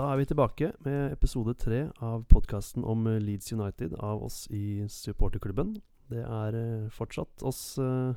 Da 0.00 0.06
er 0.14 0.20
vi 0.20 0.28
tilbake 0.30 0.70
med 0.86 1.12
episode 1.12 1.52
tre 1.60 1.82
av 2.00 2.22
podkasten 2.30 2.86
om 2.88 3.04
eh, 3.10 3.18
Leeds 3.20 3.52
United 3.52 3.98
av 4.00 4.22
oss 4.24 4.46
i 4.54 4.86
supporterklubben. 4.88 5.74
Det 6.08 6.22
er 6.24 6.56
eh, 6.56 6.86
fortsatt 6.94 7.44
oss, 7.44 7.60
eh, 7.82 8.14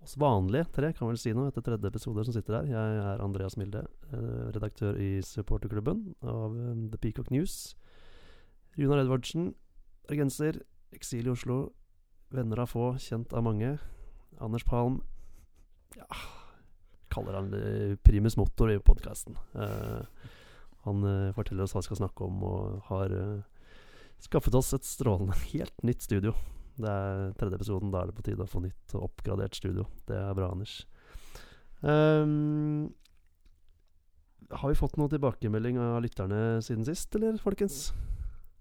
oss 0.00 0.16
vanlige 0.16 0.70
tre, 0.72 0.92
kan 0.96 1.10
vel 1.10 1.20
si 1.20 1.34
noe, 1.36 1.50
etter 1.50 1.66
tredje 1.66 1.90
episode 1.92 2.24
som 2.24 2.32
sitter 2.32 2.56
her. 2.56 2.70
Jeg 2.70 3.02
er 3.02 3.24
Andreas 3.24 3.58
Milde, 3.60 3.84
redaktør 4.56 4.96
i 4.96 5.10
supporterklubben 5.26 6.14
av 6.24 6.56
The 6.94 7.00
Peacock 7.02 7.28
News. 7.34 7.74
Runar 8.78 9.04
Edvardsen, 9.04 9.52
bergenser, 10.08 10.62
eksil 10.96 11.28
i 11.28 11.34
Oslo, 11.34 11.58
venner 12.32 12.64
av 12.64 12.72
få, 12.72 12.94
kjent 13.02 13.36
av 13.36 13.44
mange. 13.50 13.74
Anders 14.40 14.64
Palm, 14.64 15.02
ja 15.98 16.08
Kaller 17.12 17.36
han 17.36 17.50
det 17.52 17.98
primus 18.00 18.38
motor 18.40 18.70
i 18.72 18.78
podkasten. 18.80 19.36
Eh, 19.52 20.30
han 20.86 21.04
eh, 21.06 21.34
forteller 21.36 21.66
oss 21.66 21.74
hva 21.76 21.82
vi 21.82 21.90
skal 21.90 22.00
snakke 22.02 22.26
om, 22.26 22.40
og 22.46 22.88
har 22.88 23.14
eh, 23.14 23.68
skaffet 24.22 24.56
oss 24.58 24.72
et 24.76 24.88
strålende, 24.88 25.36
helt 25.52 25.86
nytt 25.86 26.04
studio. 26.04 26.34
Det 26.80 26.88
er 26.88 27.36
tredje 27.38 27.60
episoden, 27.60 27.92
da 27.92 28.02
er 28.02 28.10
det 28.10 28.16
på 28.18 28.24
tide 28.26 28.46
å 28.46 28.50
få 28.50 28.62
nytt 28.64 28.96
og 28.96 29.10
oppgradert 29.10 29.58
studio. 29.58 29.86
Det 30.08 30.16
er 30.18 30.34
bra, 30.38 30.50
Anders. 30.54 30.80
Um, 31.82 32.92
har 34.52 34.70
vi 34.70 34.78
fått 34.78 34.96
noe 35.00 35.10
tilbakemelding 35.12 35.78
av 35.82 36.00
lytterne 36.04 36.62
siden 36.64 36.86
sist, 36.86 37.12
eller, 37.18 37.36
folkens? 37.42 37.90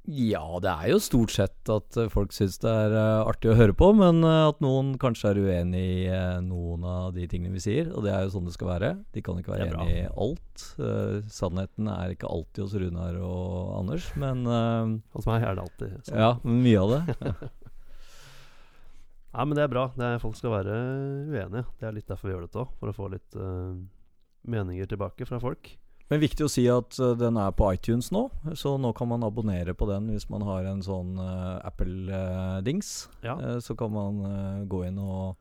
Ja, 0.09 0.41
det 0.57 0.71
er 0.71 0.87
jo 0.89 0.97
stort 1.03 1.29
sett 1.29 1.69
at 1.69 1.97
eh, 1.99 2.09
folk 2.09 2.33
syns 2.33 2.55
det 2.63 2.71
er 2.71 2.95
eh, 2.97 3.29
artig 3.29 3.51
å 3.51 3.57
høre 3.57 3.75
på, 3.77 3.91
men 3.93 4.23
eh, 4.25 4.47
at 4.49 4.57
noen 4.63 4.95
kanskje 5.01 5.29
er 5.29 5.39
uenig 5.43 5.83
i 6.01 6.07
noen 6.41 6.87
av 6.89 7.11
de 7.13 7.27
tingene 7.29 7.53
vi 7.53 7.61
sier. 7.61 7.91
Og 7.93 8.07
det 8.07 8.15
er 8.15 8.25
jo 8.25 8.31
sånn 8.33 8.47
det 8.49 8.55
skal 8.55 8.71
være. 8.71 8.91
De 9.13 9.21
kan 9.21 9.37
ikke 9.37 9.53
være 9.53 9.69
enig 9.69 9.99
i 9.99 10.09
alt. 10.09 10.65
Uh, 10.81 11.21
sannheten 11.31 11.87
er 11.89 12.13
ikke 12.13 12.29
alltid 12.29 12.63
hos 12.65 12.75
Runar 12.81 13.15
og 13.23 13.71
Anders, 13.79 14.09
men 14.19 14.43
uh, 14.45 14.89
Hos 15.15 15.25
meg 15.29 15.45
er 15.45 15.57
det 15.57 15.63
alltid 15.63 15.95
sånn. 16.09 16.19
ja, 16.21 16.31
mye 16.45 16.81
av 16.81 16.93
det. 16.93 17.31
Nei, 19.31 19.45
men 19.45 19.55
det 19.55 19.63
er 19.63 19.71
bra. 19.71 19.85
Det 19.95 20.05
er, 20.07 20.21
folk 20.21 20.35
skal 20.37 20.57
være 20.57 20.75
uenige. 21.29 21.65
Det 21.79 21.87
er 21.87 21.95
litt 21.95 22.09
derfor 22.09 22.27
vi 22.27 22.35
gjør 22.35 22.47
dette 22.49 22.61
òg. 22.65 22.73
For 22.81 22.91
å 22.91 22.97
få 22.97 23.11
litt 23.13 23.37
uh, 23.39 23.77
meninger 24.49 24.89
tilbake 24.91 25.29
fra 25.29 25.39
folk. 25.41 25.71
Men 26.11 26.19
viktig 26.19 26.43
å 26.43 26.51
si 26.51 26.65
at 26.67 26.97
eh, 26.99 27.13
den 27.15 27.37
er 27.39 27.53
på 27.55 27.69
iTunes 27.71 28.09
nå, 28.11 28.25
så 28.59 28.75
nå 28.75 28.91
kan 28.97 29.07
man 29.13 29.23
abonnere 29.23 29.71
på 29.79 29.87
den 29.87 30.09
hvis 30.11 30.27
man 30.31 30.43
har 30.43 30.67
en 30.67 30.81
sånn 30.83 31.15
eh, 31.23 31.67
Apple-dings. 31.69 32.89
Ja. 33.23 33.37
Eh, 33.39 33.59
så 33.63 33.77
kan 33.79 33.93
man 33.95 34.19
gå 34.67 34.81
inn 34.89 34.99
og, 34.99 35.39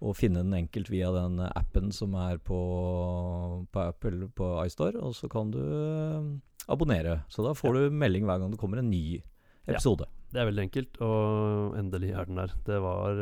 og 0.00 0.16
finne 0.16 0.40
den 0.40 0.56
enkelt 0.62 0.88
via 0.88 1.10
den 1.12 1.42
appen 1.44 1.92
som 1.92 2.16
er 2.16 2.40
på, 2.40 2.60
på 3.68 3.82
Apple 3.84 4.30
på 4.32 4.48
iStore, 4.64 4.96
og 4.96 5.12
så 5.18 5.28
kan 5.28 5.52
du 5.52 5.60
abonnere. 6.72 7.20
Så 7.28 7.44
da 7.44 7.52
får 7.56 7.76
du 7.76 7.98
melding 8.00 8.24
hver 8.24 8.40
gang 8.40 8.54
det 8.54 8.60
kommer 8.62 8.80
en 8.80 8.88
ny 8.88 9.20
episode. 9.68 10.08
Det 10.32 10.40
er 10.40 10.48
veldig 10.48 10.64
enkelt, 10.70 10.96
og 11.04 11.76
endelig 11.76 12.14
er 12.16 12.30
den 12.30 12.40
der. 12.40 12.56
Det 12.64 12.80
var 12.80 13.12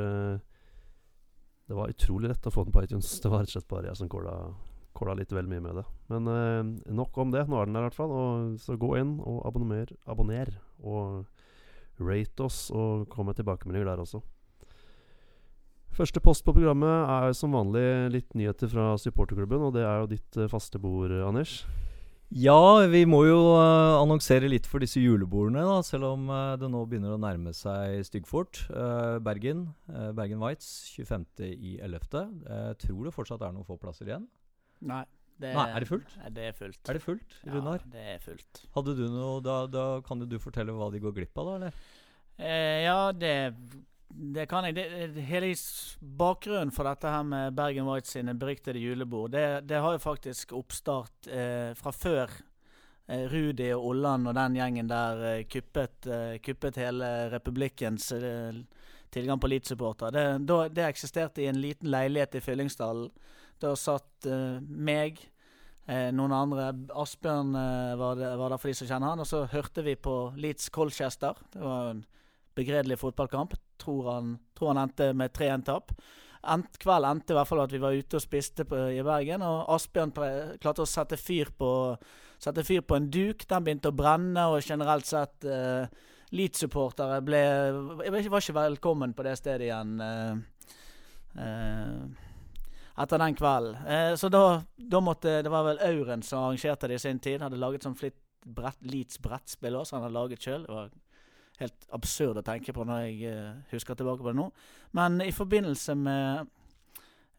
Det 1.66 1.74
var 1.74 1.90
utrolig 1.90 2.30
lett 2.30 2.46
å 2.46 2.54
få 2.54 2.62
den 2.62 2.74
på 2.74 2.86
iTunes. 2.86 3.10
Det 3.18 3.30
var 3.30 3.42
rett 3.42 3.50
og 3.50 3.58
slett 3.58 3.70
bare 3.74 3.90
jeg 3.90 3.98
som 3.98 4.10
kåla, 4.10 4.38
kåla 4.96 5.16
litt 5.18 5.32
vel 5.34 5.48
mye 5.50 5.62
med 5.64 5.80
det. 5.80 5.86
Men 6.12 6.30
eh, 6.32 6.92
nok 6.96 7.18
om 7.22 7.34
det. 7.34 7.46
Nå 7.48 7.60
er 7.60 7.68
den 7.68 7.76
der 7.76 7.86
i 7.86 7.88
hvert 7.90 7.98
fall. 7.98 8.14
Og, 8.14 8.56
så 8.62 8.78
gå 8.80 8.94
inn 9.00 9.16
og 9.20 9.42
abonner, 9.48 9.92
abonner. 10.08 10.54
Og 10.82 11.26
rate 12.00 12.44
oss, 12.44 12.66
og 12.74 13.06
kom 13.12 13.30
med 13.30 13.38
tilbakemeldinger 13.38 13.88
der 13.88 14.02
også. 14.02 14.20
Første 15.96 16.20
post 16.20 16.44
på 16.44 16.52
programmet 16.52 17.08
er 17.08 17.32
som 17.32 17.54
vanlig 17.56 17.86
litt 18.12 18.34
nyheter 18.36 18.68
fra 18.68 18.90
supporterklubben, 19.00 19.62
og 19.64 19.72
det 19.78 19.86
er 19.86 20.02
jo 20.02 20.10
ditt 20.10 20.36
eh, 20.36 20.50
faste 20.52 20.80
bord, 20.80 21.14
Anders. 21.24 21.62
Ja, 22.34 22.82
vi 22.90 23.04
må 23.06 23.20
jo 23.22 23.38
uh, 23.54 24.00
annonsere 24.00 24.48
litt 24.50 24.66
for 24.66 24.82
disse 24.82 24.98
julebordene, 24.98 25.62
da, 25.62 25.76
selv 25.86 26.08
om 26.08 26.26
uh, 26.26 26.56
det 26.58 26.68
nå 26.72 26.80
begynner 26.90 27.14
å 27.14 27.20
nærme 27.22 27.52
seg 27.54 28.02
styggfort. 28.08 28.64
Uh, 28.66 29.22
Bergen, 29.22 29.68
Bergen 29.86 30.42
Whites, 30.42 30.90
25.11. 30.98 31.86
Jeg 31.86 32.80
tror 32.82 33.06
det 33.06 33.14
fortsatt 33.14 33.46
er 33.46 33.54
noen 33.54 33.68
få 33.68 33.78
plasser 33.78 34.10
igjen. 34.10 34.26
Nei. 34.80 35.04
Det 35.36 35.50
Nei, 35.52 35.66
er 35.68 35.84
det 35.84 35.88
fullt? 35.90 36.14
Det 36.32 36.44
er 36.48 36.54
fullt. 36.56 36.80
Er 36.88 36.96
det 36.96 37.02
fullt, 37.04 37.34
Runar? 37.44 37.82
Ja, 37.84 37.90
det 37.92 38.04
er 38.14 38.22
fullt. 38.24 38.62
Hadde 38.72 38.94
du 38.96 39.02
noe, 39.12 39.42
da, 39.44 39.56
da 39.68 39.84
kan 40.04 40.22
jo 40.22 40.28
du 40.30 40.38
fortelle 40.40 40.72
hva 40.72 40.88
de 40.92 41.02
går 41.02 41.12
glipp 41.18 41.42
av, 41.42 41.50
da? 41.50 41.56
eller? 41.58 41.82
Eh, 42.38 42.84
ja, 42.86 43.12
det, 43.12 43.34
det 44.08 44.46
kan 44.48 44.64
jeg. 44.64 44.78
Det, 44.78 45.26
hele 45.28 45.52
bakgrunnen 46.00 46.72
for 46.72 46.88
dette 46.88 47.12
her 47.12 47.28
med 47.28 47.56
Bergen 47.56 47.88
White 47.88 48.08
sine 48.08 48.36
beryktede 48.38 48.80
julebord, 48.80 49.34
det, 49.36 49.66
det 49.68 49.82
har 49.84 49.96
jo 49.96 50.04
faktisk 50.06 50.56
oppstart 50.56 51.28
eh, 51.28 51.76
fra 51.76 51.92
før 51.92 52.32
eh, 52.32 53.28
Rudi 53.32 53.68
og 53.76 53.90
Olland 53.92 54.32
og 54.32 54.36
den 54.40 54.56
gjengen 54.56 54.88
der 54.88 55.24
eh, 55.34 55.44
kuppet, 55.52 56.08
eh, 56.08 56.38
kuppet 56.40 56.80
hele 56.80 57.12
republikkens 57.36 58.08
eh, 58.16 58.64
tilgang 59.12 59.40
på 59.40 59.52
Leeds-supporter. 59.52 60.16
Det, 60.16 60.60
det 60.76 60.88
eksisterte 60.88 61.44
i 61.44 61.52
en 61.52 61.60
liten 61.60 61.92
leilighet 61.92 62.40
i 62.40 62.44
Fyllingsdalen. 62.44 63.12
Da 63.62 63.72
satt 63.78 64.28
eh, 64.28 64.58
meg, 64.60 65.22
eh, 65.86 66.10
noen 66.14 66.34
andre 66.36 66.68
Asbjørn 66.92 67.54
eh, 67.56 67.94
var, 68.00 68.18
det, 68.20 68.34
var 68.40 68.52
der 68.52 68.60
for 68.60 68.72
de 68.72 68.76
som 68.78 68.90
kjenner 68.90 69.14
han. 69.14 69.24
Og 69.24 69.30
så 69.30 69.46
hørte 69.52 69.84
vi 69.86 69.96
på 69.96 70.16
Leeds 70.36 70.68
Colchester. 70.74 71.38
Det 71.52 71.62
var 71.62 71.94
en 71.94 72.04
begredelig 72.56 73.00
fotballkamp. 73.00 73.56
Tror 73.80 74.12
han, 74.12 74.36
tror 74.56 74.74
han 74.74 74.84
endte 74.84 75.10
med 75.16 75.34
3-1-tap. 75.36 75.96
End, 76.46 76.68
kveld 76.78 77.08
endte 77.08 77.34
i 77.34 77.36
hvert 77.36 77.48
fall 77.48 77.64
at 77.64 77.72
vi 77.74 77.82
var 77.82 77.96
ute 77.96 78.20
og 78.20 78.22
spiste 78.22 78.68
på, 78.68 78.78
i 78.94 79.02
Bergen. 79.06 79.44
Og 79.46 79.72
Asbjørn 79.76 80.14
klarte 80.62 80.84
å 80.84 80.88
sette 80.90 81.18
fyr 81.20 81.52
på 81.56 81.72
Sette 82.42 82.60
fyr 82.68 82.82
på 82.84 82.98
en 82.98 83.08
duk. 83.08 83.46
Den 83.48 83.64
begynte 83.64 83.88
å 83.88 83.96
brenne, 83.96 84.42
og 84.52 84.60
generelt 84.60 85.08
sett 85.08 85.46
eh, 85.48 85.88
Leeds-supportere 86.36 87.22
ble 87.24 87.40
Jeg 88.04 88.12
var 88.12 88.42
ikke 88.42 88.58
velkommen 88.58 89.14
på 89.16 89.24
det 89.24 89.36
stedet 89.40 89.70
igjen. 89.70 89.94
eh, 90.04 90.34
eh, 91.40 92.25
etter 92.96 93.20
den 93.20 93.36
kvelden. 93.36 93.80
Eh, 93.86 94.12
så 94.16 94.30
da, 94.32 94.62
da 94.76 95.00
måtte 95.04 95.42
Det 95.42 95.52
var 95.52 95.66
vel 95.66 95.82
Auren 95.84 96.22
som 96.22 96.44
arrangerte 96.44 96.88
det 96.88 97.00
i 97.00 97.04
sin 97.04 97.20
tid. 97.20 97.42
Hadde 97.44 97.60
laget 97.60 97.84
sånn 97.84 97.98
flitt 97.98 98.18
brett, 98.46 98.78
Leeds 98.86 99.20
brettspill 99.22 99.76
også, 99.76 99.96
han 99.96 100.06
hadde 100.06 100.16
laget 100.16 100.44
sjøl. 100.44 100.64
Det 100.66 100.74
var 100.74 100.92
helt 101.60 101.88
absurd 101.96 102.40
å 102.40 102.44
tenke 102.46 102.74
på 102.76 102.84
når 102.84 103.06
jeg 103.06 103.32
eh, 103.32 103.64
husker 103.72 103.98
tilbake 103.98 104.24
på 104.24 104.32
det 104.32 104.40
nå. 104.40 104.50
Men 104.96 105.20
i 105.24 105.32
forbindelse 105.34 105.98
med 105.98 106.54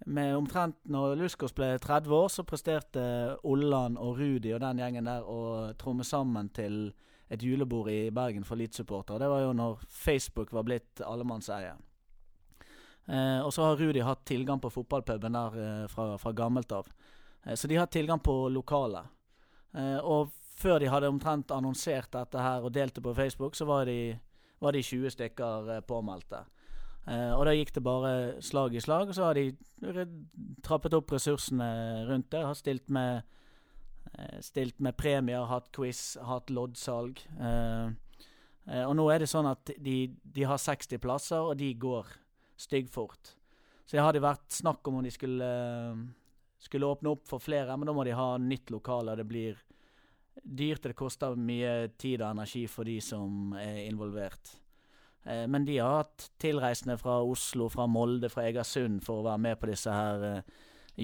med 0.06 0.36
omtrent 0.38 0.78
når 0.86 1.16
Luskos 1.18 1.56
ble 1.58 1.72
30 1.82 2.12
år, 2.14 2.28
så 2.30 2.46
presterte 2.46 3.02
Olland 3.50 3.98
og 3.98 4.20
Rudi 4.20 4.52
og 4.54 4.62
den 4.62 4.78
gjengen 4.84 5.10
der 5.10 5.26
å 5.26 5.72
tromme 5.80 6.06
sammen 6.06 6.52
til 6.54 6.92
et 7.34 7.44
julebord 7.44 7.90
i 7.92 8.12
Bergen 8.14 8.46
for 8.48 8.60
Leeds-supportere. 8.60 9.20
Det 9.20 9.30
var 9.32 9.42
jo 9.42 9.56
når 9.58 9.82
Facebook 9.90 10.54
var 10.54 10.68
blitt 10.68 11.02
allemannseie. 11.04 11.74
Eh, 13.08 13.40
og 13.42 13.54
så 13.56 13.64
har 13.64 13.80
Rudi 13.80 14.04
hatt 14.04 14.26
tilgang 14.28 14.60
på 14.60 14.72
fotballpuben 14.74 15.38
der 15.38 15.62
eh, 15.64 15.86
fra, 15.92 16.10
fra 16.20 16.34
gammelt 16.36 16.72
av. 16.76 16.90
Eh, 17.46 17.56
så 17.56 17.68
de 17.68 17.80
har 17.80 17.88
tilgang 17.92 18.20
på 18.20 18.48
lokalet. 18.50 19.14
Og 20.08 20.32
før 20.58 20.80
de 20.82 20.88
hadde 20.90 21.10
omtrent 21.12 21.52
annonsert 21.54 22.08
dette 22.16 22.42
her 22.42 22.64
og 22.66 22.72
delt 22.74 22.96
det 22.96 23.04
på 23.06 23.14
Facebook, 23.14 23.54
så 23.54 23.68
var 23.70 23.86
de, 23.86 24.16
var 24.64 24.74
de 24.74 24.82
20 24.82 25.12
stykker 25.14 25.68
påmeldte. 25.86 26.40
Eh, 27.08 27.32
og 27.32 27.46
da 27.48 27.54
gikk 27.56 27.72
det 27.78 27.84
bare 27.86 28.14
slag 28.44 28.76
i 28.76 28.84
slag, 28.84 29.08
og 29.08 29.16
så 29.16 29.30
har 29.30 29.38
de 29.38 30.08
trappet 30.66 30.96
opp 30.98 31.14
ressursene 31.16 31.70
rundt 32.10 32.32
det. 32.34 32.44
Har 32.44 32.58
stilt 32.60 32.90
med, 32.90 33.24
eh, 34.18 34.40
stilt 34.42 34.80
med 34.80 34.98
premier, 34.98 35.46
hatt 35.48 35.72
quiz, 35.72 36.18
hatt 36.22 36.50
loddsalg. 36.50 37.22
Eh, 37.40 37.92
og 38.84 38.96
nå 39.00 39.10
er 39.14 39.20
det 39.20 39.30
sånn 39.32 39.48
at 39.48 39.72
de, 39.80 40.12
de 40.24 40.44
har 40.44 40.58
60 40.58 41.00
plasser, 41.00 41.40
og 41.40 41.58
de 41.58 41.74
går 41.74 42.08
styggfort. 42.58 43.34
Så 43.86 43.96
det 43.96 44.04
hadde 44.04 44.24
vært 44.24 44.52
snakk 44.52 44.88
om 44.90 45.00
om 45.00 45.06
de 45.06 45.14
skulle, 45.14 45.48
skulle 46.60 46.90
åpne 46.90 47.14
opp 47.14 47.28
for 47.30 47.44
flere, 47.44 47.78
men 47.78 47.88
da 47.88 47.96
må 47.96 48.04
de 48.04 48.16
ha 48.18 48.34
nytt 48.42 48.74
lokale, 48.74 49.14
og 49.14 49.22
det 49.22 49.28
blir 49.30 49.60
dyrt, 50.44 50.84
og 50.84 50.92
det 50.92 51.00
koster 51.00 51.38
mye 51.40 51.76
tid 51.98 52.22
og 52.22 52.32
energi 52.34 52.66
for 52.72 52.88
de 52.88 52.98
som 53.04 53.56
er 53.62 53.86
involvert. 53.88 54.58
Eh, 55.24 55.46
men 55.48 55.66
de 55.68 55.80
har 55.80 56.02
hatt 56.02 56.30
tilreisende 56.42 56.98
fra 57.00 57.22
Oslo, 57.24 57.70
fra 57.74 57.88
Molde, 57.88 58.30
fra 58.34 58.46
Egersund 58.50 59.02
for 59.06 59.22
å 59.22 59.30
være 59.30 59.44
med 59.48 59.62
på 59.62 59.72
disse 59.72 59.94
her 59.94 60.28
eh, 60.34 60.54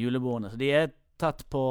julebordene. 0.03 0.51
Så 0.53 0.59
de 0.59 0.69
er 0.73 0.93
tett 1.19 1.45
på, 1.49 1.63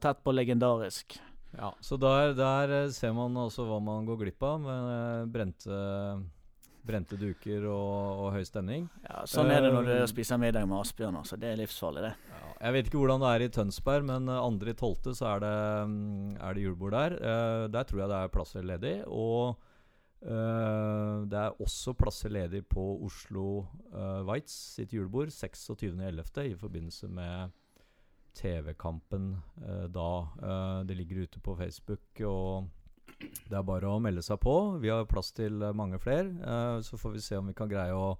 tett 0.00 0.22
på 0.24 0.34
legendarisk. 0.34 1.18
Ja, 1.58 1.74
så 1.80 1.98
der, 2.00 2.32
der 2.36 2.72
eh, 2.82 2.90
ser 2.94 3.12
man 3.16 3.36
også 3.36 3.66
hva 3.68 3.78
man 3.82 4.06
går 4.08 4.22
glipp 4.24 4.46
av 4.46 4.62
med 4.62 4.92
eh, 4.92 5.26
brente, 5.32 5.80
brente 6.86 7.18
duker 7.20 7.66
og, 7.70 8.22
og 8.24 8.36
høy 8.36 8.44
stemning. 8.46 8.88
Ja, 9.06 9.22
sånn 9.28 9.52
er 9.54 9.64
det 9.64 9.72
når 9.74 9.90
Eh, 9.92 10.00
du 10.02 10.10
spiser 10.10 10.40
middag 10.40 10.66
med 10.68 10.78
Asbjørn. 10.80 11.18
Altså. 11.20 11.38
Det 11.40 11.50
er 11.52 11.60
livsfarlig, 11.60 12.04
det. 12.08 12.12
Ja, 12.32 12.42
jeg 12.66 12.76
vet 12.76 12.88
ikke 12.90 13.02
hvordan 13.02 13.24
det 13.24 13.32
er 13.32 13.44
i 13.44 13.50
Tønsberg, 13.58 14.06
men 14.10 14.28
eh, 14.28 14.40
andre 14.42 14.74
i 14.74 14.78
tolvte 14.78 15.14
så 15.18 15.28
er 15.34 15.44
det, 15.44 15.54
mm, 15.92 16.36
er 16.40 16.54
det 16.54 16.66
julebord 16.66 16.96
der. 16.96 17.18
Eh, 17.18 17.68
der 17.74 17.88
tror 17.88 18.04
jeg 18.04 18.12
det 18.12 18.20
er 18.20 18.34
plasser 18.36 18.68
ledig. 18.68 18.94
Og 19.06 19.56
eh, 20.22 21.16
det 21.32 21.40
er 21.46 21.62
også 21.62 21.96
plasser 21.98 22.34
ledig 22.34 22.64
på 22.66 22.86
Oslo 23.06 23.48
Whites 24.28 24.54
sitt 24.76 24.94
julebord 24.94 25.34
26.11. 25.34 26.48
i 26.50 26.56
forbindelse 26.58 27.10
med 27.10 27.58
TV-kampen 28.34 29.36
eh, 29.66 29.88
da. 29.92 30.10
Eh, 30.42 30.78
det 30.88 30.96
ligger 30.96 31.26
ute 31.26 31.40
på 31.40 31.56
Facebook, 31.56 32.20
og 32.26 32.68
det 33.22 33.58
er 33.58 33.64
bare 33.66 33.90
å 33.90 34.00
melde 34.02 34.22
seg 34.24 34.40
på. 34.42 34.54
Vi 34.82 34.90
har 34.92 35.08
plass 35.10 35.32
til 35.36 35.62
eh, 35.62 35.74
mange 35.76 36.00
flere. 36.02 36.28
eh, 36.42 36.78
så 36.86 36.98
får 37.00 37.16
vi 37.16 37.24
se 37.24 37.38
om 37.38 37.50
vi 37.50 37.56
kan 37.56 37.70
greie 37.70 37.94
å 37.94 38.14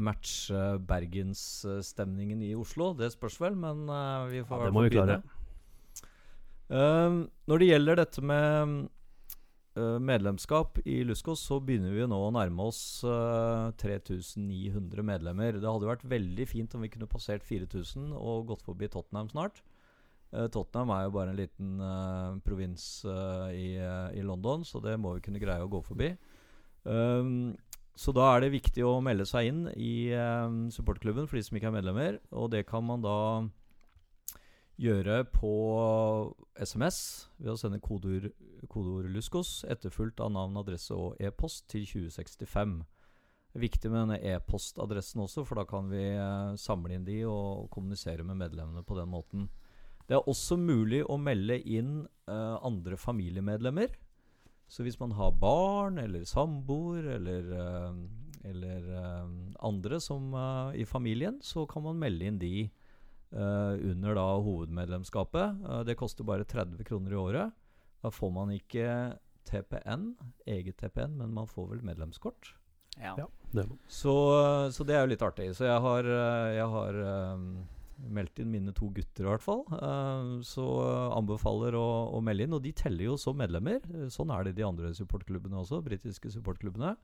matche 0.00 0.78
bergensstemningen 0.86 2.42
i 2.46 2.54
Oslo. 2.58 2.92
Det 2.96 3.10
spørs 3.14 3.40
vel, 3.42 3.58
men 3.58 3.84
eh, 3.90 4.30
vi 4.30 4.46
får 4.46 4.64
Ja, 4.64 4.70
det 4.70 4.76
må 4.76 4.86
vi 4.86 4.94
klare. 4.94 5.20
når 6.70 7.58
det 7.58 7.66
gjelder 7.66 7.96
dette 7.98 8.22
med 8.22 8.88
medlemskap 10.02 10.78
i 10.84 11.00
Luskos, 11.06 11.40
så 11.46 11.58
begynner 11.62 11.94
vi 11.94 12.06
nå 12.06 12.16
å 12.18 12.30
nærme 12.34 12.66
oss 12.68 13.02
uh, 13.06 13.70
3900 13.80 15.02
medlemmer. 15.06 15.58
Det 15.58 15.66
hadde 15.66 15.88
vært 15.88 16.04
veldig 16.10 16.46
fint 16.50 16.74
om 16.74 16.82
vi 16.84 16.90
kunne 16.92 17.08
passert 17.10 17.46
4000 17.46 18.10
og 18.18 18.50
gått 18.50 18.62
forbi 18.66 18.90
Tottenham 18.90 19.30
snart. 19.30 19.62
Uh, 20.30 20.46
Tottenham 20.52 20.92
er 20.94 21.06
jo 21.06 21.14
bare 21.14 21.32
en 21.32 21.40
liten 21.40 21.72
uh, 21.82 22.36
provins 22.46 22.84
uh, 23.08 23.48
i, 23.50 23.74
uh, 23.82 24.10
i 24.14 24.22
London, 24.26 24.64
så 24.64 24.82
det 24.84 24.94
må 25.00 25.16
vi 25.16 25.24
kunne 25.26 25.42
greie 25.42 25.64
å 25.64 25.70
gå 25.70 25.82
forbi. 25.86 26.12
Um, 26.84 27.56
så 27.98 28.14
da 28.16 28.30
er 28.30 28.44
det 28.44 28.54
viktig 28.54 28.84
å 28.86 29.00
melde 29.04 29.26
seg 29.28 29.50
inn 29.50 29.64
i 29.74 30.14
supportklubben 30.72 31.26
for 31.28 31.36
de 31.36 31.42
som 31.44 31.58
ikke 31.58 31.68
er 31.68 31.74
medlemmer. 31.74 32.16
Og 32.32 32.48
det 32.54 32.62
kan 32.70 32.86
man 32.86 33.02
da 33.04 33.16
gjøre 34.80 35.24
på 35.28 35.50
SMS 36.56 37.28
ved 37.36 37.52
å 37.52 37.58
sende 37.60 37.82
kodeord, 37.84 38.30
kodeord 38.72 39.10
'Luskos' 39.12 39.60
etterfulgt 39.68 40.22
av 40.24 40.32
navn, 40.32 40.56
adresse 40.56 40.96
og 40.96 41.20
e-post 41.20 41.66
til 41.68 41.84
2065. 41.84 42.78
Det 43.50 43.58
er 43.58 43.66
viktig 43.66 43.90
med 43.90 44.00
denne 44.04 44.20
e-postadressen 44.32 45.20
også, 45.24 45.44
for 45.44 45.58
da 45.58 45.66
kan 45.68 45.90
vi 45.90 46.04
eh, 46.14 46.52
samle 46.60 46.94
inn 46.94 47.04
de 47.04 47.18
og 47.26 47.66
kommunisere 47.74 48.24
med 48.24 48.38
medlemmene 48.38 48.84
på 48.86 48.96
den 48.96 49.10
måten. 49.10 49.48
Det 50.10 50.16
er 50.18 50.26
også 50.26 50.56
mulig 50.58 51.04
å 51.06 51.14
melde 51.22 51.60
inn 51.70 52.00
uh, 52.26 52.56
andre 52.66 52.96
familiemedlemmer. 52.98 53.92
Så 54.70 54.82
hvis 54.82 54.98
man 54.98 55.14
har 55.14 55.36
barn 55.38 56.00
eller 56.02 56.24
samboer 56.26 57.06
eller, 57.14 57.46
uh, 57.54 57.94
eller 58.50 58.90
uh, 58.90 59.30
andre 59.70 60.02
som 60.02 60.34
i 60.74 60.82
familien, 60.82 61.38
så 61.46 61.62
kan 61.70 61.86
man 61.86 62.02
melde 62.02 62.26
inn 62.26 62.42
de 62.42 62.54
eh, 62.64 63.74
under 63.92 64.16
da 64.16 64.26
hovedmedlemskapet. 64.42 65.66
Det 65.86 65.94
koster 66.00 66.26
bare 66.26 66.46
30 66.48 66.82
kroner 66.88 67.12
i 67.12 67.18
året. 67.20 67.58
Da 68.00 68.10
får 68.10 68.30
man 68.34 68.50
ikke 68.54 68.86
TPN, 69.46 70.14
eget 70.48 70.80
TPN, 70.80 71.18
men 71.20 71.34
man 71.36 71.46
får 71.46 71.68
vel 71.74 71.84
medlemskort. 71.86 72.54
Ja. 72.96 73.14
Ja. 73.18 73.28
Det. 73.52 73.68
Så, 73.86 74.14
så 74.72 74.86
det 74.88 74.96
er 74.96 75.04
jo 75.04 75.12
litt 75.12 75.22
artig. 75.22 75.50
Så 75.54 75.68
jeg 75.68 75.84
har, 75.84 76.08
jeg 76.56 76.66
har 76.74 77.00
eh, 77.04 77.44
meldt 78.08 78.40
inn 78.40 78.50
mine 78.52 78.72
to 78.76 78.88
gutter, 78.94 79.26
i 79.26 79.30
hvert 79.30 79.44
fall. 79.44 79.64
Eh, 79.76 80.30
så 80.46 80.66
anbefaler 81.16 81.76
å, 81.78 81.86
å 82.16 82.20
melde 82.24 82.46
inn. 82.46 82.56
Og 82.56 82.62
de 82.64 82.72
teller 82.76 83.10
jo 83.10 83.16
som 83.20 83.38
medlemmer. 83.38 83.82
Eh, 83.94 84.08
Sånn 84.12 84.32
er 84.34 84.46
det 84.46 84.54
i 84.54 84.60
de 84.60 84.68
andre 84.68 84.94
supportklubbene 84.96 85.60
også, 85.60 85.82
britiske 85.86 86.32
supportklubbene. 86.36 86.94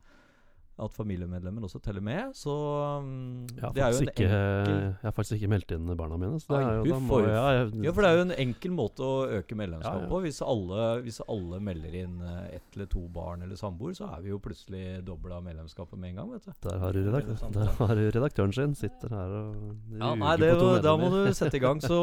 At 0.77 0.93
familiemedlemmer 0.93 1.65
også 1.65 1.79
teller 1.81 2.03
med. 2.05 2.35
Så 2.37 2.53
um, 2.53 3.47
Jeg 3.49 3.63
har, 3.63 3.71
det 3.73 3.83
er 3.83 3.95
jo 3.95 4.01
en 4.03 4.11
ikke, 4.11 4.27
enkel 4.27 4.75
jeg 4.77 5.07
har 5.07 5.15
faktisk 5.17 5.39
ikke 5.39 5.49
meldt 5.49 5.73
inn 5.73 5.89
barna 5.97 6.19
mine. 6.21 6.41
Så 6.43 6.53
det 6.53 6.59
Ai, 6.59 6.67
er 6.69 6.91
jo, 6.91 6.99
må 7.01 7.21
ja, 7.25 7.45
jeg, 7.57 7.71
Ja, 7.87 7.95
for 7.97 8.05
det 8.05 8.11
er 8.11 8.19
jo 8.19 8.25
en 8.27 8.35
enkel 8.45 8.75
måte 8.77 9.07
å 9.07 9.15
øke 9.39 9.57
medlemskapet 9.57 10.05
Ja, 10.05 10.11
på. 10.11 10.21
Hvis 10.27 10.43
alle, 10.45 10.89
hvis 11.07 11.21
alle 11.25 11.61
melder 11.65 11.97
inn 12.03 12.19
eh, 12.21 12.59
ett 12.59 12.77
eller 12.77 12.91
to 12.93 13.07
barn 13.13 13.47
eller 13.47 13.57
samboer, 13.57 13.97
så 13.97 14.11
er 14.19 14.27
vi 14.27 14.35
jo 14.35 14.41
plutselig 14.43 14.85
dobla 15.07 15.41
medlemskapet 15.45 15.97
med 15.97 16.13
en 16.13 16.21
gang, 16.21 16.35
vet 16.37 16.45
du. 16.45 16.53
Der 16.69 16.79
har, 16.83 16.93
du 16.93 17.09
er 17.09 17.27
der 17.57 17.73
har 17.81 17.97
du 17.97 18.05
redaktøren 18.19 18.53
sin. 18.57 18.77
Sitter 18.77 19.17
her 19.17 19.35
og 19.41 19.97
Ja, 19.97 20.13
nei, 20.13 20.37
det, 20.43 20.53
på 20.59 20.61
to 20.61 20.85
da 20.85 20.97
må 21.01 21.09
du 21.15 21.21
sette 21.41 21.57
i 21.57 21.65
gang. 21.65 21.81
Så, 21.81 21.99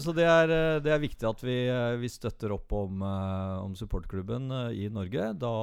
så 0.00 0.16
det, 0.16 0.24
er, 0.24 0.56
eh, 0.56 0.80
det 0.84 0.96
er 0.96 1.04
viktig 1.04 1.28
at 1.28 1.44
vi, 1.44 1.60
eh, 1.68 2.00
vi 2.00 2.10
støtter 2.12 2.56
opp 2.56 2.72
om, 2.80 3.04
eh, 3.04 3.54
om 3.60 3.76
supportklubben 3.76 4.48
eh, 4.62 4.84
i 4.86 4.90
Norge. 4.92 5.32
Da 5.36 5.54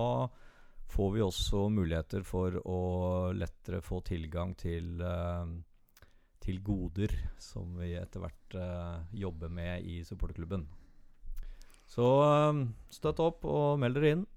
får 0.94 1.14
vi 1.16 1.24
også 1.26 1.68
muligheter 1.74 2.26
for 2.28 2.60
å 2.70 2.82
lettere 3.34 3.82
få 3.82 4.02
tilgang 4.06 4.54
til, 4.60 5.02
eh, 5.02 5.54
til 6.44 6.62
goder 6.62 7.16
som 7.42 7.74
vi 7.80 7.94
etter 7.98 8.24
hvert 8.24 8.58
eh, 8.60 9.00
jobber 9.24 9.50
med 9.50 9.88
i 9.90 10.04
supporterklubben. 10.06 10.68
Så 11.90 12.10
eh, 12.28 12.62
støtt 12.94 13.24
opp 13.24 13.46
og 13.50 13.82
meld 13.82 13.98
dere 13.98 14.14
inn. 14.18 14.28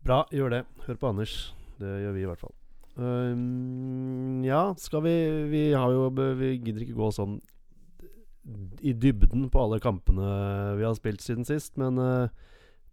Bra, 0.00 0.24
gjør 0.32 0.56
det. 0.56 0.64
Hør 0.86 0.96
på 0.96 1.12
Anders. 1.12 1.36
Det 1.80 1.92
gjør 2.04 2.16
vi 2.16 2.24
i 2.24 2.28
hvert 2.30 2.40
fall. 2.40 2.56
Um, 3.00 4.42
ja, 4.44 4.74
skal 4.76 5.04
vi 5.04 5.12
Vi 5.48 5.60
har 5.72 5.92
jo 5.94 6.08
Vi 6.10 6.48
gidder 6.58 6.82
ikke 6.84 6.98
gå 6.98 7.06
sånn 7.14 7.38
i 8.82 8.92
dybden 8.96 9.46
på 9.52 9.60
alle 9.62 9.78
kampene 9.80 10.26
vi 10.78 10.84
har 10.84 10.96
spilt 10.96 11.22
siden 11.22 11.44
sist, 11.46 11.76
men 11.78 12.00
eh, 12.00 12.32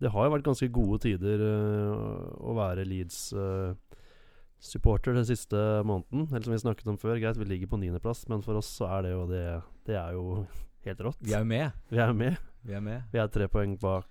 det 0.01 0.11
har 0.13 0.23
jo 0.27 0.33
vært 0.35 0.45
ganske 0.45 0.67
gode 0.73 0.99
tider 1.07 1.37
eh, 1.41 1.93
å 2.37 2.53
være 2.57 2.83
Leeds-supporter 2.85 5.13
den 5.17 5.25
siste 5.29 5.57
måneden. 5.87 6.21
Eller 6.31 6.45
som 6.45 6.53
vi 6.55 6.59
snakket 6.61 6.87
om 6.91 6.99
før, 7.01 7.17
greit, 7.21 7.37
vi 7.39 7.45
ligger 7.49 7.69
på 7.71 7.79
niendeplass, 7.81 8.21
men 8.31 8.43
for 8.45 8.53
oss 8.61 8.69
så 8.79 8.85
er 8.97 8.99
det 9.07 9.11
jo 9.15 9.23
det 9.31 9.45
Det 9.87 9.95
er 9.97 10.11
jo 10.17 10.23
helt 10.87 11.01
rått. 11.07 11.19
Vi 11.23 11.33
er 11.33 11.41
jo 11.45 11.49
med. 11.49 11.67
Vi 11.89 11.97
er 12.03 12.13
med. 12.13 12.35
Vi 12.67 12.73
er 12.77 12.83
med. 12.83 12.99
Vi 13.13 13.17
er 13.21 13.27
tre 13.31 13.45
poeng 13.51 13.73
bak 13.81 14.09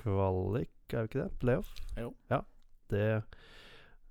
kvalik, 0.00 0.70
er 0.94 1.00
vi 1.04 1.08
ikke 1.10 1.22
det? 1.24 1.30
Playoff? 1.42 1.68
Jo. 1.98 2.08
Ja. 2.30 2.40
Det 2.90 3.04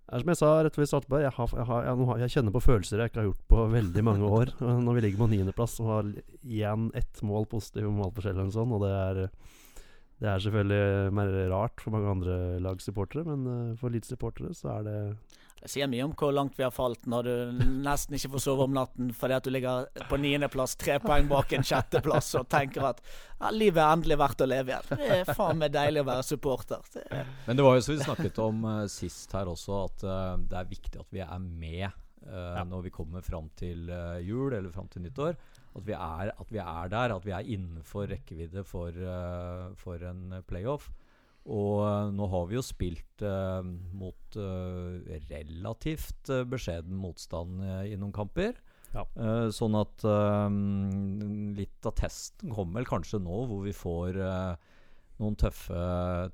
er 0.09 0.17
som 0.23 0.29
jeg 0.31 0.39
sa 0.39 0.47
rett 0.65 0.73
før 0.73 0.81
vi 0.81 0.88
startet 0.89 1.09
på, 1.12 1.19
jeg, 1.21 1.29
har, 1.35 1.50
jeg, 1.53 1.65
har, 1.69 1.81
jeg, 1.85 1.94
har- 2.09 2.19
jeg 2.23 2.31
kjenner 2.33 2.53
på 2.55 2.62
følelser 2.65 2.97
jeg 3.03 3.09
ikke 3.12 3.19
har 3.21 3.27
gjort 3.27 3.44
på 3.51 3.59
veldig 3.75 4.03
mange 4.07 4.25
år. 4.39 4.47
Når 4.59 4.94
vi 4.97 5.03
ligger 5.05 5.21
på 5.21 5.27
niendeplass 5.33 5.75
og 5.83 5.89
har 5.91 6.03
igjen 6.41 6.83
ett 6.97 7.15
mål 7.25 7.45
positiv 7.51 7.83
målforskjell 7.94 8.33
eller 8.33 8.48
noe 8.50 8.55
sånt, 8.55 8.74
og 8.74 8.81
det 8.86 8.93
er 8.95 9.15
det 10.19 10.27
er 10.27 10.41
selvfølgelig 10.43 11.11
mer 11.15 11.29
rart 11.53 11.79
for 11.79 11.95
mange 11.95 12.09
andre 12.11 12.38
lagsupportere, 12.63 13.23
men 13.23 13.45
eh, 13.51 13.75
for 13.79 13.93
Leeds-supportere 13.93 14.51
så 14.57 14.73
er 14.73 14.88
det 14.88 14.95
Det 15.61 15.69
sier 15.71 15.88
mye 15.91 16.03
om 16.07 16.13
hvor 16.15 16.33
langt 16.35 16.57
vi 16.59 16.63
har 16.65 16.71
falt 16.75 17.07
når 17.07 17.27
du 17.27 17.61
nesten 17.83 18.15
ikke 18.15 18.33
får 18.33 18.43
sove 18.43 18.67
om 18.67 18.75
natten 18.75 19.13
fordi 19.15 19.38
at 19.38 19.47
du 19.47 19.51
ligger 19.51 19.88
på 20.11 20.19
niendeplass, 20.19 20.75
tre 20.79 20.97
poeng 21.03 21.27
bak 21.31 21.55
en 21.55 21.63
sjetteplass, 21.67 22.33
og 22.39 22.49
tenker 22.51 22.89
at 22.91 22.99
ja, 23.03 23.51
livet 23.55 23.79
er 23.83 23.95
endelig 23.95 24.19
verdt 24.19 24.43
å 24.43 24.49
leve 24.51 24.75
igjen. 24.75 24.99
Det 24.99 25.09
er 25.21 25.33
faen 25.39 25.59
meg 25.59 25.71
deilig 25.75 26.03
å 26.03 26.09
være 26.11 26.27
supporter. 26.27 26.83
Det 26.95 27.23
Men 27.47 27.59
det 27.59 27.67
var 27.67 27.79
jo 27.79 27.88
som 27.88 27.95
vi 27.95 28.03
snakket 28.03 28.43
om 28.43 28.69
eh, 28.73 28.85
sist 28.91 29.35
her 29.39 29.51
også, 29.51 29.81
at 29.88 30.07
eh, 30.07 30.35
det 30.51 30.61
er 30.63 30.71
viktig 30.75 30.99
at 30.99 31.15
vi 31.15 31.23
er 31.23 31.39
med 31.47 31.88
eh, 31.88 32.61
når 32.67 32.89
vi 32.89 32.93
kommer 32.99 33.23
fram 33.23 33.47
til 33.59 33.88
eh, 33.88 34.19
jul 34.27 34.51
eller 34.51 34.71
fram 34.75 34.91
til 34.91 35.07
nyttår. 35.07 35.39
At 35.77 35.85
vi, 35.85 35.93
er, 35.93 36.31
at 36.33 36.49
vi 36.51 36.59
er 36.63 36.89
der, 36.89 37.13
at 37.13 37.25
vi 37.27 37.33
er 37.35 37.51
innenfor 37.55 38.09
rekkevidde 38.09 38.63
for, 38.67 38.89
uh, 38.89 39.69
for 39.77 40.01
en 40.09 40.41
playoff. 40.49 40.89
Og 41.49 41.79
eh, 41.81 42.09
nå 42.13 42.25
har 42.29 42.43
vi 42.49 42.57
jo 42.57 42.61
spilt 42.61 43.23
uh, 43.25 43.63
mot 43.97 44.35
relativt 44.38 46.29
beskjeden 46.51 46.97
motstand 46.99 47.63
i 47.88 47.95
noen 47.97 48.13
kamper. 48.13 48.59
Ja. 48.93 49.05
Sånn 49.53 49.77
at 49.77 50.03
litt 51.57 51.88
av 51.88 51.95
testen 51.97 52.53
kommer 52.53 52.81
vel 52.81 52.89
kanskje 52.89 53.21
nå, 53.23 53.39
hvor 53.49 53.63
vi 53.65 53.73
får 53.73 54.19
noen 55.21 55.38
tøffe, 55.41 55.81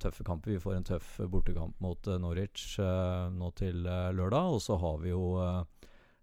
tøffe 0.04 0.26
kamper. 0.28 0.56
Vi 0.58 0.64
får 0.66 0.78
en 0.82 0.88
tøff 0.90 1.14
bortekamp 1.32 1.80
mot 1.84 2.12
Norwich 2.20 2.76
nå 2.80 3.52
til 3.60 3.86
lørdag. 3.86 4.58
Og 4.58 4.64
så 4.68 4.80
har 4.82 5.00
vi 5.04 5.14
jo 5.14 5.38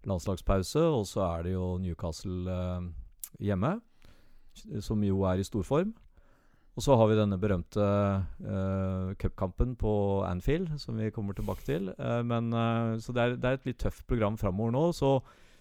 landslagspause, 0.05 0.85
og 0.99 1.07
så 1.09 1.25
er 1.31 1.47
det 1.47 1.55
jo 1.55 1.71
Newcastle 1.81 2.59
hjemme, 3.41 3.77
som 4.83 5.03
jo 5.05 5.23
er 5.29 5.41
i 5.41 5.47
storform. 5.47 5.93
Og 6.73 6.81
så 6.81 6.95
har 6.97 7.09
vi 7.09 7.17
denne 7.19 7.37
berømte 7.37 7.83
uh, 7.85 9.13
cupkampen 9.21 9.75
på 9.77 9.93
Anfield, 10.25 10.71
som 10.81 10.97
vi 10.97 11.11
kommer 11.13 11.37
tilbake 11.37 11.65
til. 11.67 11.91
Uh, 11.99 12.21
men, 12.25 12.49
uh, 12.49 12.97
så 12.97 13.13
det 13.13 13.23
er, 13.23 13.35
det 13.37 13.49
er 13.49 13.59
et 13.59 13.67
litt 13.69 13.81
tøft 13.83 14.07
program 14.09 14.39
framover 14.41 14.73
nå. 14.73 14.87
Så, 14.97 15.19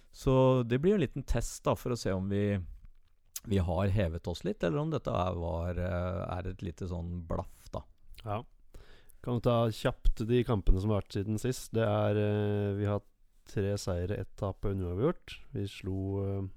så 0.08 0.34
det 0.64 0.80
blir 0.80 0.96
en 0.96 1.04
liten 1.04 1.26
test 1.28 1.60
da, 1.68 1.76
for 1.76 1.92
å 1.92 2.00
se 2.00 2.14
om 2.16 2.32
vi, 2.32 2.56
vi 3.44 3.60
har 3.60 3.92
hevet 3.92 4.30
oss 4.32 4.40
litt, 4.48 4.64
eller 4.64 4.80
om 4.80 4.94
dette 4.94 5.12
er, 5.12 5.36
var, 5.36 5.82
er 5.82 6.48
et 6.48 6.64
lite 6.64 6.88
sånn 6.88 7.18
blaff, 7.28 7.68
da. 7.74 7.84
Ja. 8.24 8.40
Kan 9.22 9.36
vi 9.36 9.44
ta 9.44 9.58
kjapt 9.68 10.24
de 10.26 10.40
kampene 10.48 10.80
som 10.80 10.94
har 10.94 11.04
vært 11.04 11.18
siden 11.18 11.36
sist. 11.38 11.68
Det 11.76 11.84
er 11.84 12.16
Vi 12.74 12.88
har 12.88 13.04
tre 13.52 13.76
seire, 13.78 14.16
ett 14.16 14.32
tap 14.40 14.64
og 14.66 14.80
uavgjort. 14.80 15.36
Vi 15.52 15.68
slo 15.70 16.48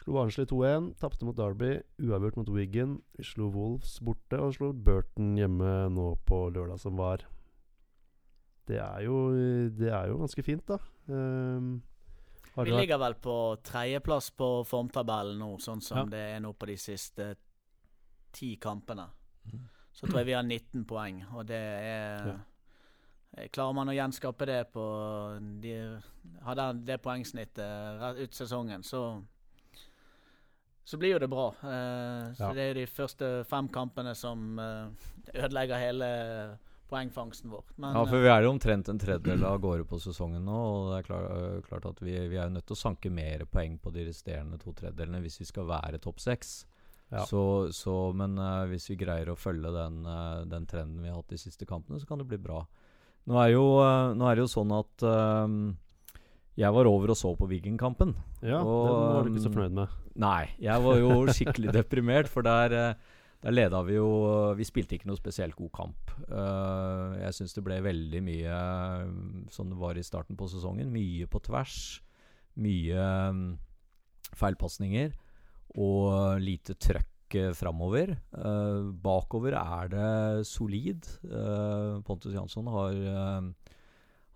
Slo 0.00 0.14
Barnsley 0.16 0.46
2-1, 0.48 0.94
tapte 0.96 1.26
mot 1.28 1.36
Derby, 1.36 1.74
uavgjort 2.00 2.38
mot 2.40 2.48
Wiggen. 2.54 2.96
Vi 3.18 3.24
slo 3.28 3.50
Wolves 3.52 3.98
borte 4.00 4.38
og 4.40 4.54
slo 4.56 4.70
Burton 4.72 5.34
hjemme 5.36 5.90
nå 5.92 6.14
på 6.24 6.38
lørdag 6.54 6.80
som 6.80 6.96
var. 6.96 7.26
Det 8.70 8.78
er 8.80 9.02
jo, 9.04 9.18
det 9.76 9.90
er 9.92 10.08
jo 10.08 10.20
ganske 10.22 10.44
fint, 10.46 10.64
da. 10.70 10.78
Um, 11.10 11.82
har 12.54 12.64
Vi 12.64 12.72
ligger 12.72 13.00
vel 13.02 13.16
på 13.20 13.34
tredjeplass 13.66 14.30
på 14.40 14.48
formtabellen 14.64 15.36
nå, 15.38 15.50
sånn 15.60 15.82
som 15.84 15.98
Ja. 15.98 16.04
det 16.04 16.22
er 16.36 16.40
nå 16.40 16.54
på 16.56 16.66
de 16.70 16.76
siste 16.80 17.34
ti 18.32 18.56
kampene. 18.56 19.04
Mm. 19.52 19.66
Så 19.92 20.06
tror 20.06 20.22
jeg 20.22 20.26
vi 20.30 20.32
har 20.38 20.42
19 20.46 20.86
poeng, 20.86 21.24
og 21.34 21.44
det 21.46 21.60
er 21.60 22.26
ja. 22.26 22.38
Klarer 23.52 23.74
man 23.74 23.88
å 23.88 23.94
gjenskape 23.94 24.46
det 24.46 24.72
på 24.72 24.84
de, 25.62 26.00
Har 26.42 26.72
det 26.74 27.02
poengsnittet 27.02 28.18
ut 28.18 28.34
sesongen, 28.34 28.82
så 28.82 29.22
så 30.90 30.98
blir 30.98 31.14
jo 31.14 31.20
det 31.22 31.28
bra. 31.30 31.46
Eh, 31.62 32.32
så 32.34 32.48
Ja. 32.48 32.52
det 32.52 32.62
er 32.70 32.74
de 32.74 32.86
første 32.86 33.44
fem 33.46 33.68
kampene 33.68 34.14
som 34.14 34.58
uh, 34.58 34.90
ødelegger 35.34 35.78
hele 35.78 36.58
poengfangsten 36.90 37.50
vår. 37.50 37.62
Men 37.76 37.94
Ja, 37.94 38.04
for 38.04 38.16
eh, 38.16 38.22
vi 38.22 38.30
er 38.32 38.42
jo 38.42 38.50
omtrent 38.50 38.88
en 38.88 38.98
tredjedel 38.98 39.44
av 39.46 39.60
gårde 39.62 39.86
på 39.86 40.00
sesongen 40.02 40.42
nå. 40.44 40.56
Og 40.58 40.88
det 40.90 40.98
er 40.98 41.06
klart, 41.06 41.30
uh, 41.30 41.60
klart 41.68 41.86
at 41.86 42.02
vi, 42.02 42.16
vi 42.28 42.36
er 42.36 42.48
jo 42.48 42.56
nødt 42.56 42.66
til 42.66 42.74
å 42.74 42.82
sanke 42.82 43.10
mer 43.10 43.44
poeng 43.46 43.78
på 43.78 43.92
de 43.94 44.08
resterende 44.08 44.58
to 44.58 44.74
tredjedelene 44.74 45.22
hvis 45.22 45.38
vi 45.38 45.46
skal 45.46 45.70
være 45.70 46.02
topp 46.02 46.18
seks. 46.18 46.66
Ja. 47.10 47.22
Så, 47.26 47.70
så, 47.74 48.12
men 48.14 48.38
hvis 48.70 48.90
vi 48.90 48.98
greier 48.98 49.30
å 49.30 49.38
følge 49.38 49.70
den, 49.74 50.04
den 50.46 50.66
trenden 50.70 51.02
vi 51.02 51.08
har 51.10 51.16
hatt 51.16 51.30
de 51.30 51.38
siste 51.42 51.66
kampene, 51.66 51.98
så 51.98 52.06
kan 52.06 52.18
det 52.18 52.26
bli 52.30 52.38
bra. 52.38 52.60
Nå 53.26 53.38
er, 53.42 53.48
jo, 53.50 53.64
nå 54.14 54.28
er 54.28 54.38
det 54.38 54.44
jo 54.44 54.52
sånn 54.52 54.70
at 54.76 55.02
jeg 56.60 56.74
var 56.76 56.88
over 56.90 57.14
og 57.14 57.16
så 57.18 57.32
på 57.38 57.48
Viggen-kampen. 57.48 58.12
Ja, 58.42 58.60
Og, 58.60 58.88
den 58.88 59.14
var 59.14 59.24
du 59.24 59.30
ikke 59.32 59.44
så 59.44 59.50
um, 59.50 59.56
fornøyd 59.56 59.78
med. 59.78 59.96
Nei, 60.20 60.42
jeg 60.60 60.84
var 60.84 61.00
jo 61.00 61.14
skikkelig 61.32 61.72
deprimert, 61.78 62.28
for 62.28 62.44
der, 62.44 62.74
eh, 62.76 63.16
der 63.40 63.54
leda 63.54 63.80
vi 63.86 63.96
jo 63.96 64.10
Vi 64.58 64.66
spilte 64.68 64.98
ikke 64.98 65.08
noe 65.08 65.20
spesielt 65.20 65.56
god 65.56 65.72
kamp. 65.78 66.12
Eh, 66.28 67.16
jeg 67.22 67.38
syns 67.38 67.56
det 67.56 67.64
ble 67.64 67.80
veldig 67.86 68.22
mye 68.26 68.60
sånn 69.54 69.72
det 69.72 69.80
var 69.80 69.96
i 69.96 70.04
starten 70.04 70.36
på 70.36 70.50
sesongen. 70.52 70.92
Mye 70.92 71.30
på 71.30 71.40
tvers. 71.48 71.78
Mye 72.60 73.08
feilpasninger. 74.36 75.14
Og 75.80 76.42
lite 76.42 76.74
trøkk 76.74 77.36
uh, 77.38 77.52
framover. 77.54 78.16
Uh, 78.34 78.90
bakover 79.00 79.54
er 79.54 79.90
det 79.92 80.46
solid. 80.48 81.06
Uh, 81.24 82.02
Pontus 82.06 82.34
Jansson 82.34 82.66
har 82.74 82.96
eh, 83.14 83.50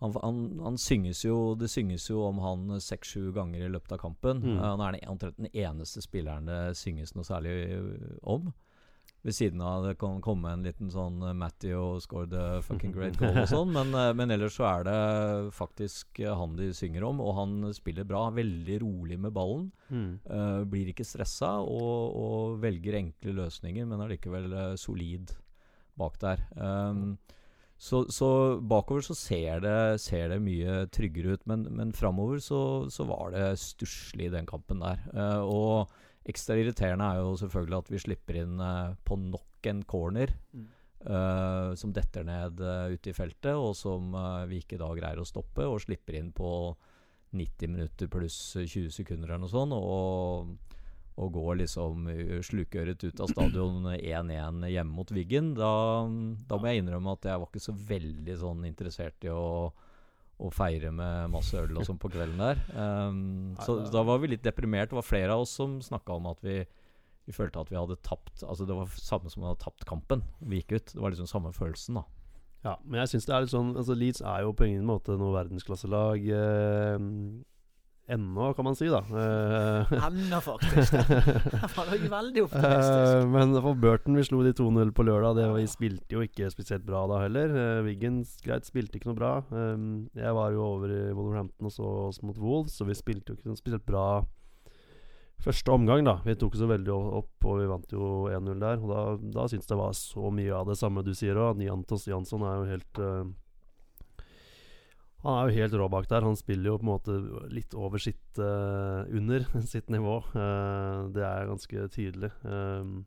han, 0.04 0.16
han, 0.22 0.40
han 0.64 0.76
synges 0.80 1.24
jo 1.24 1.54
Det 1.58 1.70
synges 1.72 2.06
jo 2.10 2.20
om 2.28 2.42
han 2.44 2.76
seks-sju 2.82 3.32
ganger 3.36 3.64
i 3.64 3.70
løpet 3.72 3.96
av 3.96 4.02
kampen. 4.04 4.42
Mm. 4.44 4.58
Eh, 4.58 4.66
han 4.66 4.84
er 4.84 4.98
den, 4.98 5.08
omtrent 5.14 5.40
den 5.40 5.50
eneste 5.52 6.04
spilleren 6.04 6.50
det 6.50 6.60
synges 6.80 7.16
noe 7.16 7.26
særlig 7.26 7.56
eh, 7.72 8.20
om. 8.22 8.52
Ved 9.24 9.32
siden 9.32 9.60
av 9.64 9.86
det 9.86 9.94
kan 9.96 10.18
komme 10.20 10.50
en 10.52 10.64
liten 10.66 10.90
sånn 10.92 11.22
uh, 11.24 11.30
Matthew 11.32 11.96
scored 12.04 12.34
a 12.36 12.60
fucking 12.64 12.92
great 12.92 13.16
goal 13.16 13.38
og 13.40 13.48
sånn, 13.48 13.70
men, 13.72 13.94
eh, 13.96 14.10
men 14.12 14.34
ellers 14.34 14.58
så 14.58 14.66
er 14.68 14.84
det 14.84 14.96
faktisk 15.56 16.20
eh, 16.20 16.34
han 16.36 16.58
de 16.58 16.68
synger 16.76 17.06
om, 17.08 17.22
og 17.24 17.32
han 17.38 17.54
spiller 17.72 18.04
bra. 18.04 18.26
Veldig 18.36 18.76
rolig 18.82 19.16
med 19.16 19.32
ballen. 19.32 19.70
Mm. 19.88 20.10
Uh, 20.28 20.60
blir 20.68 20.90
ikke 20.92 21.06
stressa 21.08 21.54
og, 21.64 22.18
og 22.20 22.58
velger 22.60 22.98
enkle 23.00 23.32
løsninger, 23.40 23.88
men 23.88 24.04
er 24.04 24.12
likevel 24.12 24.58
solid 24.80 25.32
bak 25.96 26.20
der. 26.20 26.44
Um, 26.58 27.16
så, 27.84 28.00
så 28.08 28.28
bakover 28.64 29.04
så 29.04 29.16
ser 29.18 29.60
det, 29.60 30.00
ser 30.00 30.30
det 30.32 30.40
mye 30.40 30.86
tryggere 30.94 31.36
ut, 31.36 31.42
men, 31.50 31.66
men 31.76 31.92
framover 31.92 32.40
så, 32.40 32.60
så 32.88 33.04
var 33.04 33.34
det 33.34 33.58
stusslig 33.60 34.30
i 34.30 34.32
den 34.32 34.48
kampen 34.48 34.80
der. 34.80 35.02
Eh, 35.12 35.42
og 35.44 35.92
ekstra 36.24 36.56
irriterende 36.56 37.10
er 37.10 37.20
jo 37.20 37.34
selvfølgelig 37.42 37.82
at 37.82 37.92
vi 37.92 38.00
slipper 38.06 38.40
inn 38.40 38.62
eh, 38.64 38.96
på 39.04 39.18
nok 39.20 39.68
en 39.68 39.84
corner. 39.84 40.32
Mm. 40.56 40.64
eh, 41.04 41.74
som 41.76 41.92
detter 41.92 42.24
ned 42.24 42.60
uh, 42.64 42.88
ute 42.92 43.12
i 43.12 43.16
feltet, 43.16 43.52
og 43.52 43.74
som 43.76 44.14
eh, 44.16 44.46
vi 44.48 44.62
ikke 44.62 44.80
da 44.80 44.88
greier 44.96 45.20
å 45.20 45.28
stoppe, 45.28 45.66
og 45.68 45.82
slipper 45.84 46.16
inn 46.20 46.32
på 46.32 46.50
90 47.36 47.72
minutter 47.72 48.08
pluss 48.08 48.38
20 48.56 48.88
sekunder 48.94 49.28
eller 49.28 49.44
noe 49.44 49.52
sånt, 49.52 49.76
og, 49.76 50.73
og 51.14 51.30
går 51.36 51.60
liksom 51.62 52.08
uh, 52.10 52.38
slukøret 52.42 53.02
ut 53.06 53.22
av 53.22 53.30
stadion 53.30 53.88
1-1 53.94 54.66
hjemme 54.70 54.96
mot 54.96 55.10
Wiggen, 55.14 55.52
da, 55.58 55.72
da 56.48 56.58
må 56.58 56.70
jeg 56.70 56.82
innrømme 56.82 57.14
at 57.14 57.28
jeg 57.30 57.42
var 57.42 57.50
ikke 57.50 57.66
så 57.68 57.74
veldig 57.90 58.38
sånn 58.40 58.64
interessert 58.68 59.26
i 59.26 59.30
å, 59.30 59.68
å 59.70 60.50
feire 60.54 60.90
med 60.94 61.30
masse 61.34 61.58
øl 61.60 61.78
og 61.78 61.86
sånn 61.86 62.00
på 62.02 62.12
kvelden 62.14 62.42
der. 62.42 62.64
Um, 62.84 63.54
så 63.62 63.78
da 63.92 64.02
var 64.06 64.18
vi 64.22 64.32
litt 64.32 64.42
deprimert. 64.44 64.90
Det 64.90 64.98
var 64.98 65.06
flere 65.06 65.36
av 65.36 65.44
oss 65.44 65.54
som 65.60 65.78
snakka 65.84 66.18
om 66.18 66.26
at 66.32 66.42
vi, 66.44 66.58
vi 67.28 67.36
følte 67.36 67.62
at 67.62 67.70
vi 67.70 67.78
hadde 67.78 67.96
tapt 68.04 68.42
Altså 68.42 68.66
Det 68.68 68.74
var 68.76 68.90
samme 68.98 69.30
som 69.30 69.42
vi 69.42 69.48
hadde 69.48 69.62
tapt 69.62 69.86
kampen. 69.88 70.24
Vi 70.42 70.60
gikk 70.60 70.74
ut. 70.74 70.92
Det 70.96 71.00
var 71.00 71.14
liksom 71.14 71.30
samme 71.30 71.54
følelsen, 71.54 72.00
da. 72.00 72.04
Ja, 72.64 72.78
men 72.82 73.02
jeg 73.02 73.12
syns 73.12 73.28
det 73.28 73.34
er 73.36 73.44
litt 73.44 73.52
sånn 73.52 73.74
Altså 73.76 73.96
Leeds 73.98 74.22
er 74.24 74.44
jo 74.46 74.54
på 74.56 74.64
ingen 74.66 74.86
måte 74.88 75.18
noe 75.20 75.34
verdensklasselag 75.36 76.28
eh, 76.32 76.94
ennå, 78.06 78.50
kan 78.54 78.66
man 78.66 78.76
si, 78.76 78.88
da. 78.92 79.00
Eh, 79.08 79.92
Ennå, 80.08 80.40
faktisk. 80.44 80.92
Jeg 80.98 81.70
var 81.76 81.90
jo 81.94 82.10
veldig 82.12 82.44
optimistisk. 82.44 82.92
Eh, 82.92 83.26
men 83.32 83.56
for 83.56 83.80
Burton, 83.80 84.18
vi 84.18 84.26
slo 84.28 84.42
de 84.44 84.52
2-0 84.56 84.92
på 84.96 85.06
lørdag. 85.08 85.38
Det, 85.38 85.48
vi 85.56 85.66
spilte 85.70 86.18
jo 86.18 86.24
ikke 86.24 86.50
spesielt 86.52 86.86
bra 86.86 87.04
da 87.10 87.22
heller. 87.24 87.54
Uh, 87.54 87.82
Wiggins 87.86 88.36
greit, 88.44 88.68
spilte 88.68 89.00
ikke 89.00 89.12
noe 89.12 89.20
bra. 89.20 89.34
Um, 89.50 90.06
jeg 90.16 90.36
var 90.36 90.54
jo 90.54 90.64
over 90.76 90.92
i 90.92 91.02
Wolverhampton 91.12 91.70
og 91.70 91.74
så 91.74 91.90
oss 92.08 92.22
mot 92.22 92.38
Wolves, 92.40 92.76
så 92.78 92.88
vi 92.88 92.96
spilte 92.98 93.32
jo 93.32 93.38
ikke 93.38 93.52
noe 93.52 93.60
spesielt 93.60 93.86
bra 93.88 94.06
første 95.44 95.72
omgang, 95.72 96.04
da. 96.06 96.18
Vi 96.24 96.36
tok 96.40 96.56
så 96.56 96.68
veldig 96.70 96.92
opp, 96.94 97.32
og 97.44 97.58
vi 97.60 97.68
vant 97.68 97.92
jo 97.92 98.10
1-0 98.32 98.60
der. 98.62 98.82
Og 98.82 98.92
da, 98.92 99.02
da 99.40 99.48
syns 99.50 99.66
jeg 99.66 99.74
det 99.74 99.80
var 99.80 99.96
så 99.98 100.30
mye 100.32 100.52
av 100.56 100.68
det 100.70 100.78
samme 100.80 101.04
du 101.04 101.12
sier 101.16 101.40
òg. 101.40 101.58
Niantos 101.60 102.06
Jansson 102.08 102.44
er 102.46 102.60
jo 102.60 102.68
helt 102.70 103.02
eh, 103.02 103.24
Han 105.24 105.38
er 105.38 105.48
jo 105.48 105.56
helt 105.56 105.74
rå 105.80 105.88
bak 105.88 106.06
der. 106.10 106.26
Han 106.26 106.36
spiller 106.36 106.68
jo 106.68 106.76
på 106.76 106.84
en 106.84 106.90
måte 106.90 107.16
litt 107.52 107.74
over 107.78 108.02
sitt 108.02 108.40
uh, 108.40 109.08
Under 109.08 109.46
sitt 109.72 109.88
nivå. 109.92 110.18
Uh, 110.36 111.08
det 111.16 111.24
er 111.24 111.48
ganske 111.48 111.88
tydelig. 111.94 112.30
Um, 112.44 113.06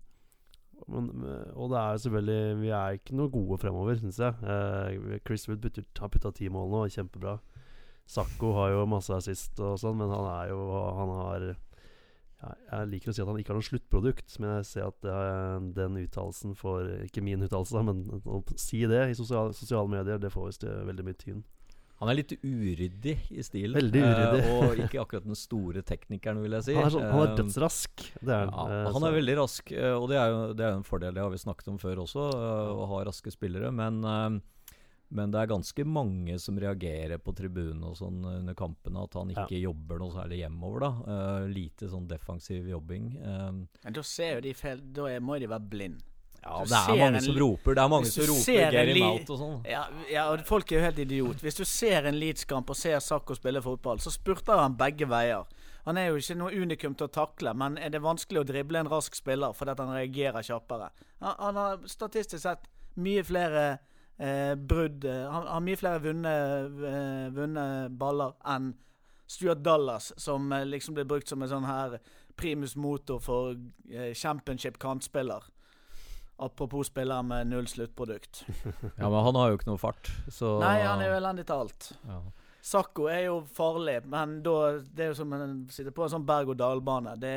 men, 0.88 1.10
og 1.58 1.72
det 1.72 1.78
er 1.82 1.98
selvfølgelig 2.00 2.58
Vi 2.62 2.70
er 2.70 2.98
ikke 2.98 3.16
noe 3.18 3.34
gode 3.34 3.60
fremover, 3.62 4.00
syns 4.02 4.18
jeg. 4.22 4.34
Uh, 4.42 5.20
Chris 5.28 5.46
Wood 5.50 5.62
putter, 5.62 5.86
har 6.00 6.10
putta 6.14 6.32
ti 6.34 6.50
mål 6.54 6.74
nå, 6.74 6.82
kjempebra. 6.96 7.38
Sakko 8.08 8.54
har 8.56 8.72
jo 8.72 8.90
masse 8.90 9.14
assist 9.14 9.60
og 9.60 9.78
sånn, 9.82 9.98
men 10.00 10.10
han 10.14 10.30
er 10.32 10.54
jo 10.54 10.62
Han 10.96 11.10
har 11.12 11.48
ja, 11.50 12.54
Jeg 12.70 12.90
liker 12.94 13.12
å 13.12 13.14
si 13.18 13.22
at 13.22 13.28
han 13.28 13.42
ikke 13.42 13.52
har 13.52 13.60
noe 13.60 13.68
sluttprodukt, 13.68 14.38
men 14.40 14.56
jeg 14.56 14.70
ser 14.70 14.88
at 14.88 15.10
er 15.12 15.68
den 15.76 16.00
uttalelsen 16.06 16.56
får 16.58 17.04
Ikke 17.10 17.26
min 17.26 17.44
uttalelse, 17.46 17.84
men 17.84 18.06
å 18.24 18.40
si 18.56 18.86
det 18.90 19.04
i 19.12 19.18
sosiale, 19.20 19.54
sosiale 19.58 19.92
medier, 19.92 20.24
det 20.24 20.32
får 20.34 20.50
visst 20.50 20.66
veldig 20.66 21.06
mye 21.06 21.20
tyn. 21.20 21.44
Han 22.00 22.10
er 22.12 22.18
litt 22.20 22.34
uryddig 22.44 23.16
i 23.34 23.42
stilen. 23.46 23.74
Veldig 23.80 24.02
uryddig. 24.04 24.42
Uh, 24.46 24.52
og 24.68 24.82
ikke 24.84 25.00
akkurat 25.02 25.24
den 25.26 25.38
store 25.40 25.82
teknikeren, 25.82 26.42
vil 26.44 26.54
jeg 26.60 26.68
si. 26.68 26.76
Han 26.78 26.86
er, 26.86 26.94
sånn, 26.94 27.08
han 27.10 27.24
er 27.24 27.32
Eh, 27.32 27.38
dødsrask. 27.40 28.04
Det 28.22 28.36
er 28.36 28.52
han. 28.54 28.74
Ja, 28.74 28.84
Eh, 28.84 28.92
han 28.94 29.08
er 29.10 29.16
veldig 29.18 29.38
rask, 29.40 29.72
eh, 29.74 29.94
og 29.98 30.06
det 30.12 30.20
er, 30.22 30.28
jo, 30.30 30.44
det 30.54 30.66
er 30.68 30.76
jo 30.76 30.82
en 30.84 30.86
fordel. 30.86 31.16
Det 31.18 31.24
har 31.26 31.34
vi 31.34 31.40
snakket 31.42 31.72
om 31.74 31.80
før 31.82 32.04
også, 32.06 32.28
uh, 32.36 32.76
å 32.84 32.86
ha 32.94 33.00
raske 33.10 33.34
spillere. 33.34 33.72
Men, 33.74 33.98
eh, 34.06 34.38
men 35.18 35.32
det 35.32 35.40
er 35.40 35.48
ganske 35.48 35.86
mange 35.88 36.36
som 36.44 36.58
reagerer 36.60 37.18
på 37.24 37.32
tribunen 37.34 37.82
og 37.88 37.96
sånn 37.96 38.20
under 38.28 38.54
kampene, 38.60 39.06
at 39.08 39.14
han 39.16 39.30
ikke 39.32 39.62
jobber 39.62 40.02
noe 40.04 40.12
særlig 40.12 40.42
hjemover. 40.44 40.80
da 40.84 40.92
Eh, 41.08 41.48
Lite 41.48 41.88
sånn 41.90 42.08
defensiv 42.12 42.68
jobbing. 42.68 43.16
Eh, 43.18 43.52
Men 43.86 43.94
da 43.96 44.04
ser 44.04 44.36
jo 44.36 44.42
de 44.42 44.54
feil 44.54 44.82
Da 44.94 45.08
er, 45.08 45.20
må 45.24 45.40
de 45.40 45.48
være 45.48 45.70
blind. 45.70 46.04
Ja, 46.44 46.64
Du 46.64 46.70
det 46.70 46.78
er 46.78 46.98
mange 46.98 47.18
en 47.18 47.22
som 47.24 47.40
roper. 47.42 47.74
Det 47.74 47.84
er 47.84 47.88
mange 47.88 48.12
som 48.12 48.24
roper 48.30 48.72
'get 48.72 48.96
him 48.96 49.04
out' 49.04 49.30
og 49.30 49.40
sånn. 49.40 49.66
Ja, 49.66 49.84
ja, 50.12 50.28
og 50.32 50.46
folk 50.46 50.72
er 50.72 50.76
jo 50.76 50.84
helt 50.84 51.00
idiot. 51.00 51.42
Hvis 51.42 51.56
du 51.56 51.66
ser 51.66 52.06
en 52.06 52.16
Leeds-kamp 52.16 52.70
og 52.70 52.76
ser 52.76 53.00
Sakko 53.00 53.36
spille 53.36 53.62
fotball, 53.62 54.00
så 54.00 54.12
spurter 54.12 54.58
han 54.58 54.78
begge 54.78 55.08
veier. 55.10 55.46
Han 55.86 55.98
er 55.98 56.10
jo 56.10 56.16
ikke 56.20 56.36
noe 56.36 56.52
unikum 56.52 56.96
til 56.96 57.08
å 57.08 57.12
takle, 57.12 57.54
men 57.54 57.78
er 57.78 57.90
det 57.90 58.02
vanskelig 58.04 58.42
å 58.42 58.48
drible 58.48 58.80
en 58.80 58.90
rask 58.92 59.16
spiller 59.16 59.54
fordi 59.56 59.72
at 59.72 59.80
han 59.80 59.94
reagerer 59.96 60.44
kjappere? 60.44 60.90
Han, 61.22 61.36
han 61.40 61.56
har 61.56 61.78
statistisk 61.88 62.44
sett 62.44 62.68
mye 62.96 63.24
flere 63.24 63.80
eh, 64.20 64.56
brudd 64.56 65.06
eh, 65.06 65.32
Han 65.32 65.48
har 65.48 65.64
mye 65.64 65.80
flere 65.80 66.02
vunne, 66.04 66.34
eh, 66.92 67.30
vunne 67.32 67.90
baller 67.90 68.36
enn 68.44 68.74
Stuart 69.28 69.64
Dallas, 69.64 70.14
som 70.18 70.52
eh, 70.52 70.66
liksom 70.66 70.94
blir 70.98 71.08
brukt 71.08 71.30
som 71.30 71.42
en 71.44 71.52
sånn 71.52 71.68
her 71.68 72.00
primus 72.36 72.76
motor 72.76 73.20
for 73.24 73.56
eh, 73.90 74.14
championship 74.14 74.78
kantspiller. 74.80 75.44
Apropos 76.40 76.86
spiller 76.92 77.24
med 77.26 77.48
null 77.50 77.66
sluttprodukt. 77.68 78.44
Ja, 79.00 79.10
men 79.10 79.24
han 79.26 79.36
har 79.40 79.50
jo 79.50 79.58
ikke 79.58 79.72
noe 79.72 79.80
fart, 79.82 80.12
så 80.30 80.60
Nei, 80.62 80.76
han 80.86 81.02
er 81.02 81.10
jo 81.14 81.16
elendig 81.22 81.46
til 81.50 81.64
alt. 81.64 81.92
ja. 82.06 82.20
Sakko 82.68 83.06
er 83.08 83.22
jo 83.30 83.36
farlig, 83.56 84.02
men 84.12 84.42
da 84.44 84.54
Det 84.84 85.06
er 85.06 85.12
jo 85.14 85.18
som 85.22 85.32
en 85.38 85.54
sitter 85.72 85.94
på 85.96 86.04
en 86.04 86.10
sånn 86.12 86.26
berg-og-dal-bane. 86.28 87.14
Det, 87.22 87.32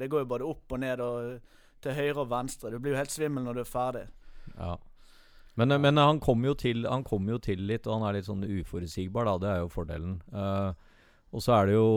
det 0.00 0.08
går 0.10 0.24
jo 0.24 0.30
både 0.32 0.48
opp 0.48 0.74
og 0.74 0.80
ned 0.82 0.98
og 1.04 1.36
til 1.84 1.94
høyre 1.94 2.24
og 2.24 2.30
venstre. 2.32 2.70
Du 2.72 2.80
blir 2.82 2.96
jo 2.96 2.98
helt 2.98 3.12
svimmel 3.14 3.44
når 3.46 3.54
du 3.54 3.60
er 3.62 3.68
ferdig. 3.70 4.02
Ja. 4.56 4.72
Men, 5.54 5.68
men 5.84 5.96
han 6.02 6.18
kommer 6.24 6.50
jo, 6.50 6.54
til- 6.58 6.82
jo 7.36 7.38
til 7.38 7.62
litt, 7.68 7.86
og 7.86 8.00
han 8.00 8.08
er 8.08 8.18
litt 8.18 8.26
sånn 8.26 8.42
uforutsigbar, 8.42 9.28
da. 9.30 9.36
Det 9.38 9.50
er 9.52 9.60
jo 9.62 9.70
fordelen. 9.70 10.16
Eh, 10.34 10.72
Og 11.32 11.40
så 11.40 11.54
er 11.56 11.70
det 11.70 11.78
jo 11.78 11.88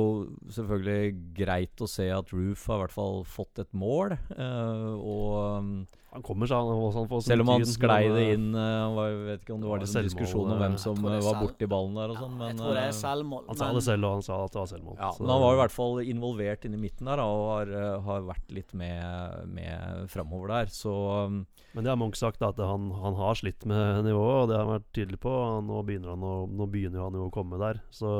selvfølgelig 0.55 1.15
greit 1.35 1.81
å 1.83 1.87
se 1.91 2.05
at 2.15 2.29
Roof 2.31 2.61
har 2.71 2.77
i 2.77 2.83
hvert 2.85 2.95
fall 2.95 3.17
fått 3.27 3.59
et 3.59 3.71
mål. 3.75 4.13
Uh, 4.31 4.93
og 4.95 5.33
um, 5.59 5.71
Han 6.13 6.23
kommer 6.23 6.47
seg, 6.47 6.55
han, 6.55 6.83
også, 6.87 7.01
han 7.11 7.23
selv 7.25 7.43
om 7.43 7.51
han 7.51 7.65
sklei 7.67 8.05
det 8.15 8.21
eh, 8.21 8.29
inn 8.37 8.45
uh, 8.55 8.61
han 8.63 8.93
var, 8.95 9.09
Jeg 9.11 9.25
vet 9.25 9.41
ikke 9.43 9.55
om 9.57 9.65
det 9.65 9.67
var 9.67 9.81
var 9.81 9.83
litt 9.83 10.07
diskusjon 10.07 10.53
om 10.53 10.61
hvem 10.61 10.77
som 10.79 11.01
var 11.03 11.17
selv- 11.19 11.41
borti 11.41 11.67
ballen 11.73 11.97
der 11.99 12.13
og 12.13 12.21
sånn, 12.21 12.37
ja, 12.37 12.45
men 12.45 12.61
tror 12.61 12.77
det 12.79 12.83
er 12.85 12.95
selvmål. 13.01 13.41
Han 13.49 13.59
sa 13.59 13.67
det 13.75 13.81
selv, 13.89 14.07
og 14.07 14.15
han 14.15 14.23
sa 14.27 14.37
at 14.45 14.55
det 14.55 14.61
var 14.61 14.69
selvmål. 14.71 14.95
ja, 15.01 15.09
men 15.19 15.33
han 15.33 15.43
var 15.43 15.57
i 15.57 15.59
hvert 15.59 15.75
fall 15.75 15.99
involvert 16.15 16.67
inn 16.69 16.77
i 16.77 16.79
midten 16.85 17.09
der 17.11 17.23
og 17.25 17.43
har, 17.49 17.73
har 18.05 18.29
vært 18.29 18.55
litt 18.55 18.71
med, 18.71 19.49
med 19.57 20.05
framover 20.13 20.53
der. 20.53 20.71
Så 20.71 20.93
um, 21.27 21.41
Men 21.73 21.83
det 21.83 21.91
har 21.91 21.99
Munch 21.99 22.21
sagt, 22.21 22.39
da, 22.39 22.53
at 22.55 22.63
han, 22.63 22.87
han 23.03 23.19
har 23.19 23.35
slitt 23.35 23.67
med 23.67 24.05
nivået, 24.07 24.45
og 24.45 24.47
det 24.47 24.55
har 24.55 24.63
han 24.63 24.77
vært 24.77 24.87
tydelig 24.95 25.19
på. 25.27 25.35
og 25.35 25.67
Nå 25.67 25.83
begynner 25.83 26.15
han 26.15 26.23
å, 26.23 26.37
nå 26.47 26.69
begynner 26.71 27.03
han 27.03 27.19
jo 27.19 27.27
å 27.27 27.35
komme 27.35 27.59
der. 27.59 27.83
Så 27.91 28.13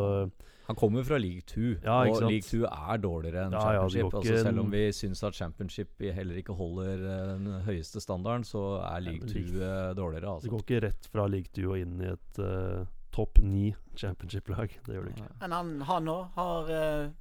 han 0.68 0.76
kommer 0.76 1.04
fra 1.04 1.18
league 1.22 1.42
2, 1.42 1.62
Ja, 1.84 2.00
og 2.10 2.16
sant? 2.18 2.32
league 2.32 2.42
2 2.50 2.66
er 2.66 2.98
dårligere 2.98 3.46
enn 3.46 3.54
Ja, 3.54 3.60
championship. 3.62 4.14
Ja, 4.14 4.18
altså, 4.20 4.44
selv 4.44 4.60
om 4.60 4.72
vi 4.72 4.84
syns 4.92 5.24
at 5.24 5.34
championship 5.38 6.00
heller 6.02 6.36
ikke 6.42 6.54
holder 6.58 6.94
eh, 6.94 7.34
den 7.38 7.62
høyeste 7.68 8.02
standarden, 8.02 8.44
så 8.44 8.64
er 8.82 9.00
league 9.06 9.28
2 9.28 9.34
league- 9.34 9.62
eh, 9.62 9.94
dårligere. 9.96 10.22
det 10.26 10.34
Altså. 10.36 10.50
går 10.50 10.64
ikke 10.66 10.82
rett 10.88 11.06
fra 11.12 11.28
league 11.28 11.52
2 11.54 11.70
og 11.72 11.78
inn 11.80 12.02
i 12.02 12.06
et 12.14 12.40
uh, 12.40 12.86
topp 13.12 13.40
ni 13.44 13.76
championship-lag. 13.96 14.70
Det 14.86 14.96
gjør 14.96 15.04
det 15.06 15.14
ikke. 15.18 15.30
Men 15.42 15.52
han, 15.52 15.82
han 15.82 16.08
òg 16.08 16.26
har 16.36 16.72
uh, 16.72 17.12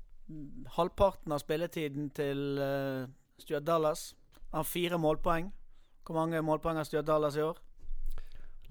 halvparten 0.76 1.32
av 1.32 1.38
spilletiden 1.42 2.10
til 2.16 2.58
uh, 2.58 3.06
Stuart 3.38 3.64
Dallas. 3.66 4.14
Han 4.52 4.58
har 4.62 4.64
fire 4.68 4.98
målpoeng. 4.98 5.52
Hvor 6.06 6.14
mange 6.18 6.40
målpoeng 6.42 6.76
har 6.76 6.84
Stuart 6.84 7.06
Dallas 7.06 7.36
i 7.36 7.42
år? 7.42 7.58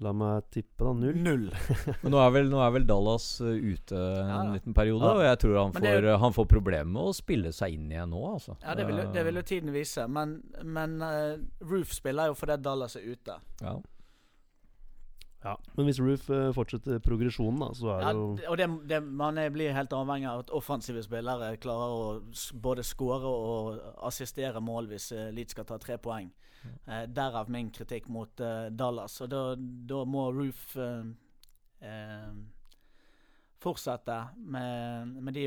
La 0.02 0.10
meg 0.12 0.48
tippe, 0.50 0.82
da. 0.82 0.90
Null. 0.92 1.14
Null. 1.22 1.44
Men 2.02 2.10
nå 2.12 2.18
er 2.18 2.30
vel, 2.34 2.48
nå 2.50 2.58
er 2.64 2.72
vel 2.74 2.84
Dallas 2.88 3.28
eh, 3.40 3.54
ute 3.62 3.94
en 3.94 4.28
Ja, 4.32 4.40
liten 4.56 4.74
periode, 4.74 5.06
Ja. 5.06 5.12
og 5.14 5.22
jeg 5.22 5.38
tror 5.44 5.58
han 5.62 5.72
får, 5.76 6.08
jo- 6.08 6.16
han 6.18 6.32
får 6.34 6.46
problemer 6.50 6.90
med 6.96 7.02
å 7.12 7.14
spille 7.14 7.52
seg 7.54 7.76
inn 7.78 7.86
igjen 7.92 8.10
nå, 8.10 8.20
altså. 8.34 8.56
Ja, 8.64 8.74
det 8.74 8.86
vil, 8.88 8.96
jo- 8.98 9.12
det 9.14 9.24
vil 9.28 9.38
jo 9.38 9.42
tiden 9.42 9.72
vise. 9.72 10.08
Men, 10.10 10.40
men 10.64 10.96
uh, 11.00 11.36
Roof 11.62 11.94
spiller 11.94 12.32
jo 12.32 12.34
fordi 12.34 12.58
Dallas 12.66 12.96
er 12.98 13.06
ute. 13.14 13.38
ja. 13.62 13.76
Ja. 15.44 15.58
Men 15.76 15.84
hvis 15.84 15.98
Roof 16.00 16.22
eh, 16.32 16.46
fortsetter 16.56 17.02
progresjonen, 17.04 17.58
da, 17.60 17.66
så 17.76 17.90
er 17.92 18.00
Ja, 18.00 18.12
det 18.16 18.44
jo 18.46 18.50
og 18.54 18.56
det, 18.56 18.68
det, 18.88 19.00
man 19.04 19.36
er- 19.38 19.50
blir 19.52 19.74
helt 19.76 19.92
avhengig 19.92 20.24
av 20.30 20.38
at 20.46 20.52
offensive 20.56 21.02
spillere 21.04 21.50
klarer 21.60 21.92
å 21.92 22.60
både 22.64 22.80
skåre 22.82 23.28
og 23.28 23.82
assistere 24.08 24.62
mål 24.64 24.88
hvis 24.88 25.10
uh, 25.12 25.26
Leeds 25.36 25.52
skal 25.52 25.66
ta 25.68 25.76
tre 25.78 25.98
poeng. 26.00 26.30
Eh, 26.86 27.04
derav 27.08 27.50
min 27.50 27.70
kritikk 27.74 28.08
mot 28.12 28.40
eh, 28.40 28.66
Dallas. 28.70 29.20
Og 29.24 29.30
da, 29.32 29.44
da 29.56 30.02
må 30.08 30.26
Roof 30.32 30.76
eh, 30.76 31.06
eh, 31.80 32.34
fortsette 33.64 34.18
med, 34.36 35.14
med 35.24 35.34
de 35.34 35.46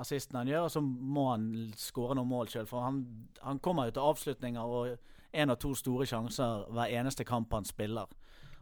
assistene 0.00 0.42
han 0.42 0.52
gjør, 0.52 0.68
og 0.68 0.72
så 0.72 0.82
må 0.84 1.26
han 1.32 1.50
skåre 1.76 2.16
noen 2.16 2.30
mål 2.30 2.52
sjøl. 2.52 2.68
For 2.70 2.86
han, 2.86 3.02
han 3.44 3.60
kommer 3.64 3.88
jo 3.88 3.98
til 3.98 4.08
avslutninger 4.12 4.78
og 4.78 5.36
én 5.36 5.52
og 5.52 5.60
to 5.60 5.74
store 5.76 6.06
sjanser 6.08 6.64
hver 6.72 6.94
eneste 7.00 7.26
kamp 7.28 7.52
han 7.52 7.68
spiller. 7.68 8.08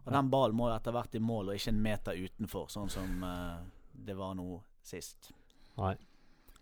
Og 0.06 0.12
den 0.14 0.30
ballen 0.30 0.56
må 0.58 0.68
jo 0.70 0.76
etter 0.76 0.94
hvert 0.94 1.14
i 1.18 1.22
mål, 1.22 1.50
og 1.50 1.58
ikke 1.58 1.72
en 1.72 1.82
meter 1.82 2.18
utenfor, 2.18 2.68
sånn 2.70 2.90
som 2.92 3.24
eh, 3.26 3.56
det 4.06 4.14
var 4.18 4.36
nå 4.38 4.60
sist. 4.86 5.32
Nei. 5.78 5.96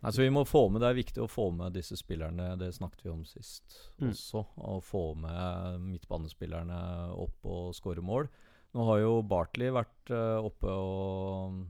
Altså 0.04 0.20
vi 0.22 0.30
må 0.30 0.42
få 0.46 0.66
med, 0.70 0.82
Det 0.84 0.88
er 0.90 0.98
viktig 0.98 1.22
å 1.24 1.28
få 1.30 1.46
med 1.56 1.72
disse 1.72 1.96
spillerne, 1.96 2.58
det 2.60 2.72
snakket 2.76 3.04
vi 3.06 3.10
om 3.10 3.24
sist 3.24 3.78
Mm. 4.00 4.10
også. 4.10 4.44
Å 4.58 4.80
få 4.84 5.14
med 5.16 5.80
midtbanespillerne 5.80 6.80
opp 7.16 7.44
og 7.48 7.74
skåre 7.74 8.02
mål. 8.04 8.28
Nå 8.74 8.84
har 8.88 8.98
jo 9.00 9.22
Bartley 9.22 9.70
vært 9.70 10.10
eh, 10.10 10.44
oppe 10.44 10.66
og, 10.66 11.60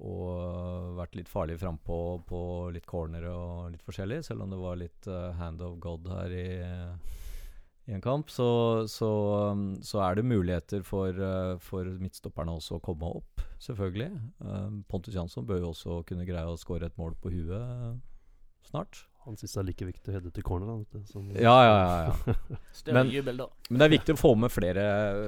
og 0.00 0.96
vært 0.98 1.14
litt 1.18 1.28
farlig 1.30 1.58
frampå 1.60 1.98
på 2.26 2.40
litt 2.74 2.86
corner 2.86 3.24
og 3.30 3.70
litt 3.72 3.82
forskjellig, 3.86 4.24
selv 4.26 4.42
om 4.44 4.50
det 4.50 4.58
var 4.60 4.76
litt 4.78 5.06
eh, 5.10 5.30
hand 5.38 5.62
of 5.62 5.78
God 5.82 6.08
her 6.12 6.34
i, 6.34 6.48
i 7.88 7.94
en 7.96 8.04
kamp. 8.04 8.30
Så, 8.30 8.46
så, 8.92 9.08
um, 9.52 9.66
så 9.84 10.02
er 10.04 10.18
det 10.18 10.26
muligheter 10.28 10.84
for, 10.86 11.08
eh, 11.08 11.54
for 11.64 11.88
midtstopperne 12.02 12.54
også 12.58 12.76
å 12.78 12.84
komme 12.84 13.08
opp, 13.20 13.44
selvfølgelig. 13.64 14.12
Um, 14.44 14.82
Pontus 14.90 15.16
Jansson 15.16 15.46
bør 15.48 15.62
jo 15.64 15.72
også 15.72 16.02
kunne 16.08 16.28
greie 16.28 16.46
å 16.48 16.58
skåre 16.60 16.90
et 16.90 16.98
mål 17.00 17.16
på 17.22 17.32
huet 17.32 17.56
eh, 17.58 17.94
snart. 18.68 19.06
Han 19.28 19.36
syns 19.36 19.52
det 19.52 19.58
er 19.60 19.66
like 19.68 19.86
viktig 19.90 20.08
å 20.08 20.14
heade 20.14 20.30
til 20.32 20.44
corner. 20.46 20.68
Vet 20.80 20.94
du, 20.94 21.08
som, 21.10 21.24
Ja, 21.36 21.52
ja, 21.66 21.72
ja. 21.76 21.96
ja. 22.32 22.60
Men- 22.96 23.10
jubel 23.12 23.42
da. 23.42 23.48
Men 23.68 23.82
det 23.82 23.88
er 23.88 23.92
viktig 23.98 24.14
å 24.16 24.20
få 24.20 24.30
med 24.40 24.52
flere, 24.52 24.84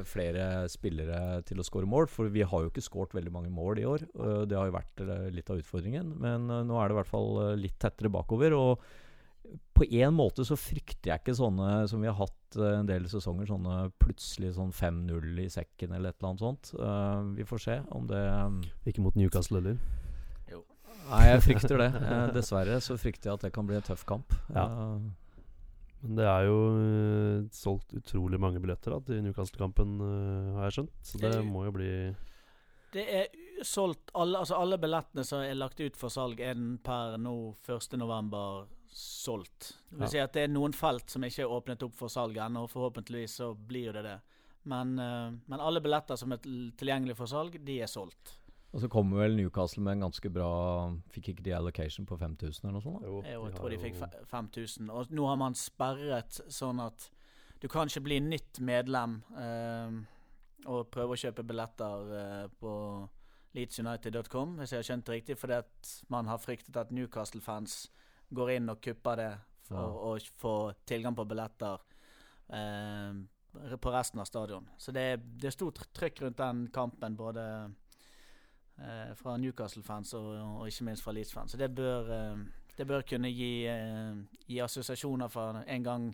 flere 0.09 0.47
spillere 0.73 1.43
til 1.49 1.61
å 1.61 1.67
skåre 1.67 1.89
mål, 1.91 2.09
for 2.09 2.31
vi 2.33 2.45
har 2.49 2.65
jo 2.65 2.71
ikke 2.73 2.85
skåret 2.85 3.17
veldig 3.19 3.33
mange 3.35 3.53
mål 3.53 3.83
i 3.83 3.85
år. 3.89 4.07
Uh, 4.17 4.47
Det 4.49 4.57
har 4.57 4.71
jo 4.71 4.77
vært 4.79 5.05
uh, 5.05 5.29
litt 5.35 5.53
av 5.53 5.61
utfordringen, 5.61 6.15
men 6.17 6.49
uh, 6.49 6.63
nå 6.65 6.81
er 6.81 6.89
det 6.89 6.97
i 6.97 7.01
hvert 7.03 7.13
fall 7.13 7.31
uh, 7.43 7.51
litt 7.61 7.77
tettere 7.83 8.13
bakover. 8.13 8.57
Og 8.57 8.89
på 9.81 9.87
en 10.01 10.13
måte 10.15 10.45
så 10.47 10.57
frykter 10.61 11.11
jeg 11.15 11.23
ikke 11.23 11.35
sånne 11.39 11.71
som 11.91 12.03
vi 12.05 12.11
har 12.11 12.19
hatt 12.19 12.59
uh, 12.61 12.67
en 12.81 12.89
del 12.89 13.07
sesonger, 13.09 13.49
sånne 13.49 13.79
plutselig 14.03 14.53
sånn 14.59 14.71
5-0 14.77 15.41
i 15.45 15.49
sekken 15.53 15.95
eller 15.97 16.13
et 16.13 16.21
eller 16.21 16.35
annet 16.35 16.45
sånt. 16.45 16.73
Uh, 16.77 17.33
Vi 17.39 17.47
får 17.49 17.65
se 17.65 17.79
om 17.97 18.05
det 18.11 18.21
um, 18.29 18.61
Ikke 18.87 19.05
mot 19.05 19.17
Newcastle 19.17 19.61
heller. 19.63 19.81
Nei, 21.11 21.23
jeg 21.27 21.41
frykter 21.43 21.81
det. 21.81 21.89
Uh, 21.97 22.29
Dessverre 22.37 22.77
så 22.85 22.95
frykter 23.01 23.31
jeg 23.33 23.39
at 23.41 23.45
det 23.49 23.53
kan 23.57 23.67
bli 23.67 23.75
en 23.81 23.83
tøff 23.89 24.05
kamp. 24.07 24.37
Ja. 24.55 24.69
Uh, 24.69 25.09
Men 26.03 26.17
det 26.17 26.25
er 26.25 26.47
jo 26.47 26.59
eh, 26.81 27.41
solgt 27.53 27.91
utrolig 27.99 28.39
mange 28.41 28.61
billetter 28.63 28.95
da, 28.95 29.01
til 29.05 29.19
Newcastle-kampen, 29.25 29.99
eh, 30.01 30.47
har 30.57 30.69
jeg 30.71 30.77
skjønt. 30.79 30.95
Så 31.05 31.19
det 31.21 31.33
Det- 31.35 31.43
må 31.45 31.65
jo 31.67 31.73
bli 31.77 31.91
Det 32.95 33.05
er 33.19 33.27
solgt 33.63 34.09
alle, 34.15 34.39
altså 34.39 34.57
alle 34.57 34.79
billettene 34.81 35.25
som 35.29 35.43
er 35.45 35.55
lagt 35.55 35.79
ut 35.81 35.97
for 36.01 36.09
salg, 36.09 36.41
er 36.41 36.55
den 36.55 36.79
per 36.83 37.19
nå 37.19 37.55
1.11. 37.67 38.67
solgt. 38.93 39.75
Det 39.91 39.99
vil 39.99 40.03
Ja. 40.07 40.09
si 40.09 40.19
at 40.19 40.33
det 40.33 40.43
er 40.43 40.49
noen 40.53 40.73
felt 40.73 41.09
som 41.11 41.23
ikke 41.23 41.41
er 41.43 41.49
åpnet 41.49 41.83
opp 41.83 41.95
for 41.95 42.09
salg 42.09 42.37
ennå, 42.37 42.63
og 42.65 42.71
forhåpentligvis 42.71 43.31
så 43.41 43.55
blir 43.57 43.87
jo 43.87 43.93
det 43.93 44.03
det. 44.05 44.21
Men, 44.65 44.99
eh, 44.99 45.31
men 45.49 45.61
alle 45.61 45.81
billetter 45.81 46.17
som 46.17 46.33
er 46.33 46.37
til- 46.39 46.73
tilgjengelige 46.77 47.17
for 47.17 47.27
salg, 47.27 47.65
de 47.65 47.81
er 47.81 47.87
solgt. 47.87 48.37
Og 48.73 48.81
så 48.81 48.89
kommer 48.89 49.17
vel 49.19 49.37
Newcastle 49.37 49.83
med 49.83 49.93
en 49.95 50.11
ganske 50.11 50.33
bra 50.33 50.93
Fikk 51.11 51.29
ikke 51.35 51.43
de 51.43 51.51
allocation 51.53 52.07
på 52.07 52.17
5000 52.17 52.65
eller 52.65 52.73
noe 52.79 52.83
sånt? 52.83 53.01
da? 53.03 53.07
Jo, 53.09 53.23
Jeg 53.47 53.55
tror 53.57 53.69
de 53.71 53.79
fikk 53.79 54.27
5000. 54.29 54.91
Og 54.91 55.07
nå 55.11 55.27
har 55.27 55.37
man 55.37 55.55
sperret 55.55 56.41
sånn 56.49 56.79
at 56.81 57.11
du 57.61 57.67
kan 57.69 57.89
ikke 57.89 58.03
bli 58.05 58.21
nytt 58.21 58.61
medlem 58.61 59.23
eh, 59.37 60.05
og 60.67 60.91
prøve 60.91 61.11
å 61.17 61.33
kjøpe 61.33 61.43
billetter 61.45 62.45
eh, 62.45 62.49
på 62.61 63.09
leedsunited.com, 63.55 64.57
hvis 64.59 64.71
jeg 64.71 64.79
har 64.79 64.87
skjønt 64.97 65.05
det 65.05 65.15
riktig, 65.25 65.37
fordi 65.39 65.59
at 65.59 66.03
man 66.09 66.27
har 66.27 66.39
fryktet 66.39 66.77
at 66.77 66.91
Newcastle-fans 66.95 67.89
går 68.31 68.57
inn 68.57 68.73
og 68.73 68.81
kupper 68.83 69.21
det 69.21 69.31
for 69.71 70.01
å 70.11 70.15
få 70.41 70.55
tilgang 70.87 71.15
på 71.15 71.27
billetter 71.31 71.83
eh, 72.55 73.21
på 73.81 73.93
resten 73.93 74.21
av 74.23 74.29
stadion. 74.29 74.69
Så 74.79 74.93
det 74.95 75.05
er, 75.13 75.21
det 75.21 75.51
er 75.51 75.55
stort 75.55 75.83
trykk 75.95 76.25
rundt 76.25 76.39
den 76.39 76.65
kampen, 76.75 77.17
både 77.19 77.45
eh, 78.79 79.13
fra 79.19 79.37
Newcastle-fans 79.37 80.15
og, 80.19 80.33
og 80.61 80.71
ikke 80.71 80.87
minst 80.91 81.07
fra 81.07 81.15
Leeds-fans. 81.15 81.55
Så 81.55 81.61
det 81.61 81.71
bør, 81.75 82.11
eh, 82.15 82.73
det 82.79 82.87
bør 82.87 83.07
kunne 83.07 83.31
gi, 83.31 83.53
eh, 83.71 84.43
gi 84.47 84.61
assosiasjoner 84.63 85.31
fra 85.33 85.65
en 85.67 85.87
gang 85.87 86.11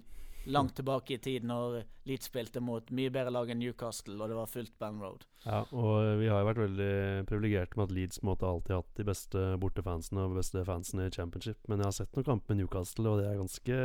langt 0.47 0.75
tilbake 0.79 1.15
i 1.17 1.19
tid, 1.19 1.45
når 1.45 1.81
Leeds 2.07 2.29
spilte 2.31 2.61
mot 2.63 2.91
mye 2.95 3.11
bedre 3.11 3.33
lag 3.35 3.51
enn 3.51 3.59
Newcastle, 3.59 4.15
og 4.23 4.31
det 4.31 4.37
var 4.39 4.47
fullt 4.51 4.75
Band 4.79 5.03
Road. 5.03 5.25
Ja, 5.45 5.65
og 5.75 6.21
vi 6.21 6.29
har 6.31 6.43
jo 6.43 6.49
vært 6.53 6.63
veldig 6.63 6.91
privilegerte 7.27 7.77
med 7.79 7.89
at 7.89 7.95
Leeds 7.97 8.23
måtte 8.27 8.47
alltid 8.47 8.77
hatt 8.79 8.93
de 9.01 9.07
beste 9.09 9.45
bortefansene 9.63 10.23
og 10.27 10.37
beste 10.39 10.63
fansene 10.69 11.09
i 11.09 11.15
championship. 11.15 11.59
Men 11.69 11.83
jeg 11.83 11.91
har 11.91 11.97
sett 11.99 12.15
noen 12.17 12.29
kamper 12.31 12.55
med 12.55 12.63
Newcastle, 12.63 13.09
og 13.11 13.21
det 13.23 13.31
er 13.33 13.41
ganske 13.43 13.81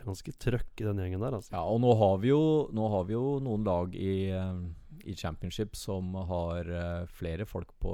Det 0.00 0.06
er 0.06 0.08
ganske 0.08 0.32
trøkk 0.40 0.80
i 0.80 0.84
den 0.86 0.96
gjengen 1.02 1.20
der, 1.20 1.34
altså. 1.36 1.52
Ja, 1.52 1.62
og 1.68 1.80
nå 1.84 1.90
har 2.00 2.14
vi 2.22 2.30
jo, 2.30 2.42
nå 2.72 2.86
har 2.88 3.02
vi 3.04 3.12
jo 3.12 3.34
noen 3.44 3.66
lag 3.68 3.92
i, 3.94 4.30
eh, 4.32 4.60
i 5.04 5.12
championship 5.14 5.74
som 5.76 6.14
har 6.30 6.64
eh, 6.72 7.02
flere 7.12 7.44
folk 7.44 7.68
på 7.84 7.92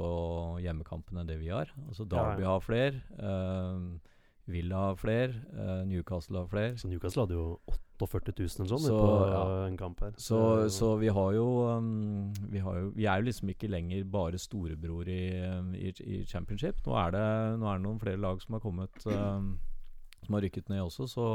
hjemmekampene 0.62 1.24
enn 1.24 1.26
det 1.32 1.40
vi 1.40 1.48
har. 1.50 1.72
Altså 1.88 2.06
Derby 2.06 2.44
Ja, 2.44 2.46
ja. 2.46 2.52
har 2.54 2.62
flere. 2.62 3.02
eh, 3.18 4.14
Villa 4.46 4.76
har 4.88 4.96
flere. 5.00 5.34
uh, 5.56 5.82
Newcastle 5.88 6.38
har 6.38 6.46
flere. 6.46 6.76
Så 6.78 6.88
Newcastle 6.88 7.24
hadde 7.24 7.34
jo 7.34 7.58
48 7.98 8.32
000 8.36 8.48
eller 8.60 8.70
sånn 8.70 8.84
Så, 8.84 8.96
på 9.00 9.12
ja. 9.30 9.42
en 9.66 9.76
kamp 9.80 10.00
her. 10.04 10.14
Så, 10.20 10.40
så 10.72 10.92
vi 11.00 11.08
har 11.08 11.32
jo 11.36 11.46
um, 11.66 12.32
vi, 12.52 12.60
har 12.62 12.78
jo, 12.78 12.90
vi 12.96 13.06
er 13.08 13.20
jo 13.22 13.28
liksom 13.30 13.52
ikke 13.52 13.70
lenger 13.72 14.04
bare 14.12 14.40
storebror 14.40 15.08
i, 15.08 15.22
um, 15.48 15.72
i, 15.74 15.92
i 16.04 16.22
championship. 16.28 16.82
Nå 16.86 16.96
er, 17.00 17.16
det, 17.16 17.26
nå 17.60 17.70
er 17.70 17.80
det 17.80 17.86
noen 17.88 18.02
flere 18.02 18.20
lag 18.22 18.42
som 18.44 18.58
har 18.58 18.64
kommet 18.64 19.06
um, 19.08 19.54
Som 20.26 20.36
har 20.36 20.46
rykket 20.46 20.68
ned 20.72 20.84
også, 20.84 21.08
så 21.10 21.30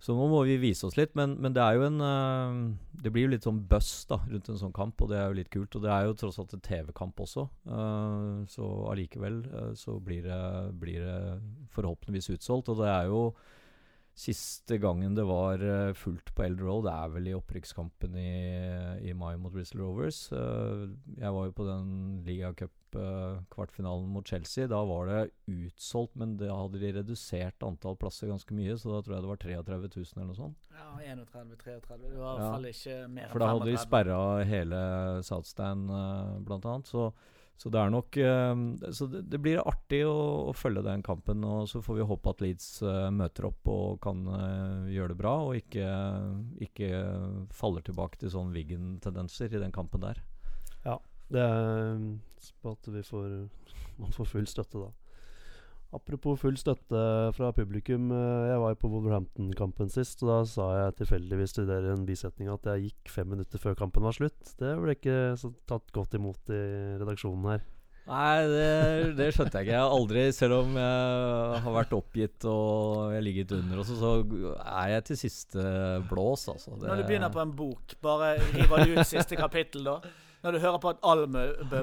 så 0.00 0.14
nå 0.16 0.26
må 0.32 0.40
vi 0.48 0.56
vise 0.60 0.86
oss 0.88 0.96
litt, 0.96 1.12
men, 1.18 1.34
men 1.44 1.52
det 1.52 1.60
er 1.60 1.76
jo 1.76 1.84
en 1.90 2.00
uh, 2.00 2.60
Det 3.04 3.12
blir 3.12 3.26
jo 3.26 3.32
litt 3.34 3.44
sånn 3.44 3.60
buzz 3.68 4.06
da 4.08 4.16
rundt 4.24 4.48
en 4.48 4.60
sånn 4.62 4.74
kamp, 4.76 4.96
og 5.04 5.12
det 5.12 5.18
er 5.20 5.28
jo 5.28 5.36
litt 5.36 5.52
kult. 5.52 5.76
Og 5.76 5.84
det 5.84 5.92
er 5.92 6.06
jo 6.08 6.16
tross 6.16 6.40
alt 6.40 6.56
en 6.56 6.64
TV-kamp 6.64 7.20
også, 7.20 7.46
uh, 7.68 8.40
så 8.48 8.68
allikevel 8.92 9.42
uh, 9.52 9.70
så 9.76 9.98
blir 10.00 10.24
det, 10.24 10.42
blir 10.80 11.04
det 11.04 11.20
forhåpentligvis 11.76 12.32
utsolgt. 12.38 12.72
Og 12.72 12.80
det 12.82 12.92
er 12.92 13.10
jo 13.12 13.24
Siste 14.20 14.76
gangen 14.82 15.14
det 15.14 15.22
var 15.24 15.62
fullt 15.96 16.32
på 16.36 16.42
Elder 16.44 16.66
Road, 16.66 16.82
det 16.84 16.92
er 16.92 17.12
vel 17.14 17.28
i 17.30 17.34
opprykkskampen 17.38 18.16
i, 18.20 18.32
i 19.06 19.14
mai 19.16 19.38
mot 19.40 19.54
Bristol 19.54 19.84
Rovers. 19.84 20.18
Jeg 20.34 21.30
var 21.32 21.46
jo 21.46 21.54
på 21.56 21.64
den 21.64 21.86
ligacup 22.26 22.74
Cup-kvartfinalen 22.90 24.08
mot 24.08 24.28
Chelsea. 24.28 24.66
Da 24.66 24.84
var 24.84 25.06
det 25.06 25.30
utsolgt, 25.46 26.14
men 26.14 26.36
da 26.36 26.54
hadde 26.54 26.78
de 26.78 26.92
redusert 26.92 27.62
antall 27.62 27.96
plasser 27.96 28.28
ganske 28.28 28.54
mye, 28.54 28.76
så 28.78 28.96
da 28.96 29.02
tror 29.02 29.16
jeg 29.16 29.24
det 29.24 29.30
var 29.30 29.42
33 29.42 29.80
000 29.80 30.06
eller 30.16 30.30
noe 30.30 30.38
sånt. 30.38 30.70
Ja, 30.74 31.14
31-33. 31.14 31.98
Det 31.98 32.14
var 32.14 32.14
i 32.14 32.22
hvert 32.22 32.46
fall 32.46 32.70
ikke 32.70 32.96
mer 33.08 33.26
enn 33.26 33.34
For 33.34 33.42
da 33.42 33.50
hadde 33.52 33.68
de 33.68 33.76
35. 33.76 33.84
sperra 33.88 34.22
hele 34.48 34.80
Southstand, 35.26 35.92
uh, 35.92 36.38
blant 36.46 36.66
annet. 36.66 36.90
Så, 36.90 37.10
så 37.60 37.68
det 37.68 37.76
er 37.76 37.90
nok 37.92 38.16
eh, 38.16 38.62
Så 38.96 39.04
det, 39.12 39.26
det 39.28 39.38
blir 39.44 39.60
artig 39.60 39.98
å, 40.08 40.14
å 40.48 40.54
følge 40.56 40.84
den 40.86 41.04
kampen. 41.04 41.44
Og 41.44 41.68
så 41.70 41.82
får 41.84 42.00
vi 42.00 42.08
håpe 42.08 42.32
at 42.32 42.40
Leeds 42.44 42.70
eh, 42.82 43.10
møter 43.12 43.50
opp 43.50 43.70
og 43.70 44.00
kan 44.06 44.24
eh, 44.38 44.88
gjøre 44.96 45.12
det 45.12 45.20
bra, 45.20 45.34
og 45.50 45.60
ikke, 45.60 45.92
ikke 46.66 46.90
faller 47.54 47.84
tilbake 47.86 48.22
til 48.22 48.32
sånn 48.32 48.54
Wiggen-tendenser 48.56 49.52
i 49.52 49.62
den 49.62 49.76
kampen 49.76 50.02
der. 50.08 50.24
Ja. 50.86 50.96
Det 51.30 51.46
er 52.48 52.56
på 52.64 52.72
at 52.76 52.90
vi 52.94 53.02
får, 53.06 53.36
man 54.00 54.12
får 54.16 54.28
full 54.32 54.48
støtte, 54.50 54.80
da. 54.86 54.90
Apropos 55.92 56.38
full 56.38 56.54
støtte 56.54 57.00
fra 57.34 57.48
publikum. 57.52 58.12
eh, 58.14 58.50
Jeg 58.52 58.60
var 58.62 58.70
jo 58.70 58.78
på 58.78 58.90
Wolverhampton-kampen 58.92 59.90
sist, 59.90 60.22
og 60.22 60.28
da 60.30 60.36
sa 60.46 60.68
jeg 60.84 60.96
tilfeldigvis 61.00 61.56
til 61.56 61.66
dere 61.66 61.96
en 61.96 62.06
bisetning 62.06 62.48
at 62.52 62.62
jeg 62.70 62.84
gikk 62.92 63.10
fem 63.10 63.26
minutter 63.34 63.58
før 63.58 63.74
kampen 63.74 64.06
var 64.06 64.14
slutt. 64.14 64.54
Det 64.60 64.76
ble 64.78 64.94
ikke 64.94 65.16
så 65.40 65.50
tatt 65.66 65.90
godt 65.92 66.14
imot 66.14 66.52
i 66.54 66.60
redaksjonen 67.02 67.50
her. 67.50 67.66
Nei, 68.10 68.38
det, 68.50 68.70
det 69.18 69.26
skjønte 69.34 69.58
jeg 69.60 69.66
ikke. 69.66 69.74
Jeg 69.74 69.82
har 69.82 69.92
aldri, 69.98 70.22
selv 70.34 70.54
om 70.62 70.78
jeg 70.78 71.58
har 71.66 71.74
vært 71.74 71.92
oppgitt 71.94 72.46
og 72.48 73.10
jeg 73.14 73.26
ligget 73.26 73.52
under 73.58 73.82
også, 73.82 73.98
så 74.00 74.14
er 74.62 74.94
jeg 74.94 75.04
til 75.10 75.20
siste 75.26 75.66
blås, 76.10 76.46
altså. 76.54 76.78
Det, 76.78 76.86
Når 76.88 77.02
du 77.02 77.06
begynner 77.10 77.34
på 77.34 77.42
en 77.42 77.52
bok, 77.58 77.94
bare 78.02 78.32
river 78.54 78.86
du 78.86 78.94
ut 78.96 79.06
siste 79.10 79.38
kapittel 79.38 79.86
da? 79.90 79.98
Når 80.40 80.56
du 80.56 80.58
hører 80.62 80.78
på 80.80 80.88
et 80.94 81.02
album 81.04 81.34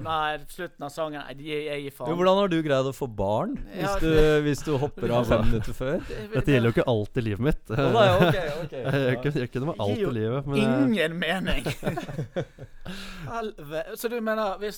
Nei, 0.08 0.38
slutten 0.50 0.82
av 0.88 0.90
sangen 0.90 1.22
Nei, 1.22 1.36
jeg, 1.46 1.78
gir 1.84 1.94
faen. 1.94 2.10
jo, 2.10 2.16
Hvordan 2.18 2.40
har 2.42 2.50
du 2.50 2.56
greid 2.66 2.88
å 2.90 2.94
få 2.96 3.06
barn 3.20 3.52
hvis, 3.70 3.84
Ja, 3.84 3.92
du, 4.02 4.10
hvis 4.48 4.64
du 4.66 4.72
hopper 4.82 5.14
av 5.14 5.28
fem 5.30 5.44
minutter 5.46 5.74
før? 5.78 6.02
Dette 6.34 6.50
gjelder 6.56 6.72
jo 6.72 6.74
ikke 6.74 6.88
alt 6.90 7.20
i 7.22 7.24
livet 7.28 7.44
mitt. 7.50 7.62
Å, 7.70 7.72
nei, 7.94 8.08
okay, 8.16 8.48
ok. 8.64 8.74
Jeg 9.38 9.52
det 9.54 9.68
med 9.68 9.78
alt 9.86 10.02
i 10.02 10.14
livet. 10.18 10.42
Men 10.50 10.56
jeg, 10.62 10.70
Ingen 10.88 11.14
mening! 11.22 11.64
Så 14.00 14.08
du 14.08 14.16
mener 14.24 14.56
hvis, 14.62 14.78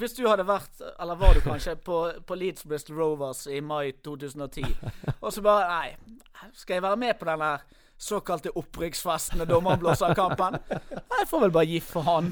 hvis 0.00 0.14
du 0.16 0.22
hadde 0.26 0.46
vært, 0.48 0.80
eller 0.96 1.18
var 1.20 1.36
du 1.36 1.42
kanskje, 1.44 1.74
på, 1.84 1.98
på 2.26 2.36
Leeds 2.40 2.64
Bristol 2.66 2.96
Rovers 2.98 3.44
i 3.46 3.60
mai 3.60 3.92
2010, 4.04 4.64
og 5.20 5.32
så 5.32 5.42
bare 5.44 5.64
Nei, 5.68 5.96
skal 6.56 6.74
jeg 6.78 6.84
være 6.84 6.96
med 7.00 7.18
på 7.20 7.28
den 7.28 7.40
der 7.44 7.58
såkalte 8.00 8.52
opprykksfesten 8.58 9.38
når 9.40 9.46
dommeren 9.52 9.80
blåser 9.82 10.06
av 10.10 10.14
kampen? 10.18 10.52
Jeg 10.90 11.28
får 11.30 11.40
vel 11.46 11.54
bare 11.54 11.70
gi 11.70 11.80
faen. 11.84 12.28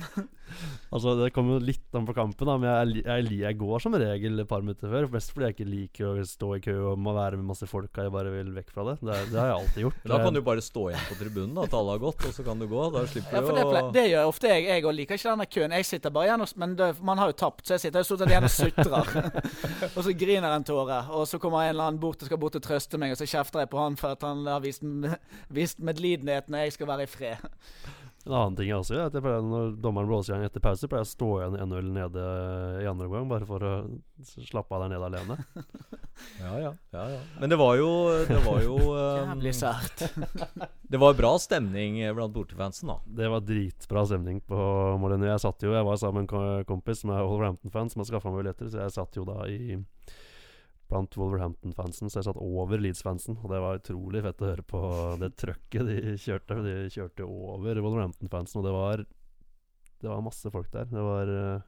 Altså, 0.90 1.14
det 1.20 1.30
kommer 1.34 1.58
jo 1.58 1.66
litt 1.66 1.98
an 1.98 2.06
på 2.08 2.14
kampen, 2.16 2.48
da, 2.48 2.56
men 2.60 2.68
jeg, 2.70 3.04
jeg, 3.06 3.38
jeg 3.42 3.58
går 3.60 3.84
som 3.84 3.96
regel 3.98 4.42
et 4.42 4.50
par 4.50 4.64
minutter 4.64 4.90
før. 4.92 5.08
Mest 5.12 5.32
fordi 5.34 5.48
jeg 5.48 5.56
ikke 5.56 5.68
liker 5.68 6.08
å 6.10 6.26
stå 6.28 6.50
i 6.56 6.62
kø 6.64 6.76
og 6.92 7.00
må 7.02 7.14
være 7.16 7.38
med 7.40 7.50
masse 7.52 7.68
folk. 7.70 7.90
Jeg 7.96 8.12
bare 8.14 8.32
vil 8.34 8.52
vekk 8.56 8.72
fra 8.74 8.86
det. 8.90 8.96
Det, 9.02 9.18
det 9.32 9.40
har 9.40 9.52
jeg 9.52 9.58
alltid 9.60 9.86
gjort. 9.86 10.00
Da 10.12 10.18
kan 10.20 10.36
du 10.36 10.42
bare 10.44 10.62
stå 10.64 10.82
igjen 10.90 11.06
på 11.08 11.16
tribunen, 11.16 11.54
da, 11.56 11.64
at 11.68 11.76
alle 11.78 11.94
har 11.96 12.02
gått, 12.02 12.26
og 12.28 12.34
så 12.36 12.44
kan 12.46 12.60
du 12.60 12.66
gå. 12.68 12.82
Da 12.92 13.04
slipper 13.08 13.38
Ja, 13.38 13.42
du 13.42 13.52
å 13.52 13.72
det, 13.72 13.82
det 13.96 14.04
gjør 14.10 14.28
ofte 14.32 14.50
jeg. 14.52 14.66
Jeg 14.68 14.96
liker 14.98 15.20
ikke 15.20 15.30
denne 15.30 15.48
køen. 15.56 15.76
Jeg 15.78 15.88
sitter 15.88 16.14
bare 16.14 16.28
igjen 16.28 16.44
og, 16.44 16.52
Men 16.60 16.76
det, 16.78 16.90
man 17.12 17.22
har 17.22 17.32
jo 17.32 17.38
tapt, 17.44 17.64
så 17.66 17.76
jeg 17.76 17.86
sitter 17.86 18.04
jo 18.04 18.10
stort 18.10 18.24
sett 18.24 18.34
igjen 18.34 18.48
og 18.48 18.54
sutrer. 18.56 19.12
og 19.96 20.00
så 20.04 20.16
griner 20.24 20.56
en 20.56 20.68
tåre. 20.68 21.00
Og 21.16 21.26
så 21.30 21.40
kommer 21.42 21.64
en 21.64 21.74
eller 21.74 21.88
annen 21.88 22.02
bort 22.02 22.22
og 22.22 22.28
skal 22.30 22.40
bort 22.42 22.58
og 22.58 22.64
trøste 22.64 23.00
meg, 23.00 23.14
og 23.14 23.20
så 23.20 23.28
kjefter 23.28 23.64
jeg 23.64 23.72
på 23.72 23.80
han 23.80 23.98
for 24.00 24.16
at 24.16 24.26
han 24.26 24.44
har 24.50 24.62
vist, 24.64 24.84
vist 25.52 25.82
medlidenhet 25.82 26.52
når 26.52 26.66
jeg 26.66 26.78
skal 26.78 26.92
være 26.92 27.08
i 27.08 27.10
fred. 27.10 27.50
En 28.22 28.34
annen 28.36 28.56
ting 28.58 28.68
jeg 28.70 28.78
også 28.78 28.94
gjør, 28.94 29.02
er 29.02 29.10
at 29.10 29.16
jeg 29.18 29.24
pleier, 29.24 29.46
når 29.50 29.72
dommeren 29.82 30.06
blåser 30.06 30.32
i 30.32 30.36
gang 30.36 30.46
etter 30.46 30.62
pause, 30.62 30.88
pleier 30.90 31.02
jeg 31.02 31.08
å 31.08 31.12
stå 31.12 31.30
igjen 31.40 31.56
1-0 31.64 31.88
nede 31.96 32.26
i 32.82 32.86
andre 32.86 33.08
omgang, 33.08 33.26
bare 33.32 33.48
for 33.48 33.66
å 33.66 33.72
slappe 34.46 34.76
av 34.76 34.84
der 34.84 34.94
nede 34.94 35.10
alene. 35.10 35.38
Ja, 36.38 36.50
ja, 36.60 36.70
ja, 36.92 37.02
ja. 37.08 37.20
Men 37.40 37.50
det 37.50 37.56
var 37.56 37.72
jo 37.80 37.88
Det 38.28 38.36
var 38.44 38.58
jo 38.62 38.74
um, 39.32 39.40
sært. 39.56 40.04
Det 40.92 41.00
var 41.00 41.16
bra 41.18 41.30
stemning 41.40 41.96
blant 42.14 42.34
bortefansen, 42.36 42.92
da. 42.92 42.98
Det 43.22 43.30
var 43.32 43.42
dritbra 43.42 44.04
stemning 44.06 44.42
på 44.46 44.58
Molyneux. 45.02 45.32
Jeg 45.32 45.42
satt 45.46 45.64
jo, 45.64 45.72
jeg 45.72 45.88
var 45.88 45.98
sammen 45.98 46.28
med 46.28 46.36
en 46.36 46.68
kompis 46.68 47.00
som 47.02 47.14
er 47.16 47.24
Wolverhampton-fan, 47.24 47.90
som 47.90 48.04
har 48.04 48.10
skaffa 48.12 48.30
meg 48.30 48.44
billetter, 48.44 48.68
så 48.70 48.84
jeg 48.84 48.94
satt 49.00 49.18
jo 49.18 49.24
da 49.26 49.40
i 49.48 49.80
blant 50.92 51.16
Wolverhampton-fansen, 51.18 52.10
så 52.12 52.20
jeg 52.20 52.28
satt 52.28 52.38
over 52.42 52.78
Leeds-fansen. 52.84 53.38
Og 53.40 53.48
det 53.50 53.60
var 53.64 53.80
utrolig 53.80 54.22
fett 54.26 54.44
å 54.44 54.50
høre 54.52 54.64
på 54.68 54.82
det 55.22 55.32
trøkket 55.40 55.88
de 55.88 56.14
kjørte. 56.20 56.60
De 56.68 56.76
kjørte 56.92 57.26
over 57.26 57.80
Wolverhampton-fansen, 57.82 58.60
og 58.62 58.68
det 58.68 58.76
var 58.76 59.04
Det 60.02 60.10
var 60.10 60.20
masse 60.26 60.50
folk 60.50 60.70
der. 60.74 60.84
Det 60.90 61.02
var 61.06 61.28
eh, 61.30 61.60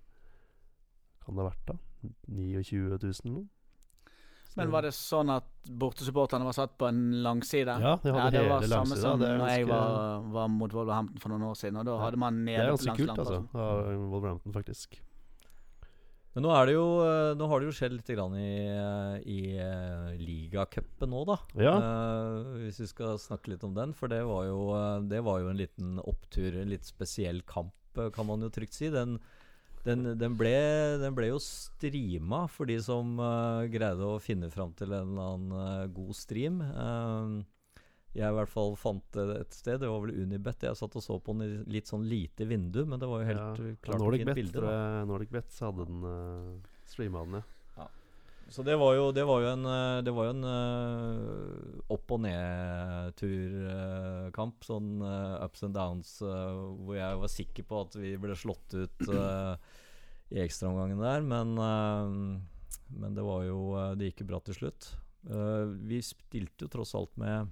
Kan 1.25 1.37
det 1.37 1.45
ha 1.45 1.51
vært, 1.51 1.67
da? 1.73 1.77
29 2.29 2.99
000 3.01 3.01
eller 3.01 3.37
noe? 3.39 3.45
Men 4.55 4.71
var 4.71 4.85
det 4.87 4.93
sånn 4.95 5.31
at 5.35 5.47
bortesupporterne 5.67 6.47
var 6.47 6.55
satt 6.55 6.77
på 6.79 6.87
en 6.87 6.99
langside? 7.25 7.73
Ja, 7.83 7.97
de 8.05 8.13
hadde 8.15 8.37
det 8.37 8.43
var 8.47 8.63
samme 8.63 8.75
langsida. 8.77 9.01
som 9.03 9.19
da 9.23 9.31
ganske... 9.33 9.49
jeg 9.57 9.67
var, 9.67 10.21
var 10.37 10.53
mot 10.53 10.77
Wolverhampton 10.77 11.23
for 11.25 11.33
noen 11.33 11.47
år 11.49 11.57
siden. 11.59 11.81
Og 11.81 11.89
da 11.89 11.97
Ja. 11.97 12.03
hadde 12.05 12.21
man 12.23 12.45
nede 12.45 12.61
Det 12.61 12.67
er 12.69 12.77
ganske 12.77 12.95
kult, 13.01 13.19
altså. 13.25 13.41
Av 13.55 13.89
Wolverhampton, 14.13 14.53
faktisk. 14.55 15.01
Men 16.35 16.47
nå 16.47 16.51
er 16.51 16.67
det 16.67 16.75
jo 16.75 16.87
eh, 17.05 17.33
Nå 17.39 17.47
har 17.51 17.63
det 17.63 17.69
jo 17.69 17.75
skjedd 17.77 17.95
litt 17.95 18.11
grann 18.11 18.35
i, 18.35 18.67
eh, 18.67 19.15
i 19.31 19.41
uh, 19.55 20.11
ligacupen 20.19 21.13
nå, 21.15 21.23
da. 21.29 21.39
Ja. 21.63 21.75
Uh, 21.79 22.57
hvis 22.65 22.81
vi 22.83 22.91
skal 22.91 23.21
snakke 23.23 23.53
litt 23.53 23.63
om 23.67 23.75
den. 23.77 23.95
For 23.95 24.11
det 24.11 24.25
var 24.27 24.49
jo, 24.49 24.67
eh, 24.75 24.99
det 25.11 25.23
var 25.27 25.41
jo 25.43 25.53
en 25.53 25.61
liten 25.61 25.97
opptur, 26.03 26.59
en 26.59 26.75
litt 26.75 26.87
spesiell 26.89 27.43
kamp, 27.47 27.75
eh, 27.99 28.11
kan 28.15 28.27
man 28.27 28.43
jo 28.43 28.51
trygt 28.53 28.75
si. 28.77 28.91
Den, 28.93 29.21
den, 29.85 30.15
den, 30.19 30.37
ble, 30.41 30.55
den 31.03 31.15
ble 31.17 31.31
jo 31.31 31.41
streama 31.43 32.45
for 32.51 32.71
de 32.71 32.81
som 32.83 33.19
uh, 33.21 33.67
greide 33.71 34.07
å 34.07 34.21
finne 34.23 34.51
fram 34.53 34.73
til 34.79 34.95
en 34.97 35.13
eller 35.13 35.35
annen 35.35 35.53
uh, 35.55 35.93
god 35.93 36.17
stream. 36.19 36.63
Eh, 36.65 37.35
jeg 38.15 38.31
i 38.31 38.35
hvert 38.37 38.49
fall 38.53 38.77
fant 38.79 39.03
det 39.17 39.25
et 39.41 39.53
sted. 39.57 39.81
Det 39.83 39.89
var 39.91 40.01
vel 40.05 40.15
Unibet. 40.23 40.63
Jeg 40.63 40.77
satt 40.79 40.95
og 40.97 41.03
så 41.03 41.17
på 41.19 41.33
den 41.35 41.43
i 41.47 41.65
litt 41.79 41.89
sånn 41.91 42.05
lite 42.07 42.47
vindu, 42.47 42.85
men 42.87 43.01
det 43.03 43.09
var 43.11 43.23
jo 43.25 43.27
helt 43.33 43.41
Ja, 43.41 43.55
eh, 43.71 43.77
klart 43.83 43.99
Nordic 44.01 44.21
fint 44.23 44.29
Bet, 44.31 44.39
bilde. 44.39 44.61
da. 44.63 45.05
Nordic 45.11 45.31
Bet 45.35 45.51
så 45.51 45.67
hadde 45.73 45.85
den 45.91 46.01
uh, 46.07 46.55
streama 46.87 47.25
den, 47.27 47.35
ja. 47.41 47.45
Så 48.55 48.61
det 48.63 48.75
var 48.77 48.93
jo, 48.95 49.07
det 49.17 49.25
var 49.27 49.41
jo 49.41 49.49
en, 49.55 49.65
eh, 49.67 50.03
det 50.05 50.13
var 50.15 50.25
jo 50.29 50.35
en 50.35 50.45
uh, 50.45 51.81
opp- 51.97 52.13
og 52.13 52.21
ned-turkamp. 53.35 54.65
sånn 54.67 55.01
uh, 55.03 55.45
ups 55.45 55.63
and 55.67 55.75
downs, 55.75 56.11
eh, 56.23 56.53
hvor 56.85 56.95
jeg 56.99 57.19
var 57.23 57.29
sikker 57.33 57.65
på 57.69 57.81
at 57.87 57.97
vi 57.99 58.15
ble 58.21 58.35
slått 58.39 58.75
ut 58.77 59.09
eh, 59.09 59.57
i 60.35 60.41
ekstraomgangen 60.45 61.01
der. 61.03 61.21
Men, 61.25 61.57
eh, 61.59 62.05
men 63.01 63.15
det 63.17 63.25
var 63.27 63.45
jo 63.49 63.59
eh, 63.81 63.95
Det 63.99 64.11
gikk 64.13 64.21
jo 64.25 64.29
bra 64.33 64.41
til 64.45 64.55
slutt. 64.61 64.91
Eh, 65.29 65.65
vi 65.89 65.99
stilte 66.05 66.67
jo 66.67 66.73
tross 66.77 66.95
alt 66.99 67.17
med 67.21 67.49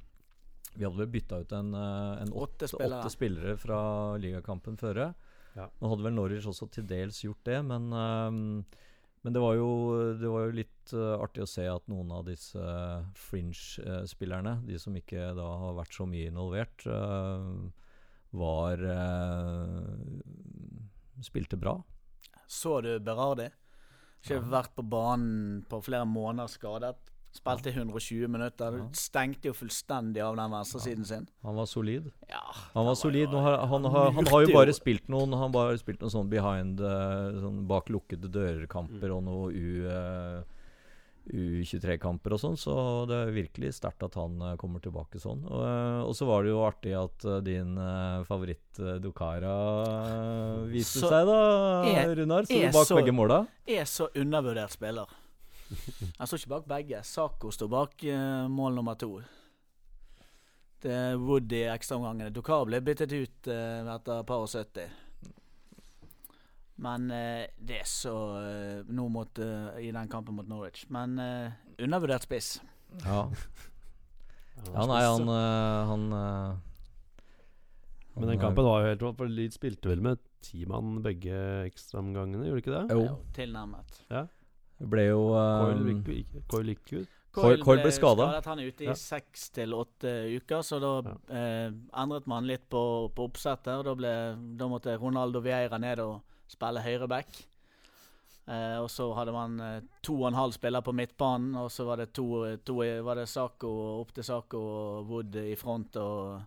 Vi 0.75 0.85
hadde 0.87 0.99
vel 0.99 1.11
bytta 1.13 1.43
ut 1.43 1.53
en, 1.53 1.75
eh, 1.75 2.23
en 2.23 2.33
Åtte 2.33 2.65
åtte, 2.65 2.69
spillere. 2.69 3.01
åtte 3.01 3.11
spillere 3.13 3.57
fra 3.61 3.81
ligakampen 4.17 4.79
føre. 4.81 5.13
Ja. 5.57 5.69
Nå 5.81 5.91
hadde 5.93 6.07
vel 6.07 6.17
Norwich 6.17 6.49
også 6.49 6.71
til 6.73 6.87
dels 6.89 7.21
gjort 7.25 7.45
det, 7.45 7.61
men 7.69 7.93
eh, 7.93 8.79
men 9.25 9.37
det 9.37 9.39
var 9.39 9.55
jo, 9.55 9.69
det 10.19 10.27
var 10.27 10.49
jo 10.49 10.55
litt 10.57 10.93
eh, 10.99 11.13
artig 11.23 11.45
å 11.45 11.47
se 11.47 11.63
at 11.71 11.85
noen 11.87 12.11
av 12.11 12.25
disse 12.27 12.59
fringe-spillerne, 13.29 14.57
de 14.67 14.81
som 14.83 14.97
ikke 14.99 15.29
da 15.39 15.47
har 15.61 15.77
vært 15.79 15.95
så 15.95 16.09
mye 16.11 16.33
involvert, 16.33 16.83
var 18.33 18.83
Spilte 21.23 21.55
bra. 21.61 21.77
Så 22.51 22.81
du 22.83 22.97
Berardi? 22.99 23.47
Ikke 24.23 24.41
vært 24.43 24.75
på 24.75 24.83
banen 24.83 25.63
på 25.71 25.79
flere 25.87 26.07
måneder 26.07 26.51
skadet. 26.51 27.12
Spilte 27.33 27.71
i 27.71 27.73
120 27.73 28.29
minutter. 28.29 28.75
Ja. 28.77 28.87
Stengte 28.93 29.49
jo 29.49 29.55
fullstendig 29.57 30.21
av 30.21 30.37
den 30.37 30.53
venstresiden 30.53 31.05
sin. 31.09 31.27
Han 31.43 31.57
var 31.57 31.67
solid. 31.67 32.11
Ja, 32.29 32.43
Han 32.75 32.87
var 32.91 32.95
solid. 33.01 33.31
Nå 33.33 33.41
har, 33.41 33.57
han, 33.71 33.85
har, 33.89 34.11
han 34.13 34.27
har 34.29 34.43
jo 34.45 34.53
bare 34.53 34.75
spilt 34.77 35.09
noen 35.09 35.33
Han 35.33 35.53
bare 35.55 35.79
spilt 35.81 36.03
noen 36.05 36.13
sånn 36.13 36.29
behind 36.29 36.81
eh, 36.85 37.39
Sånn 37.41 37.63
bak 37.71 37.89
lukkede 37.89 38.29
dører-kamper 38.29 39.15
og 39.17 39.23
noe 39.25 39.49
U, 39.49 39.87
eh, 39.89 40.43
U23-kamper 41.33 42.35
og 42.35 42.41
sånn, 42.43 42.57
så 42.59 42.73
det 43.07 43.15
er 43.15 43.35
virkelig 43.37 43.69
sterkt 43.79 44.03
at 44.03 44.17
han 44.19 44.41
eh, 44.43 44.57
kommer 44.61 44.83
tilbake 44.83 45.21
sånn. 45.23 45.45
Og, 45.47 45.65
og 46.11 46.15
så 46.19 46.27
var 46.29 46.43
det 46.45 46.51
jo 46.53 46.61
artig 46.67 46.93
at 46.99 47.27
din 47.47 47.79
favoritt 48.29 48.81
Dukara 49.01 49.57
viste 50.69 51.01
Så 51.01 51.09
seg, 51.13 51.31
da, 51.31 52.13
Runar. 52.13 52.45
Er 52.51 52.69
du 52.69 52.77
bak 52.77 52.91
så- 52.91 52.99
begge 52.99 53.15
måla? 53.15 53.45
Er 53.65 53.87
så 53.89 54.11
undervurdert 54.19 54.75
spiller. 54.75 55.07
Han 56.19 56.29
står 56.29 56.43
ikke 56.43 56.55
bak 56.55 56.67
begge. 56.71 57.03
Sako 57.07 57.53
står 57.55 57.71
bak 57.73 58.05
uh, 58.09 58.49
mål 58.53 58.81
nummer 58.81 58.99
to. 58.99 59.15
Det 60.83 60.91
er 60.91 61.21
Woody 61.21 61.61
i 61.61 61.71
ekstraomgangene. 61.71 62.33
Dukar 62.35 62.67
ble 62.67 62.83
byttet 62.83 63.15
ut 63.15 63.51
uh, 63.53 63.95
etter 63.95 64.19
et 64.19 64.29
par 64.29 64.43
og 64.43 64.51
70. 64.51 64.99
Men 66.83 67.07
uh, 67.13 67.45
det 67.63 67.79
er 67.83 67.89
så 67.89 68.17
nå 68.89 69.07
mot, 69.13 69.39
eh, 69.39 69.87
i 69.87 69.93
den 69.95 70.11
kampen 70.11 70.35
mot 70.35 70.49
Norwich. 70.49 70.87
Men 70.91 71.15
undervurdert 71.79 72.27
spiss. 72.27 72.57
Ja. 73.01 73.23
ja, 74.75 74.85
nei, 74.87 75.01
han, 75.01 75.31
han 75.89 76.03
eh, 76.13 76.59
Men 78.19 78.29
den 78.35 78.43
kampen 78.43 78.67
var 78.67 78.83
jo 78.83 78.91
helt 78.91 79.05
rått, 79.07 79.19
for 79.21 79.33
Leeds 79.33 79.57
spilte 79.61 79.89
vel 79.93 80.05
med 80.05 80.21
ti 80.45 80.67
mann 80.69 80.99
begge 81.05 81.39
ekstraomgangene, 81.71 82.49
gjorde 82.49 82.61
de 82.61 82.65
ikke 82.65 82.75
det? 82.75 82.99
Jo, 82.99 83.19
tilnærmet. 83.37 84.01
det 84.11 84.27
ble 84.89 85.05
jo 85.09 85.21
um, 85.35 86.03
Coyle 86.51 86.75
gikk- 86.75 86.95
ut. 87.03 87.19
Coil 87.33 87.81
ble 87.81 87.93
skadet. 87.97 88.45
Han 88.45 88.61
er 88.61 88.67
ute 88.69 88.85
i 88.85 88.95
seks 88.99 89.47
til 89.57 89.73
åtte 89.73 90.11
uker, 90.37 90.61
så 90.67 90.77
da 90.83 90.91
eh, 91.33 91.71
endret 92.03 92.27
man 92.29 92.45
litt 92.45 92.67
på, 92.69 92.83
på 93.15 93.25
oppsettet. 93.31 93.87
Da, 93.87 93.95
ble, 93.97 94.13
da 94.59 94.69
måtte 94.69 94.99
Ronaldo 95.01 95.41
Vieira 95.41 95.79
ned 95.81 96.03
og 96.05 96.21
spille 96.53 96.83
høyreback. 96.85 97.41
Eh, 98.53 98.77
og 98.83 98.91
så 98.91 99.07
hadde 99.17 99.33
man 99.33 99.57
eh, 99.65 99.81
to 100.05 100.19
og 100.19 100.29
en 100.29 100.37
halv 100.37 100.53
spiller 100.53 100.85
på 100.85 100.93
midtbanen, 100.93 101.55
og 101.57 101.71
så 101.73 101.87
var 101.89 102.03
det 102.03 102.11
to, 102.13 102.27
to 102.67 102.81
var 103.07 103.17
det 103.23 103.29
Saco 103.31 103.71
opp 104.03 104.13
til 104.13 104.27
Saco 104.29 104.61
og 104.61 105.09
Wood 105.09 105.39
i 105.41 105.55
front 105.57 105.97
og 106.03 106.43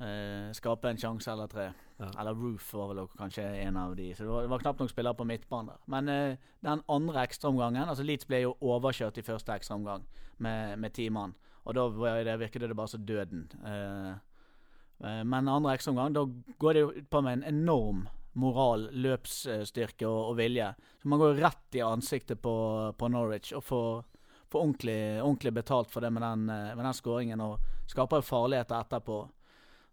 eh, 0.00 0.52
skape 0.52 0.90
en 0.90 0.98
sjanse 0.98 1.30
eller 1.32 1.46
tre. 1.50 1.68
Ja. 1.96 2.10
Eller 2.20 2.34
Roof 2.34 2.72
var 2.74 2.90
vel 2.92 3.06
kanskje 3.18 3.44
en 3.62 3.76
av 3.76 3.96
de. 3.96 4.14
Så 4.14 4.24
det 4.24 4.30
var, 4.30 4.42
det 4.42 4.48
var 4.48 4.58
knapt 4.64 4.82
nok 4.82 4.90
spillere 4.90 5.14
på 5.14 5.26
midtbanen 5.28 5.72
der. 5.72 5.82
Men 5.86 6.08
uh, 6.08 6.36
den 6.66 6.82
andre 6.90 7.22
ekstraomgangen 7.22 7.88
altså 7.88 8.06
Leeds 8.06 8.26
ble 8.26 8.44
jo 8.44 8.56
overkjørt 8.60 9.20
i 9.20 9.26
første 9.26 9.54
ekstraomgang 9.54 10.06
med, 10.42 10.78
med 10.82 10.94
ti 10.96 11.08
mann. 11.14 11.36
Og 11.64 11.76
da 11.78 11.86
det, 12.26 12.38
virket 12.40 12.66
det 12.66 12.76
bare 12.76 12.90
som 12.90 13.04
døden. 13.06 13.46
Uh, 13.62 14.14
men 15.04 15.48
andre 15.50 15.74
ekstraomgang, 15.74 16.14
da 16.14 16.24
går 16.58 16.74
det 16.74 16.82
jo 16.82 16.90
ut 16.94 17.08
på 17.10 17.20
med 17.22 17.38
en 17.38 17.48
enorm 17.50 18.04
moral, 18.38 18.88
løpsstyrke 18.90 20.06
og, 20.08 20.30
og 20.32 20.36
vilje. 20.38 20.68
Så 21.02 21.10
man 21.10 21.20
går 21.22 21.38
rett 21.42 21.78
i 21.78 21.82
ansiktet 21.86 22.40
på, 22.42 22.54
på 22.98 23.08
Norwich 23.10 23.52
og 23.54 23.64
får, 23.66 24.04
ordentlig, 24.54 25.18
ordentlig 25.18 25.50
betalt 25.54 25.90
for 25.90 26.02
det 26.02 26.12
med 26.14 26.22
den, 26.22 26.46
med 26.46 26.82
den 26.82 26.94
skåringen. 26.94 27.42
Og 27.42 27.90
skaper 27.90 28.22
jo 28.22 28.26
farligheter 28.26 28.80
etterpå. 28.80 29.18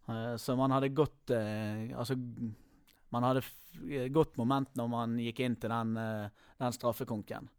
Eh, 0.10 0.36
Så 0.42 0.56
man 0.58 0.72
hadde 0.72 0.90
godt 0.96 1.30
eh, 1.36 1.92
Altså 1.98 2.18
man 3.12 3.24
hadde 3.28 3.42
f- 3.44 4.08
godt 4.12 4.38
moment 4.40 4.70
når 4.80 4.88
man 4.90 5.18
gikk 5.20 5.42
inn 5.44 5.56
til 5.60 5.70
den, 5.70 5.98
eh, 6.00 6.30
den 6.60 6.72
straffekonken. 6.72 7.50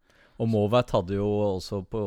Og 0.41 0.47
Mowatt 0.49 0.89
hadde 0.95 1.13
jo 1.19 1.27
også 1.59 1.83
på 1.85 2.01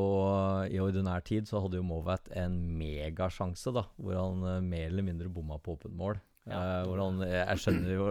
I 0.66 0.80
ordinær 0.82 1.22
tid 1.22 1.46
så 1.46 1.60
hadde 1.62 1.78
jo 1.78 1.86
Mowatt 1.86 2.26
en 2.34 2.56
megasjanse, 2.78 3.70
da. 3.72 3.84
Hvor 3.96 4.18
han 4.18 4.42
eh, 4.50 4.64
mer 4.66 4.88
eller 4.90 5.06
mindre 5.06 5.30
bomma 5.30 5.60
på 5.62 5.76
åpent 5.76 5.94
mål. 5.94 6.18
Ja. 6.50 6.82
Eh, 6.82 6.90
han, 6.98 7.22
jeg 7.22 7.62
skjønner 7.62 7.94
jo 7.94 8.08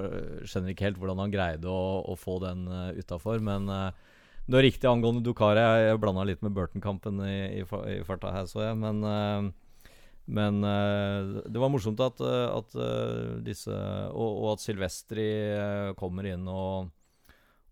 skjønner 0.48 0.72
ikke 0.72 0.88
helt 0.88 0.98
hvordan 1.00 1.20
han 1.26 1.36
greide 1.36 1.68
å, 1.72 1.84
å 2.08 2.16
få 2.20 2.40
den 2.44 2.66
uh, 2.68 2.90
utafor, 2.96 3.40
men 3.44 3.68
uh, 3.72 3.92
det 4.46 4.58
var 4.58 4.66
riktig 4.66 4.90
angående 4.90 5.24
Dukari. 5.24 5.60
Jeg, 5.60 5.86
jeg 5.90 6.00
blanda 6.04 6.26
litt 6.28 6.44
med 6.46 6.54
Burton-kampen 6.56 7.22
i, 7.26 7.38
i, 7.60 7.68
i 7.96 8.02
farta 8.08 8.34
her, 8.36 8.46
så 8.52 8.62
jeg. 8.62 8.76
Men, 8.78 9.00
eh, 9.10 9.48
men 10.26 10.64
uh, 10.64 11.42
det 11.46 11.62
var 11.62 11.70
morsomt 11.70 12.02
at, 12.02 12.22
eh, 12.26 12.46
at 12.50 12.78
uh, 12.80 13.36
disse 13.46 13.74
og, 13.74 14.30
og 14.42 14.48
at 14.56 14.64
Silvestri 14.64 15.28
uh, 15.54 15.92
kommer 16.00 16.32
inn 16.34 16.48
og 16.50 16.92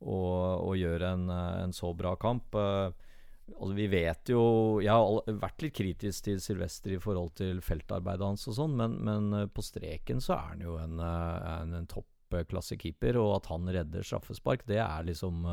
og, 0.04 0.34
og 0.68 0.74
gjør 0.76 1.06
en, 1.14 1.30
en 1.32 1.72
så 1.72 1.94
bra 1.96 2.10
kamp. 2.20 2.58
Altså 2.58 3.70
vi 3.78 3.86
vet 3.88 4.32
jo 4.34 4.42
Jeg 4.84 4.92
har 4.92 5.38
vært 5.40 5.64
litt 5.64 5.78
kritisk 5.78 6.26
til 6.26 6.42
Silvestri 6.44 6.98
i 6.98 7.00
forhold 7.00 7.32
til 7.40 7.62
feltarbeidet 7.64 8.28
hans 8.28 8.44
og 8.52 8.58
sånn, 8.58 8.76
men, 8.82 8.98
men 9.00 9.48
på 9.56 9.64
streken 9.64 10.20
så 10.20 10.36
er 10.36 10.50
han 10.50 10.66
jo 10.66 10.76
en, 10.82 11.00
en, 11.00 11.72
en 11.80 11.88
toppklassekeeper, 11.88 13.22
og 13.22 13.38
at 13.38 13.48
han 13.54 13.72
redder 13.78 14.04
straffespark, 14.04 14.68
det 14.68 14.82
er 14.84 15.08
liksom 15.08 15.48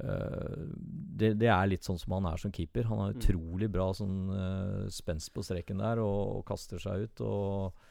det, 0.00 1.34
det 1.40 1.50
er 1.52 1.70
litt 1.70 1.86
sånn 1.86 1.98
som 2.00 2.16
han 2.16 2.28
er 2.30 2.40
som 2.40 2.52
keeper. 2.54 2.88
Han 2.90 3.04
har 3.04 3.16
utrolig 3.16 3.70
bra 3.72 3.90
sånn 3.96 4.18
uh, 4.32 4.88
spenst 4.92 5.32
på 5.34 5.44
streken 5.44 5.82
der 5.82 6.00
og, 6.02 6.40
og 6.40 6.44
kaster 6.48 6.80
seg 6.82 7.06
ut. 7.06 7.24
Og, 7.26 7.88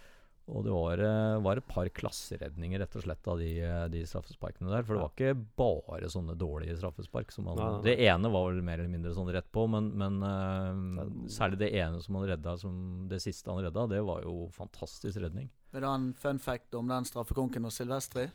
og 0.49 0.65
det 0.65 0.71
var, 0.73 1.01
eh, 1.05 1.35
var 1.45 1.59
et 1.59 1.67
par 1.69 1.89
klasseredninger 1.93 2.81
rett 2.81 2.95
og 2.97 3.03
slett 3.03 3.27
av 3.29 3.37
de, 3.41 3.49
eh, 3.61 3.83
de 3.93 4.01
straffesparkene 4.09 4.71
der. 4.71 4.85
For 4.85 4.97
det 4.97 5.03
var 5.03 5.13
ikke 5.13 5.35
bare 5.61 6.09
sånne 6.09 6.35
dårlige 6.39 6.77
straffespark. 6.79 7.31
Som 7.35 7.51
han, 7.51 7.59
Nei, 7.59 7.69
nei. 7.75 7.83
Det 7.85 7.95
ene 8.09 8.31
var 8.33 8.49
vel 8.49 8.63
mer 8.65 8.81
eller 8.81 8.91
mindre 8.91 9.13
sånn 9.13 9.29
rett 9.33 9.49
på, 9.53 9.67
men, 9.69 9.91
men 9.99 10.19
uh, 10.25 11.29
særlig 11.29 11.61
det 11.61 11.71
ene 11.77 12.01
som 12.01 12.17
han 12.17 12.29
redda, 12.31 12.57
som 12.61 12.75
det 13.11 13.21
siste 13.23 13.53
han 13.53 13.61
redda, 13.65 13.85
det 13.93 14.01
var 14.09 14.25
jo 14.25 14.49
fantastisk 14.55 15.21
redning. 15.21 15.51
Vil 15.69 15.85
du 15.85 15.89
ha 15.89 15.95
en 15.99 16.13
fun 16.17 16.41
fact 16.41 16.73
om 16.73 16.89
den 16.89 17.05
straffekonken 17.05 17.67
hos 17.67 17.77
Silvestri? 17.77 18.29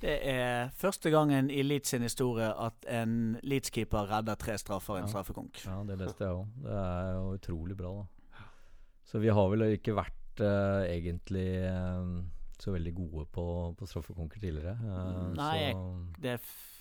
Det 0.00 0.16
er 0.28 0.68
første 0.76 1.10
gangen 1.10 1.48
i 1.50 1.62
Leeds 1.62 1.88
sin 1.94 2.02
historie 2.04 2.48
at 2.52 2.86
en 2.92 3.38
Leeds-keeper 3.42 4.10
redder 4.10 4.36
tre 4.36 4.58
straffer 4.60 4.96
i 4.98 4.98
en 5.00 5.06
Ja. 5.08 5.12
straffekonk. 5.14 5.62
Ja, 5.64 5.82
det 5.88 5.98
leste 5.98 6.24
jeg 6.24 6.34
òg. 6.36 6.46
Det 6.62 6.76
er 6.82 7.12
jo 7.14 7.34
utrolig 7.38 7.76
bra, 7.76 7.92
da. 8.02 8.44
Så 9.06 9.20
vi 9.22 9.28
har 9.28 9.48
vel 9.50 9.62
ikke 9.78 9.94
vært 9.96 10.40
uh, 10.42 10.82
egentlig 10.90 11.48
uh, 11.64 12.22
så 12.58 12.72
veldig 12.74 12.94
gode 12.94 13.26
på, 13.32 13.74
på 13.78 13.86
straffekonker 13.88 14.40
tidligere. 14.42 14.76
Uh, 14.82 15.34
Nei, 15.38 15.72
så, 15.72 16.16
Det 16.20 16.38
f 16.40 16.72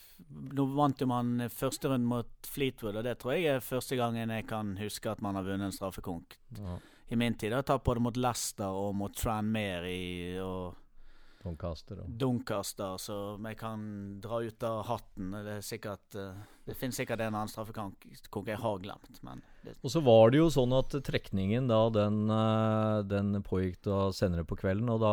Nå 0.56 0.64
vant 0.72 1.02
jo 1.04 1.08
man 1.12 1.42
første 1.52 1.90
runde 1.92 2.08
mot 2.08 2.48
Fleetwood, 2.48 2.96
og 2.96 3.04
det 3.04 3.18
tror 3.20 3.34
jeg 3.36 3.50
er 3.52 3.60
første 3.60 3.98
gangen 4.00 4.30
jeg 4.32 4.46
kan 4.48 4.70
huske 4.80 5.10
at 5.12 5.20
man 5.22 5.36
har 5.36 5.44
vunnet 5.44 5.66
en 5.68 5.74
straffekonk. 5.76 6.38
ja, 6.58 6.78
I 7.12 7.16
min 7.20 7.36
tid 7.36 7.52
har 7.52 7.60
jeg 7.60 7.68
tatt 7.68 7.84
både 7.84 8.00
mot 8.00 8.16
Leicester 8.16 8.72
og 8.80 8.96
mot 8.96 9.12
Tranmere 9.14 9.92
i- 9.92 10.40
og 10.40 10.74
Doncaster 11.46 12.00
da. 12.00 12.08
Doncaster, 12.10 12.98
så 12.98 13.16
jeg 13.38 13.58
kan 13.60 13.82
dra 14.24 14.42
ut 14.42 14.66
av 14.66 14.80
hatten. 14.90 15.32
Det 15.46 15.60
er 15.60 15.66
sikkert 15.66 16.18
eh, 16.18 16.40
Det 16.66 16.74
finnes 16.74 16.98
sikkert 16.98 17.22
en 17.22 17.36
annen 17.36 17.50
straffekonk 17.52 18.08
jeg 18.50 18.58
har 18.58 18.80
glemt, 18.82 19.20
men 19.22 19.44
Og 19.84 19.90
så 19.94 20.02
var 20.02 20.32
det 20.34 20.40
jo 20.40 20.48
sånn 20.50 20.72
at 20.74 20.96
trekningen 21.06 21.68
da, 21.70 21.78
den, 21.94 22.24
eh, 22.34 23.02
den 23.06 23.38
pågikk 23.46 23.84
da 23.86 24.00
senere 24.14 24.46
på 24.50 24.58
kvelden. 24.58 24.90
Og 24.90 25.00
da 25.04 25.12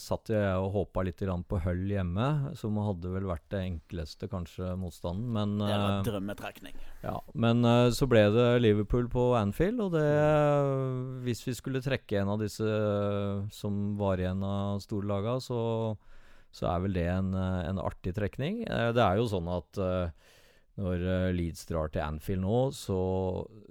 satt 0.00 0.32
jeg 0.32 0.56
og 0.56 0.72
håpa 0.72 1.04
litt 1.04 1.20
på 1.20 1.60
Hull 1.66 1.84
hjemme, 1.92 2.56
som 2.56 2.76
hadde 2.80 3.12
vel 3.12 3.28
vært 3.28 3.44
det 3.52 3.60
enkleste 3.66 4.28
kanskje 4.32 4.72
motstanden. 4.80 5.28
Men, 5.36 5.58
det 5.60 5.68
var 5.68 5.98
en 5.98 6.08
drømmetrekning. 6.08 6.76
ja, 7.04 7.16
men 7.34 7.64
eh, 7.64 7.90
så 7.92 8.08
ble 8.08 8.24
det 8.32 8.48
Liverpool 8.64 9.08
på 9.12 9.34
Anfield, 9.36 9.80
og 9.84 9.92
det 9.92 10.06
Hvis 11.26 11.44
vi 11.46 11.54
skulle 11.56 11.84
trekke 11.84 12.22
en 12.22 12.32
av 12.36 12.40
disse 12.40 12.64
eh, 12.64 13.44
som 13.52 13.96
var 14.00 14.16
igjen 14.22 14.40
av 14.44 14.80
storlaga, 14.84 15.36
så, 15.44 15.60
så 16.56 16.70
er 16.72 16.86
vel 16.86 16.96
det 16.96 17.06
en, 17.12 17.34
eh, 17.36 17.68
en 17.68 17.80
artig 17.84 18.16
trekning. 18.16 18.64
Eh, 18.64 18.92
Det 18.96 19.04
er 19.04 19.20
jo 19.20 19.28
sånn 19.28 19.52
at 19.52 19.76
eh, 19.82 20.25
når 20.76 21.04
eh, 21.08 21.30
Leeds 21.32 21.64
drar 21.70 21.88
til 21.92 22.04
Anfield 22.04 22.42
nå, 22.44 22.56
så, 22.76 22.98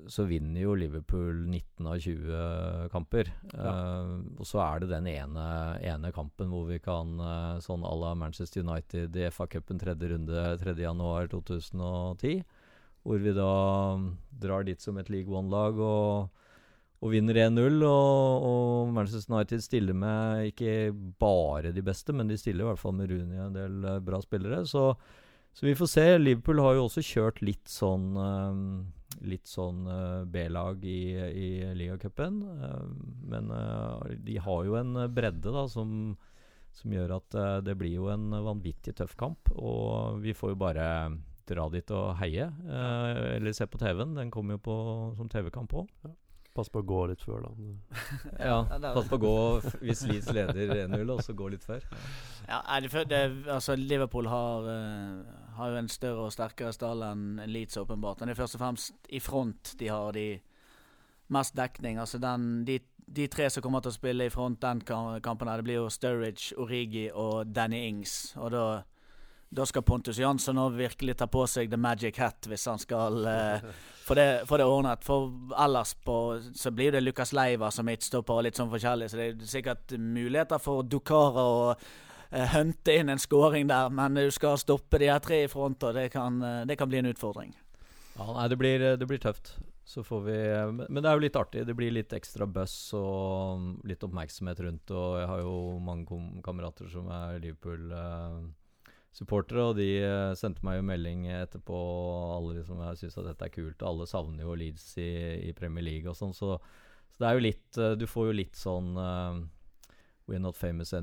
så 0.10 0.26
vinner 0.26 0.64
jo 0.64 0.74
Liverpool 0.78 1.44
19 1.46 1.90
av 1.92 2.00
20 2.02 2.88
kamper. 2.94 3.30
Eh, 3.54 4.14
og 4.40 4.48
så 4.50 4.62
er 4.66 4.82
det 4.82 4.90
den 4.90 5.10
ene, 5.12 5.44
ene 5.86 6.10
kampen 6.16 6.50
hvor 6.50 6.66
vi 6.72 6.80
kan, 6.82 7.14
uh, 7.22 7.62
sånn 7.62 7.86
à 7.86 7.94
la 8.02 8.16
Manchester 8.18 8.66
United 8.66 9.20
i 9.22 9.28
FA-cupen 9.30 9.82
tredje 9.82 10.10
runde 10.16 10.46
3.1.2010, 10.64 12.42
hvor 13.06 13.22
vi 13.22 13.36
da 13.38 13.52
mm, 14.02 14.08
drar 14.42 14.66
dit 14.66 14.82
som 14.82 14.98
et 14.98 15.12
League 15.14 15.30
One-lag 15.30 15.78
og, 15.78 16.48
og 17.06 17.14
vinner 17.14 17.38
1-0. 17.44 17.84
Og, 17.86 18.48
og 18.50 18.96
Manchester 18.96 19.36
United 19.36 19.62
stiller 19.62 19.94
med 19.94 20.50
ikke 20.50 20.90
bare 21.22 21.70
de 21.76 21.86
beste, 21.86 22.18
men 22.18 22.34
de 22.34 22.40
stiller 22.42 22.66
i 22.66 22.72
hvert 22.72 22.82
fall 22.82 22.98
med 22.98 23.14
Rooney 23.14 23.38
og 23.38 23.52
en 23.52 23.60
del 23.60 23.88
eh, 23.92 24.02
bra 24.10 24.24
spillere. 24.26 24.64
Så 24.66 24.88
så 25.56 25.66
vi 25.70 25.76
får 25.80 25.88
se. 25.88 26.06
Liverpool 26.20 26.60
har 26.60 26.76
jo 26.78 26.86
også 26.90 27.04
kjørt 27.06 27.42
litt 27.46 27.72
sånn 27.72 28.12
eh, 28.20 28.62
Litt 29.26 29.48
sånn 29.48 29.86
uh, 29.88 30.26
B-lag 30.28 30.82
i, 30.84 31.16
i 31.16 31.50
ligacupen. 31.80 32.42
Uh, 32.60 32.82
men 33.32 33.48
uh, 33.48 34.04
de 34.28 34.36
har 34.44 34.66
jo 34.68 34.76
en 34.76 34.92
bredde 35.16 35.54
da 35.56 35.64
som, 35.72 36.12
som 36.76 36.92
gjør 36.94 37.14
at 37.22 37.38
eh, 37.40 37.54
det 37.64 37.78
blir 37.80 37.96
jo 37.96 38.10
en 38.12 38.28
vanvittig 38.44 38.92
tøff 39.00 39.16
kamp. 39.18 39.50
Og 39.56 40.20
vi 40.26 40.36
får 40.36 40.52
jo 40.52 40.60
bare 40.66 40.88
dra 41.48 41.70
dit 41.72 41.92
og 41.96 42.16
heie. 42.20 42.50
eh, 42.50 43.24
eller 43.38 43.56
se 43.56 43.68
på 43.70 43.80
TV-en. 43.82 44.16
Den 44.20 44.32
kommer 44.34 44.58
jo 44.60 44.64
på 44.68 44.76
som 45.18 45.30
TV-kamp 45.32 45.74
òg. 45.80 45.88
Pass 46.56 46.70
på 46.72 46.80
å 46.84 46.88
gå 46.88 47.02
litt 47.12 47.24
før, 47.24 47.48
da. 47.48 47.50
Ja, 48.50 48.60
pass 48.96 49.10
på 49.12 49.18
å 49.18 49.24
gå 49.24 49.34
hvis 49.82 50.06
Leeds 50.08 50.30
leder 50.36 50.76
1-0, 50.86 51.02
og 51.12 51.24
så 51.24 51.36
gå 51.36 51.50
litt 51.52 51.66
før. 51.68 51.84
Ja, 52.48 52.62
er 52.76 52.86
det, 52.86 53.08
det, 53.12 53.24
altså 53.52 53.76
Liverpool 53.76 54.30
har, 54.32 54.70
eh, 54.72 55.45
har 55.58 55.72
jo 55.72 55.80
en 55.80 55.92
større 55.92 56.28
og 56.28 56.34
sterkere 56.36 56.74
stall 56.76 57.04
enn 57.08 57.42
Leeds, 57.48 57.78
åpenbart. 57.82 58.20
Men 58.20 58.30
det 58.30 58.36
er 58.36 58.42
først 58.44 58.58
og 58.58 58.64
fremst 58.64 59.10
i 59.10 59.22
front 59.24 59.76
de 59.80 59.90
har 59.92 60.16
de 60.16 60.28
mest 61.34 61.56
dekning. 61.58 62.00
Altså 62.00 62.20
den, 62.22 62.66
de, 62.66 62.80
de 62.96 63.28
tre 63.32 63.50
som 63.50 63.64
kommer 63.66 63.84
til 63.84 63.94
å 63.94 63.98
spille 63.98 64.28
i 64.28 64.34
front 64.34 64.62
den 64.62 64.84
kampen, 64.86 65.50
her, 65.50 65.62
det 65.62 65.68
blir 65.68 65.82
jo 65.82 65.94
Sturridge, 65.94 66.54
Origi 66.62 67.08
og 67.12 67.54
Danny 67.56 67.86
Ings. 67.90 68.36
Og 68.38 68.52
da, 68.54 68.66
da 69.50 69.66
skal 69.66 69.86
Pontus 69.88 70.20
Jansson 70.22 70.62
virkelig 70.78 71.18
ta 71.20 71.30
på 71.32 71.46
seg 71.50 71.72
the 71.72 71.80
magic 71.80 72.20
hat 72.22 72.50
hvis 72.50 72.68
han 72.70 72.82
skal 72.82 73.26
eh, 73.30 73.68
få 74.06 74.18
det, 74.20 74.30
det 74.50 74.70
ordnet. 74.70 75.06
For 75.06 75.34
ellers 75.66 75.96
på, 76.06 76.18
så 76.54 76.74
blir 76.76 76.96
det 76.96 77.04
Lucas 77.04 77.34
Leiva 77.34 77.72
som 77.72 77.88
midtstopper 77.90 78.42
og 78.42 78.48
litt 78.48 78.60
sånn 78.60 78.74
forskjellig, 78.74 79.10
så 79.10 79.22
det 79.22 79.30
er 79.32 79.54
sikkert 79.56 79.98
muligheter 79.98 80.62
for 80.62 80.86
Dukara 80.86 81.48
eh, 81.74 81.94
hunte 82.52 82.98
inn 83.00 83.14
en 83.14 83.22
scoring 83.22 83.70
der, 83.72 83.94
men 83.94 84.18
du 84.18 84.28
skal 84.34 84.60
stoppe 84.60 85.00
de 85.02 85.12
her 85.12 85.22
tre 85.24 85.46
i 85.46 85.52
front, 85.52 85.84
og 85.84 85.96
det 85.96 86.10
kan, 86.14 86.42
eh, 86.44 86.66
det 86.68 86.78
kan 86.80 86.90
bli 86.92 87.00
en 87.00 87.12
utfordring. 87.14 87.52
Ja, 88.16 88.28
nei, 88.32 88.48
det 88.52 88.58
blir, 88.60 88.80
det 89.00 89.08
blir 89.08 89.20
tøft. 89.20 89.56
Vi 89.86 90.02
Men 90.90 91.04
det 91.04 91.06
er 91.06 91.14
jo 91.14 91.22
litt 91.22 91.36
artig. 91.36 91.66
Det 91.68 91.76
blir 91.78 91.92
litt 91.94 92.14
ekstra 92.14 92.46
buzz 92.50 92.94
og 92.98 93.60
litt 93.86 94.04
oppmerksomhet 94.04 94.60
rundt. 94.66 94.92
Og 94.92 95.20
jeg 95.20 95.28
har 95.30 95.40
jo 95.44 95.80
mange 95.80 96.06
kamerater 96.44 96.88
som 96.90 97.08
er 97.14 97.40
Liverpool-supportere, 97.44 99.62
og 99.62 99.76
de 99.78 100.02
eh, 100.02 100.36
sendte 100.36 100.66
meg 100.66 100.78
jo 100.80 100.84
melding 100.90 101.28
etterpå. 101.38 101.78
Alle 102.38 102.54
liksom 102.60 102.78
jeg 102.82 102.98
syns 103.04 103.18
at 103.22 103.28
dette 103.30 103.46
er 103.46 103.54
kult. 103.54 103.82
og 103.82 103.88
Alle 103.92 104.06
savner 104.10 104.44
jo 104.44 104.56
Leeds 104.58 104.98
i, 104.98 105.12
i 105.52 105.54
Premier 105.54 105.84
League 105.86 106.10
og 106.10 106.16
sånn. 106.18 106.34
Så, 106.34 106.58
så 107.14 107.18
det 107.22 107.28
er 107.30 107.34
jo 107.38 107.46
litt 107.46 107.78
eh, 107.78 107.98
Du 108.00 108.06
får 108.10 108.24
jo 108.32 108.40
litt 108.42 108.58
sånn 108.58 108.98
uh, 108.98 109.38
We're 110.26 110.42
not 110.42 110.58
famous 110.58 110.94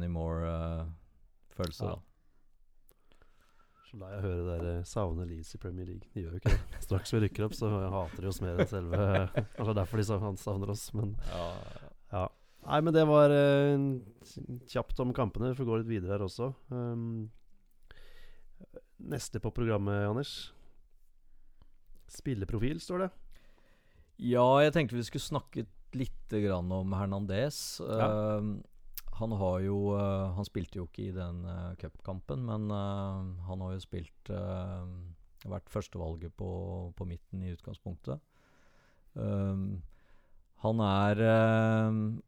anymore-følelse, 1.53 1.85
Ja. 1.85 1.95
da. 1.95 2.01
Så 3.91 3.99
lei 4.01 4.11
jeg 4.15 4.23
høre 4.25 4.59
dere 4.59 4.85
savne 4.89 5.27
Leeds 5.29 5.55
i 5.55 5.59
Premier 5.59 5.85
League. 5.87 6.09
De 6.15 6.23
gjør 6.23 6.31
jo 6.33 6.39
ikke 6.41 6.51
det. 6.55 6.81
Straks 6.81 7.13
vi 7.13 7.21
rykker 7.27 7.45
opp, 7.45 7.53
så 7.55 7.69
hater 7.93 8.23
de 8.23 8.29
oss 8.29 8.41
mer 8.41 8.57
enn 8.59 8.67
selve 8.71 9.01
Kanskje 9.57 9.75
derfor 9.77 9.97
de 10.01 10.05
sa- 10.05 10.35
savner 10.41 10.71
oss, 10.73 10.87
men 10.95 11.17
Ja, 11.29 11.49
ja. 12.13 12.29
Nei, 12.65 12.81
men 12.81 12.95
det 12.95 13.03
var 13.09 13.29
uh, 13.29 14.01
kjapt 14.71 15.01
om 15.01 15.13
kampene. 15.13 15.51
Vi 15.51 15.59
får 15.59 15.67
gå 15.67 15.79
litt 15.81 15.89
videre 15.91 16.13
her 16.15 16.23
også. 16.25 16.55
Um, 16.71 17.29
neste 19.01 19.41
på 19.43 19.51
programmet, 19.53 20.07
Anders. 20.09 20.53
Spilleprofil, 22.07 22.79
står 22.81 22.99
det. 23.07 23.11
Ja, 24.23 24.47
jeg 24.63 24.73
tenkte 24.77 24.95
vi 24.95 25.03
skulle 25.03 25.25
snakke 25.27 25.67
litt 25.99 26.29
grann 26.31 26.71
om 26.73 26.93
Hernandez. 26.95 27.81
Ja. 27.83 28.39
Eh, 28.39 28.47
han 29.19 29.35
har 29.37 29.61
jo 29.65 29.79
eh, 29.99 30.33
Han 30.37 30.49
spilte 30.49 30.81
jo 30.81 30.89
ikke 30.89 31.09
i 31.11 31.15
den 31.17 31.45
uh, 31.45 31.75
cupkampen, 31.81 32.45
men 32.49 32.69
eh, 32.73 33.47
han 33.49 33.65
har 33.65 33.77
jo 33.77 33.85
spilt 33.85 34.35
Vært 35.43 35.73
førstevalget 35.75 36.37
på, 36.39 36.49
på 36.95 37.05
midten 37.09 37.41
i 37.43 37.51
utgangspunktet. 37.51 38.21
Um, 39.19 39.83
han 40.63 40.79
er, 40.87 41.19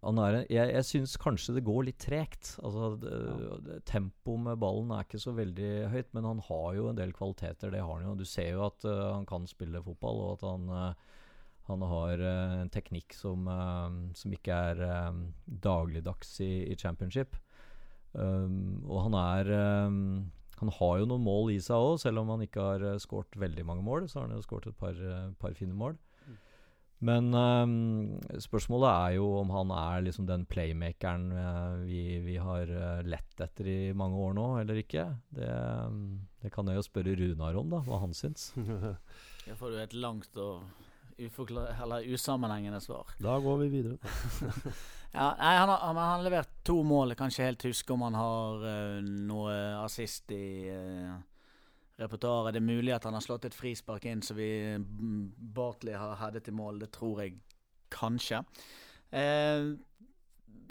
han 0.03 0.19
er 0.19 0.39
Jeg, 0.51 0.73
jeg 0.73 0.87
syns 0.89 1.15
kanskje 1.23 1.55
det 1.55 1.63
går 1.63 1.85
litt 1.87 2.01
tregt. 2.03 2.57
Altså, 2.59 2.89
det, 2.99 3.77
Tempoet 3.87 4.43
med 4.49 4.59
ballen 4.59 4.91
er 4.91 5.07
ikke 5.07 5.23
så 5.23 5.31
veldig 5.37 5.71
høyt, 5.93 6.11
men 6.11 6.27
han 6.27 6.43
har 6.49 6.67
jo 6.75 6.89
en 6.91 6.99
del 6.99 7.15
kvaliteter. 7.15 7.71
Det 7.71 7.85
har 7.85 7.93
han 8.01 8.09
jo. 8.09 8.17
Du 8.19 8.27
ser 8.27 8.51
jo 8.57 8.65
at 8.67 8.83
han 8.91 9.31
kan 9.31 9.47
spille 9.47 9.85
fotball, 9.87 10.25
og 10.25 10.35
at 10.35 10.45
han 10.51 10.99
han 11.71 11.85
har 11.89 12.21
uh, 12.21 12.61
en 12.61 12.71
teknikk 12.73 13.17
som, 13.17 13.49
uh, 13.49 13.89
som 14.17 14.33
ikke 14.37 14.53
er 14.71 14.83
eh, 14.85 15.21
dagligdags 15.65 16.37
i, 16.45 16.53
i 16.69 16.77
championship. 16.77 17.39
Um, 18.13 18.85
og 18.87 19.09
han 19.09 19.17
er 19.19 19.49
um, 19.89 19.97
Han 20.61 20.71
har 20.71 21.01
jo 21.01 21.07
noen 21.11 21.25
mål 21.25 21.49
i 21.51 21.59
seg 21.59 21.75
òg, 21.75 21.97
selv 21.99 22.21
om 22.21 22.29
han 22.31 22.45
ikke 22.45 22.63
har 22.63 22.85
uh, 22.85 23.01
skåret 23.01 23.41
veldig 23.41 23.65
mange 23.67 23.87
mål. 23.87 24.11
Så 24.11 24.21
har 24.21 24.29
han 24.29 24.37
jo 24.37 24.45
skåret 24.45 24.71
et 24.71 24.79
par, 24.79 25.01
par 25.41 25.57
fine 25.57 25.75
mål. 25.75 25.97
Men 27.05 27.35
um, 27.35 28.21
spørsmålet 28.41 28.89
er 28.89 29.17
jo 29.17 29.27
om 29.41 29.51
han 29.53 29.73
er 29.77 30.05
liksom 30.07 30.29
den 30.29 30.47
playmakeren 30.49 31.27
vi, 31.85 32.21
vi 32.25 32.39
har 32.41 32.71
lett 33.05 33.43
etter 33.45 33.69
i 33.69 33.81
mange 33.97 34.21
år 34.21 34.37
nå, 34.39 34.47
eller 34.63 34.79
ikke. 34.81 35.09
Det, 35.35 35.51
um, 35.89 36.23
det 36.45 36.53
kan 36.55 36.69
jeg 36.69 36.79
jo 36.79 36.87
spørre 36.87 37.17
Runar 37.19 37.61
om, 37.61 37.73
da, 37.73 37.83
hva 37.89 38.05
han 38.05 38.17
syns. 38.17 38.53
Jeg 39.49 39.59
får 39.61 39.75
jo 39.75 39.83
et 39.83 39.99
langt 40.01 40.39
og 40.41 40.63
usammenhengende 41.19 42.81
svar. 42.81 43.15
Da 43.19 43.39
går 43.41 43.65
vi 43.65 43.69
videre. 43.69 43.99
Ja, 45.15 45.29
nei, 45.39 45.57
han, 45.57 45.69
har, 45.69 45.79
han 45.79 45.97
har 45.97 46.23
levert 46.27 46.49
to 46.67 46.81
mål. 46.83 47.13
Jeg 47.13 47.19
kan 47.21 47.31
ikke 47.31 47.47
helt 47.47 47.65
huske 47.69 47.95
om 47.95 48.03
han 48.03 48.17
har 48.19 48.65
uh, 48.67 49.11
noe 49.29 49.53
assist 49.79 50.33
i 50.35 50.67
uh, 50.75 51.13
repertoaret. 52.03 52.57
Det 52.57 52.59
er 52.59 52.67
mulig 52.67 52.91
at 52.97 53.07
han 53.07 53.15
har 53.15 53.23
slått 53.23 53.47
et 53.47 53.55
frispark 53.55 54.09
inn 54.11 54.25
som 54.27 54.35
vi 54.41 54.49
mm, 54.75 55.21
Bartley 55.55 55.95
har 55.95 56.19
headet 56.19 56.51
i 56.51 56.57
mål. 56.59 56.83
Det 56.83 56.91
tror 56.99 57.23
jeg 57.23 57.37
kanskje. 57.95 58.43
Uh, 59.15 59.79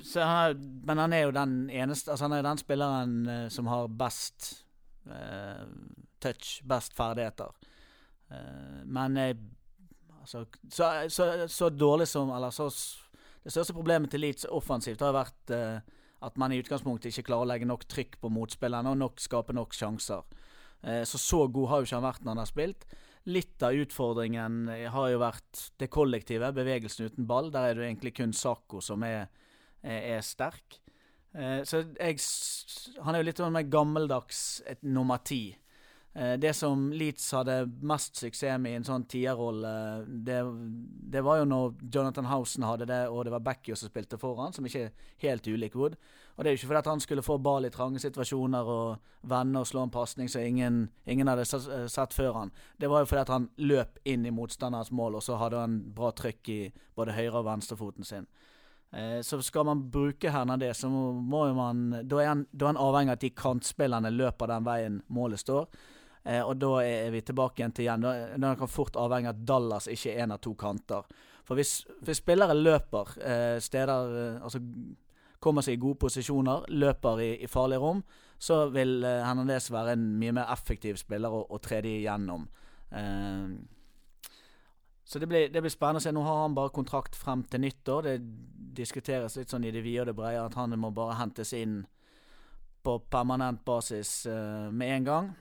så 0.03 0.27
han 0.27 0.67
men 0.84 0.99
han 0.99 1.15
er 1.15 1.27
jo 1.27 1.32
den 1.32 1.69
eneste 1.71 2.12
Altså 2.12 2.25
Han 2.25 2.34
er 2.36 2.43
den 2.43 2.60
spilleren 2.60 3.13
uh, 3.29 3.47
som 3.53 3.69
har 3.71 3.88
best 3.88 4.65
touch, 6.23 6.60
best 6.67 6.95
ferdigheter. 6.95 7.51
Men 8.86 9.17
eh, 9.17 9.36
altså, 10.23 10.45
så, 10.71 10.89
så, 11.12 11.27
så 11.51 11.69
dårlig 11.69 12.07
som 12.09 12.31
Eller 12.33 12.53
så 12.55 12.69
det 13.43 13.51
største 13.51 13.75
problemet 13.75 14.12
til 14.12 14.23
Leeds 14.23 14.47
offensivt 14.55 15.03
har 15.03 15.15
vært 15.15 15.51
eh, 15.51 15.79
at 16.23 16.38
man 16.39 16.53
i 16.55 16.59
utgangspunktet 16.63 17.12
ikke 17.12 17.27
klarer 17.27 17.43
å 17.43 17.51
legge 17.51 17.67
nok 17.67 17.83
trykk 17.91 18.19
på 18.21 18.31
motspillerne 18.31 18.93
og 18.93 18.99
nok, 19.01 19.19
skape 19.19 19.55
nok 19.55 19.75
sjanser. 19.75 20.23
Eh, 20.83 21.01
så 21.07 21.19
så 21.19 21.41
god 21.51 21.69
har 21.69 21.81
jo 21.81 21.89
ikke 21.89 21.99
han 21.99 22.07
vært 22.07 22.23
når 22.23 22.31
han 22.31 22.43
har 22.43 22.51
spilt. 22.51 22.86
Litt 23.31 23.63
av 23.63 23.75
utfordringen 23.79 24.62
eh, 24.71 24.88
har 24.91 25.09
jo 25.12 25.19
vært 25.21 25.65
det 25.79 25.89
kollektive, 25.91 26.53
bevegelsen 26.55 27.12
uten 27.12 27.27
ball. 27.27 27.51
Der 27.51 27.67
er 27.67 27.75
det 27.75 27.83
jo 27.83 27.89
egentlig 27.89 28.15
kun 28.19 28.36
Sako 28.36 28.81
som 28.83 29.03
er, 29.07 29.27
er, 29.81 29.99
er 30.17 30.23
sterk. 30.23 30.79
Eh, 31.33 31.62
så 31.67 31.83
jeg 31.97 32.19
Han 33.03 33.15
er 33.15 33.23
jo 33.23 33.27
litt 33.29 33.39
sånn 33.41 33.55
mer 33.55 33.67
gammeldags 33.67 34.62
et 34.69 34.83
nummer 34.83 35.23
ti. 35.23 35.55
Eh, 36.15 36.36
Det 36.38 36.54
som 36.54 36.91
Leeds 36.93 37.32
hadde 37.32 37.65
mest 37.82 38.15
suksess 38.15 38.60
med 38.62 38.71
i 38.71 38.76
en 38.76 38.84
sånn 38.86 39.06
tierrolle, 39.10 40.06
det, 40.06 40.41
det 41.10 41.23
var 41.26 41.39
jo 41.39 41.45
når 41.49 41.73
Jonathan 41.89 42.26
Housen 42.30 42.63
hadde 42.63 42.86
det, 42.86 43.08
og 43.10 43.23
det 43.26 43.34
var 43.34 43.39
Backyo 43.41 43.76
som 43.76 43.89
spilte 43.89 44.19
foran, 44.21 44.54
som 44.54 44.65
ikke 44.65 44.84
er 44.86 44.91
helt 45.26 45.47
ulik 45.47 45.76
Wood. 45.76 45.97
Og 46.36 46.43
det 46.43 46.49
er 46.49 46.54
jo 46.56 46.62
ikke 46.62 46.69
fordi 46.69 46.82
at 46.84 46.91
han 46.91 47.02
skulle 47.02 47.26
få 47.26 47.38
ball 47.41 47.65
i 47.65 47.73
trange 47.73 47.99
situasjoner 48.02 48.69
og 48.69 48.97
vende 49.30 49.60
og 49.62 49.67
slå 49.69 49.84
en 49.84 49.93
pasning 49.93 50.30
som 50.30 50.41
ingen, 50.41 50.89
ingen 51.06 51.28
hadde 51.28 51.45
eh, 51.49 51.88
sett 51.89 52.13
før 52.13 52.34
han. 52.34 52.54
Det 52.78 52.89
var 52.89 53.02
jo 53.02 53.10
fordi 53.10 53.21
at 53.26 53.34
han 53.34 53.49
løp 53.58 53.99
inn 54.06 54.26
i 54.26 54.34
motstanderens 54.34 54.91
mål, 54.93 55.17
og 55.17 55.26
så 55.26 55.38
hadde 55.41 55.62
han 55.65 55.80
bra 55.93 56.12
trykk 56.12 56.49
i 56.49 56.62
både 56.95 57.17
høyre- 57.17 57.41
og 57.41 57.45
venstrefoten 57.49 58.06
sin. 58.06 58.28
Eh, 58.93 59.21
Så 59.21 59.41
skal 59.41 59.65
man 59.65 59.89
bruke 59.89 60.30
Hernandez, 60.30 60.78
så 60.78 60.89
må, 60.89 61.47
jo 61.47 61.54
man 61.58 62.08
Da 62.08 62.21
er 62.21 62.28
han, 62.28 62.45
da 62.52 62.65
er 62.67 62.73
han 62.73 62.82
avhengig 62.86 63.10
av 63.10 63.17
at 63.17 63.26
de 63.26 63.30
kantspillerne 63.30 64.13
løper 64.13 64.47
den 64.47 64.63
veien 64.63 65.02
målet 65.10 65.39
står. 65.41 65.67
Eh, 66.23 66.41
og 66.41 66.57
da 66.62 66.71
er 66.86 67.12
vi 67.12 67.21
tilbake 67.21 67.62
igjen 67.62 67.75
til 67.75 67.88
igjen. 67.88 68.07
Da 68.41 68.55
kan 68.59 68.71
fort 68.71 68.97
avhenge 68.99 69.31
av 69.31 69.38
at 69.38 69.45
Dallas 69.47 69.89
ikke 69.91 70.13
er 70.13 70.23
en 70.23 70.36
av 70.36 70.41
to 70.43 70.55
kanter. 70.59 71.07
For 71.43 71.59
hvis, 71.59 71.81
hvis 72.05 72.21
spillere 72.23 72.55
løper 72.55 73.17
eh, 73.19 73.57
steder 73.59 74.13
eh, 74.15 74.43
Altså 74.43 74.62
kommer 75.43 75.65
seg 75.65 75.75
i 75.75 75.81
gode 75.83 75.99
posisjoner, 75.99 76.69
løper 76.71 77.19
i, 77.19 77.31
i 77.43 77.49
farlige 77.51 77.83
rom, 77.83 77.99
så 78.39 78.62
vil 78.71 79.03
eh, 79.03 79.19
Hernandez 79.25 79.67
være 79.73 79.97
en 79.97 80.05
mye 80.21 80.36
mer 80.39 80.51
effektiv 80.53 80.95
spiller 81.01 81.36
å, 81.36 81.43
å 81.51 81.59
tre 81.59 81.81
de 81.83 81.97
igjennom. 81.97 82.47
Eh, 82.95 83.57
så 85.03 85.19
det 85.19 85.27
blir, 85.27 85.49
det 85.51 85.59
blir 85.62 85.73
spennende 85.73 85.99
å 85.99 86.05
se. 86.05 86.13
Nå 86.15 86.23
har 86.23 86.45
han 86.45 86.55
bare 86.55 86.71
kontrakt 86.73 87.17
frem 87.19 87.43
til 87.51 87.65
nyttår. 87.65 88.07
Det 88.07 88.15
diskuteres 88.79 89.36
litt 89.38 89.51
sånn 89.51 89.67
i 89.67 89.73
det 89.75 89.83
vide 89.83 90.05
og 90.05 90.09
det 90.09 90.15
brede 90.17 90.45
at 90.47 90.55
han 90.57 90.73
må 90.79 90.93
bare 90.95 91.19
hentes 91.19 91.51
inn 91.57 91.81
på 92.83 92.97
permanent 93.12 93.63
basis 93.67 94.25
eh, 94.31 94.71
med 94.71 94.95
en 94.95 95.09
gang. 95.09 95.33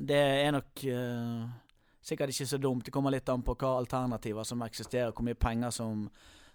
Det 0.00 0.16
er 0.16 0.52
nok 0.54 0.84
uh, 0.88 1.44
sikkert 2.00 2.32
ikke 2.32 2.48
så 2.48 2.58
dumt. 2.58 2.84
Det 2.86 2.94
kommer 2.94 3.12
litt 3.14 3.28
an 3.28 3.44
på 3.44 3.56
hva 3.60 3.76
alternativer 3.78 4.46
som 4.48 4.62
eksisterer, 4.64 5.12
hvor 5.12 5.26
mye 5.26 5.38
penger 5.38 5.74
som, 5.74 6.06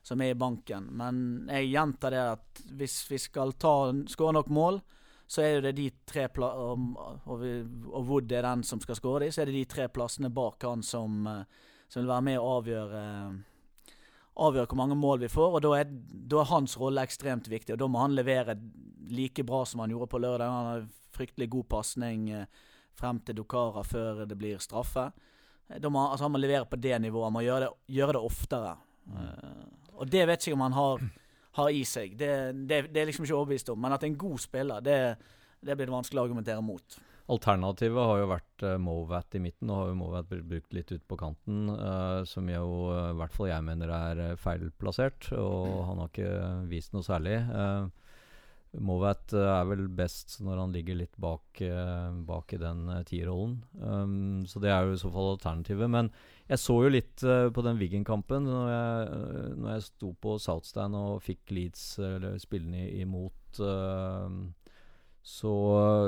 som 0.03 0.21
er 0.21 0.33
i 0.33 0.39
banken. 0.39 0.89
Men 0.97 1.47
jeg 1.51 1.71
gjentar 1.71 2.15
det 2.15 2.25
at 2.33 2.63
hvis 2.79 2.99
vi 3.11 3.21
skal 3.21 3.55
skåre 3.57 4.35
nok 4.37 4.51
mål, 4.53 4.81
så 5.27 5.41
er 5.41 5.63
det 5.65 5.73
de 5.79 5.87
tre 6.05 6.27
og, 6.37 6.99
Wood 7.25 8.31
er 8.31 8.45
den 8.45 8.63
som 8.63 8.81
skal 8.81 8.97
skåre 8.99 9.25
de, 9.25 9.31
så 9.33 9.41
er 9.41 9.49
det 9.49 9.57
de 9.57 9.65
tre 9.69 9.87
plassene 9.89 10.29
bak 10.29 10.61
han 10.67 10.83
som, 10.85 11.25
eh, 11.27 11.71
som 11.89 12.03
vil 12.03 12.11
være 12.13 12.25
med 12.29 12.39
å 12.39 12.55
avgjøre 12.59 13.03
Avgjøre 14.35 14.67
hvor 14.67 14.75
mange 14.81 14.97
mål 14.99 15.21
vi 15.21 15.29
får, 15.31 15.53
og 15.55 15.61
da 15.63 15.69
er, 15.77 15.85
da 16.11 16.41
er 16.41 16.49
hans 16.49 16.73
rolle 16.75 17.05
ekstremt 17.07 17.45
viktig. 17.47 17.71
Og 17.71 17.79
da 17.79 17.87
må 17.87 18.01
han 18.01 18.17
levere 18.17 18.57
like 19.07 19.45
bra 19.47 19.61
som 19.63 19.79
han 19.79 19.93
gjorde 19.93 20.09
på 20.11 20.19
lørdag. 20.19 20.51
Han 20.51 20.67
har 20.67 20.81
fryktelig 21.15 21.47
god 21.53 21.69
pasning 21.71 22.25
eh, 22.35 22.65
frem 22.99 23.21
til 23.25 23.37
Dukara 23.39 23.83
før 23.85 24.25
det 24.25 24.37
blir 24.39 24.61
straffe. 24.63 25.09
Eh, 25.69 25.79
Da 25.79 25.89
må, 25.89 26.03
altså 26.09 26.27
han 26.27 26.35
må 26.35 26.41
levere 26.41 26.67
på 26.69 26.79
det 26.81 26.99
nivået. 27.01 27.29
Han 27.29 27.37
må 27.37 27.45
gjøre 27.45 27.67
det, 27.67 27.71
gjøre 27.99 28.17
det 28.17 28.25
oftere. 28.31 28.75
Eh, 29.13 29.65
og 29.95 30.11
det 30.11 30.27
vet 30.27 30.45
ikke 30.45 30.57
om 30.57 30.67
han 30.67 30.77
har, 30.77 31.09
har 31.59 31.69
i 31.71 31.83
seg. 31.87 32.15
Det, 32.19 32.31
det, 32.67 32.85
det 32.93 33.01
er 33.01 33.09
liksom 33.11 33.25
ikke 33.27 33.37
overbevist 33.37 33.69
om. 33.73 33.81
Men 33.81 33.95
at 33.95 34.03
en 34.03 34.17
god 34.17 34.39
spiller, 34.43 34.81
det, 34.83 34.99
det 35.61 35.75
blir 35.75 35.87
det 35.87 35.95
vanskelig 35.95 36.21
å 36.21 36.25
argumentere 36.27 36.63
mot. 36.65 36.97
Alternativet 37.25 38.05
har 38.05 38.19
jo 38.21 38.25
vært 38.29 38.63
uh, 38.67 38.75
Movat 38.77 39.33
i 39.33 39.39
midten. 39.41 39.65
Nå 39.65 39.79
har 39.79 39.87
jo 39.89 39.97
Movat 39.97 40.27
blitt 40.29 40.45
brukt 40.45 40.75
litt 40.77 40.91
ut 40.93 41.05
på 41.09 41.17
kanten, 41.17 41.71
uh, 41.73 42.21
som 42.29 42.45
jo 42.51 42.67
eh, 42.93 43.07
i 43.15 43.17
hvert 43.17 43.33
fall 43.33 43.49
jeg 43.49 43.65
mener 43.65 43.93
er 43.95 44.21
feilplassert. 44.37 45.31
Og 45.33 45.87
han 45.87 46.03
har 46.03 46.11
ikke 46.11 46.35
vist 46.69 46.93
noe 46.93 47.07
særlig. 47.07 47.39
Uh, 47.49 47.89
Movat 48.83 49.33
eh, 49.33 49.47
er 49.47 49.67
vel 49.69 49.85
best 49.93 50.39
når 50.43 50.59
han 50.61 50.73
ligger 50.75 50.97
litt 50.99 51.15
bak, 51.21 51.61
eh, 51.63 52.09
bak 52.27 52.53
i 52.55 52.59
den 52.61 52.85
uh, 52.91 53.01
tierrollen. 53.07 53.57
Um, 53.79 54.43
så 54.49 54.61
det 54.63 54.71
er 54.73 54.85
jo 54.85 54.95
i 54.95 55.01
så 55.01 55.11
fall 55.13 55.31
alternativet. 55.35 55.91
Men 55.91 56.11
jeg 56.49 56.61
så 56.61 56.77
jo 56.83 56.91
litt 56.93 57.23
uh, 57.25 57.47
på 57.53 57.63
den 57.65 57.79
Wiggen-kampen 57.81 58.47
når, 58.49 58.69
jeg, 58.71 59.09
eh, 59.15 59.49
når 59.55 59.73
jeg 59.73 59.87
sto 59.87 60.11
på 60.21 60.37
Southstand 60.41 60.99
og 60.99 61.23
fikk 61.25 61.55
Leeds 61.55 61.87
eller 62.03 62.39
spillende 62.41 62.85
imot. 63.01 63.61
Uh, 63.61 64.51
så, 65.25 65.53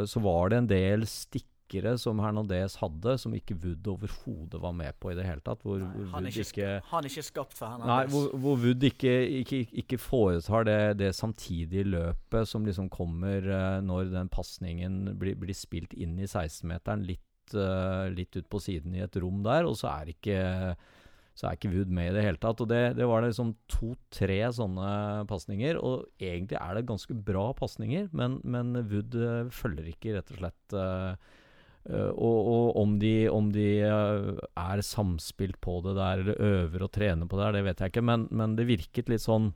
så 0.06 0.22
var 0.22 0.52
det 0.54 0.62
en 0.62 0.70
del 0.70 1.08
stikk 1.10 1.50
stikkere 1.68 1.98
som 2.00 2.20
Hernandez 2.20 2.78
hadde, 2.82 3.18
som 3.20 3.34
ikke 3.36 3.58
Wood 3.64 3.88
overhodet 3.88 4.60
var 4.62 4.74
med 4.74 4.96
på 5.00 5.12
i 5.12 5.16
det 5.18 5.26
hele 5.28 5.42
tatt. 5.44 5.62
Hvor, 5.64 5.80
Nei, 5.80 5.92
hvor 5.94 6.12
han, 6.16 6.26
er 6.26 6.32
ikke, 6.32 6.48
ikke 6.48 6.82
han 6.92 7.04
er 7.04 7.10
ikke 7.12 7.26
skapt 7.28 7.54
for 7.58 7.68
Nei, 7.68 7.78
Hernandez. 7.78 8.14
hvor, 8.14 8.38
hvor 8.40 8.58
Wood 8.64 8.84
ikke, 8.84 9.16
ikke, 9.44 9.62
ikke 9.84 9.98
foretar 9.98 10.68
det, 10.68 10.80
det 11.02 11.16
samtidige 11.16 11.88
løpet 11.88 12.48
som 12.48 12.66
liksom 12.66 12.90
kommer 12.90 13.48
uh, 13.52 13.80
når 13.84 14.14
den 14.14 14.30
pasningen 14.30 15.18
blir, 15.20 15.36
blir 15.40 15.58
spilt 15.58 15.94
inn 15.94 16.18
i 16.20 16.28
16-meteren, 16.28 17.06
litt, 17.08 17.56
uh, 17.56 18.08
litt 18.14 18.36
ut 18.38 18.48
på 18.50 18.62
siden 18.64 18.96
i 18.96 19.04
et 19.06 19.20
rom 19.22 19.44
der, 19.46 19.68
og 19.68 19.78
så 19.80 19.92
er 20.00 20.16
ikke 20.16 20.40
så 21.38 21.46
er 21.46 21.54
ikke 21.54 21.70
Wood 21.70 21.92
med 21.94 22.10
i 22.10 22.14
det 22.16 22.24
hele 22.26 22.40
tatt. 22.42 22.62
Og 22.64 22.70
det, 22.72 22.96
det 22.98 23.06
var 23.06 23.22
liksom 23.22 23.52
to-tre 23.70 24.40
sånne 24.58 24.88
pasninger. 25.30 25.78
Og 25.78 26.08
egentlig 26.18 26.58
er 26.58 26.72
det 26.74 26.88
ganske 26.90 27.14
bra 27.28 27.52
pasninger, 27.54 28.08
men, 28.18 28.40
men 28.42 28.74
Wood 28.90 29.14
eh, 29.22 29.52
følger 29.54 29.92
ikke, 29.92 30.16
rett 30.16 30.32
og 30.34 30.40
slett. 30.42 30.74
eh, 30.74 31.36
og, 31.88 32.50
og 32.52 32.80
om 32.82 32.98
de, 33.00 33.14
om 33.32 33.48
de 33.54 33.68
eh, 33.88 34.42
er 34.60 34.84
samspilt 34.84 35.60
på 35.64 35.80
det 35.86 35.96
der, 35.96 36.24
eller 36.24 36.42
øver 36.44 36.84
og 36.84 36.92
trener 36.92 37.30
på 37.30 37.40
det 37.40 37.46
der, 37.46 37.58
det 37.58 37.64
vet 37.70 37.84
jeg 37.84 37.94
ikke. 37.94 38.06
Men, 38.10 38.28
men 38.32 38.58
det 38.60 38.68
virket 38.68 39.12
litt 39.12 39.24
sånn 39.24 39.54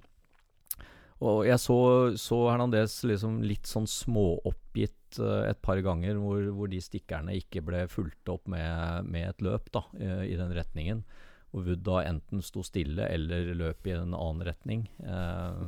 Og 1.21 1.43
jeg 1.45 1.59
så, 1.61 1.77
så 2.17 2.37
Hernandez 2.49 3.01
liksom 3.05 3.41
litt 3.45 3.67
sånn 3.69 3.89
småoppgitt 3.89 5.19
eh, 5.19 5.49
et 5.51 5.59
par 5.61 5.83
ganger, 5.83 6.21
hvor, 6.23 6.47
hvor 6.55 6.71
de 6.71 6.79
stikkerne 6.81 7.35
ikke 7.37 7.65
ble 7.67 7.83
fulgt 7.91 8.31
opp 8.31 8.47
med, 8.49 9.11
med 9.11 9.27
et 9.29 9.43
løp 9.43 9.67
da, 9.75 9.83
eh, 9.99 10.23
i 10.31 10.39
den 10.39 10.55
retningen. 10.55 11.03
Hvor 11.51 11.67
Wood 11.67 11.83
da 11.83 11.99
enten 12.07 12.39
sto 12.41 12.63
stille 12.63 13.09
eller 13.11 13.51
løp 13.59 13.85
i 13.85 13.97
en 13.97 14.15
annen 14.15 14.45
retning. 14.47 14.87
Eh, 15.03 15.67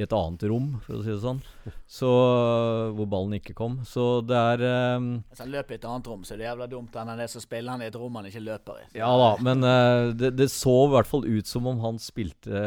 I 0.00 0.06
et 0.06 0.14
annet 0.16 0.44
rom, 0.48 0.68
for 0.86 0.96
å 0.96 1.02
si 1.04 1.10
det 1.12 1.20
sånn. 1.20 1.40
Så, 1.84 2.08
hvor 2.96 3.08
ballen 3.12 3.36
ikke 3.36 3.52
kom. 3.56 3.74
Så 3.84 4.22
det 4.24 4.38
er 4.38 4.62
um, 4.96 5.08
Hvis 5.28 5.42
han 5.44 5.52
løper 5.52 5.76
i 5.76 5.78
et 5.78 5.84
annet 5.88 6.08
rom, 6.08 6.22
så 6.24 6.32
er 6.32 6.40
det 6.40 6.46
jævla 6.46 6.68
dumt 6.72 6.96
enn 6.96 7.12
det 7.20 7.26
som 7.28 7.44
spiller 7.44 7.74
han 7.74 7.84
i 7.84 7.90
et 7.90 7.98
rom 8.00 8.16
han 8.16 8.28
ikke 8.30 8.44
løper 8.46 8.80
i. 8.80 8.86
Ja 8.96 9.10
da, 9.20 9.28
men 9.44 9.66
uh, 9.66 10.12
det, 10.16 10.32
det 10.38 10.48
så 10.52 10.76
i 10.86 10.92
hvert 10.94 11.10
fall 11.10 11.28
ut 11.28 11.50
som 11.50 11.68
om 11.68 11.82
han 11.84 12.00
spilte, 12.00 12.62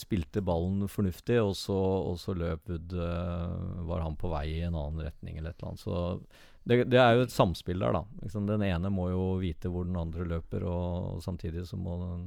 spilte 0.00 0.44
ballen 0.44 0.88
fornuftig, 0.88 1.36
og 1.44 1.52
så, 1.60 1.76
og 2.12 2.16
så 2.22 2.36
løp 2.38 2.72
Wood 2.72 2.96
uh, 2.96 3.84
Var 3.88 4.00
han 4.00 4.16
på 4.16 4.30
vei 4.32 4.46
i 4.56 4.64
en 4.64 4.78
annen 4.78 5.04
retning 5.04 5.36
eller 5.36 5.52
et 5.52 5.60
eller 5.60 5.74
annet. 5.74 5.84
Så 5.84 6.16
det, 6.64 6.84
det 6.90 7.00
er 7.00 7.16
jo 7.16 7.26
et 7.26 7.34
samspill 7.34 7.82
der, 7.82 7.96
da. 7.96 8.04
Liksom, 8.22 8.46
den 8.46 8.62
ene 8.66 8.90
må 8.92 9.08
jo 9.10 9.24
vite 9.42 9.70
hvor 9.72 9.86
den 9.88 9.98
andre 9.98 10.26
løper, 10.36 10.64
og, 10.68 11.16
og 11.16 11.24
samtidig 11.24 11.66
så 11.68 11.76
må 11.76 11.98
den 12.00 12.26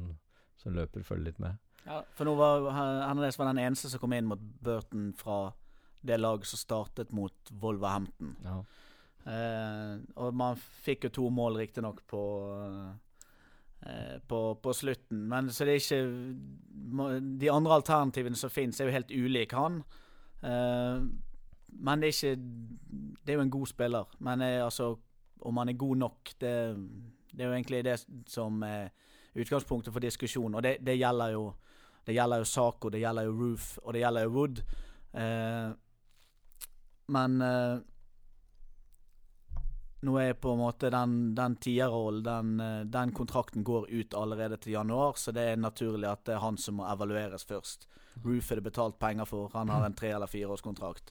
som 0.60 0.76
løper 0.76 1.06
følge 1.06 1.30
litt 1.30 1.40
med. 1.44 1.58
Ja, 1.86 2.02
for 2.18 2.26
nå 2.26 2.34
var 2.38 2.66
Hernandez 2.74 3.38
var 3.38 3.52
den 3.52 3.62
eneste 3.62 3.92
som 3.92 4.02
kom 4.02 4.14
inn 4.18 4.28
mot 4.30 4.42
Burton 4.42 5.12
fra 5.18 5.54
det 6.06 6.18
laget 6.18 6.50
som 6.50 6.62
startet 6.62 7.12
mot 7.14 7.52
Wolverhampton. 7.62 8.36
Ja. 8.46 8.60
Eh, 9.26 9.98
og 10.22 10.36
man 10.38 10.58
fikk 10.86 11.08
jo 11.08 11.14
to 11.14 11.30
mål, 11.34 11.58
riktignok, 11.62 12.04
på 12.10 12.22
eh, 13.86 14.18
på, 14.28 14.40
på 14.62 14.74
slutten. 14.74 15.28
Men 15.30 15.50
så 15.54 15.66
det 15.66 15.76
er 15.76 15.84
ikke 15.84 17.20
De 17.42 17.52
andre 17.52 17.74
alternativene 17.74 18.38
som 18.38 18.50
finnes, 18.50 18.80
er 18.80 18.90
jo 18.90 18.98
helt 18.98 19.14
ulike 19.14 19.58
han. 19.58 19.82
Eh, 20.42 21.06
men 21.76 22.02
det 22.02 22.10
er 22.10 22.16
ikke 22.16 22.36
Det 23.26 23.34
er 23.34 23.40
jo 23.40 23.46
en 23.46 23.58
god 23.58 23.68
spiller. 23.68 24.06
Men 24.20 24.42
eh, 24.42 24.64
altså 24.66 24.96
om 25.46 25.58
han 25.58 25.70
er 25.70 25.78
god 25.78 25.98
nok, 25.98 26.30
det, 26.42 26.54
det 27.32 27.44
er 27.44 27.48
jo 27.48 27.54
egentlig 27.54 27.84
det 27.86 28.00
som 28.28 28.64
er 28.64 28.90
utgangspunktet 29.36 29.94
for 29.94 30.00
diskusjon. 30.00 30.56
Og 30.56 30.64
det, 30.64 30.78
det 30.82 30.98
gjelder 30.98 31.36
jo 31.36 31.54
Det 32.06 32.14
gjelder 32.14 32.44
jo 32.44 32.46
Sako, 32.46 32.90
det 32.94 33.00
gjelder 33.02 33.26
jo 33.28 33.34
Roof, 33.40 33.68
og 33.84 33.94
det 33.96 34.04
gjelder 34.04 34.28
jo 34.28 34.34
Wood. 34.36 34.62
Eh, 35.18 35.72
men 37.16 37.42
eh, 37.42 37.78
nå 40.06 40.16
er 40.22 40.34
på 40.38 40.52
en 40.54 40.60
måte 40.62 40.90
den, 40.94 41.16
den 41.38 41.56
tierrollen, 41.62 42.24
den, 42.24 42.60
eh, 42.62 42.86
den 42.94 43.12
kontrakten 43.18 43.64
går 43.66 43.88
ut 43.90 44.14
allerede 44.14 44.58
til 44.62 44.74
januar, 44.78 45.14
så 45.18 45.34
det 45.34 45.48
er 45.52 45.58
naturlig 45.62 46.10
at 46.12 46.26
det 46.30 46.36
er 46.38 46.44
han 46.46 46.58
som 46.62 46.78
må 46.80 46.86
evalueres 46.92 47.46
først. 47.50 47.88
Roof 48.24 48.52
er 48.52 48.62
det 48.62 48.68
betalt 48.70 49.00
penger 49.02 49.26
for, 49.26 49.50
han 49.54 49.70
har 49.74 49.86
en 49.86 49.94
tre- 49.98 50.14
eller 50.16 50.30
fireårskontrakt. 50.30 51.10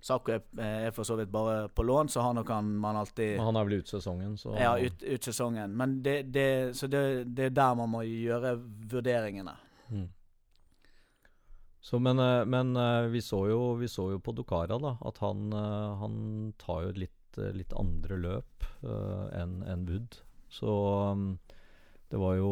Sako 0.00 0.30
er, 0.36 0.42
er 0.62 0.92
for 0.94 1.02
så 1.08 1.16
vidt 1.18 1.32
bare 1.34 1.68
på 1.74 1.82
lån, 1.82 2.08
så 2.12 2.22
han 2.22 2.38
kan 2.46 2.68
man 2.78 2.96
alltid 3.00 3.36
Men 3.40 3.48
han 3.48 3.56
er 3.56 3.64
vel 3.66 3.80
ut 3.80 3.88
sesongen, 3.90 4.36
så 4.38 4.52
Ja, 4.60 4.76
ut, 4.78 5.02
ut 5.02 5.24
sesongen. 5.24 5.74
Men 5.76 6.02
det, 6.02 6.22
det, 6.30 6.76
så 6.78 6.86
det, 6.86 7.24
det 7.34 7.48
er 7.48 7.56
der 7.56 7.74
man 7.80 7.90
må 7.90 8.04
gjøre 8.06 8.52
vurderingene. 8.92 9.56
Mm. 9.90 10.06
Så, 11.88 11.98
men 11.98 12.18
eh, 12.18 12.44
men 12.44 12.76
eh, 12.76 13.06
vi, 13.08 13.22
så 13.22 13.46
jo, 13.48 13.74
vi 13.80 13.88
så 13.88 14.10
jo 14.12 14.18
på 14.20 14.34
Dokara 14.36 14.76
da, 14.76 14.90
at 15.08 15.18
han, 15.24 15.46
eh, 15.56 15.92
han 16.02 16.16
tar 16.60 16.82
jo 16.84 16.90
litt, 17.00 17.38
litt 17.56 17.72
andre 17.76 18.16
løp 18.18 18.66
uh, 18.82 19.28
enn 19.36 19.60
en 19.62 19.84
Wood. 19.86 20.16
Så 20.50 20.72
um, 21.12 21.38
det, 22.10 22.18
var 22.18 22.34
jo, 22.34 22.50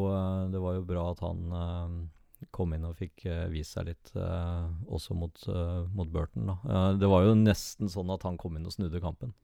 det 0.53 0.61
var 0.63 0.77
jo 0.77 0.85
bra 0.87 1.05
at 1.11 1.21
han 1.25 1.53
uh, 1.53 2.47
kom 2.55 2.73
inn 2.77 2.87
og 2.87 2.97
fikk 3.01 3.27
uh, 3.27 3.49
vist 3.51 3.75
seg 3.75 3.89
litt 3.91 4.13
også 4.15 5.17
mot, 5.19 5.49
mot 5.93 6.09
Burton. 6.13 6.53
Da. 6.53 6.85
Det 7.01 7.11
var 7.11 7.27
jo 7.27 7.37
nesten 7.41 7.91
sånn 7.93 8.13
at 8.15 8.25
han 8.29 8.39
kom 8.41 8.57
inn 8.57 8.69
og 8.69 8.77
snudde 8.77 9.03
kampen. 9.03 9.35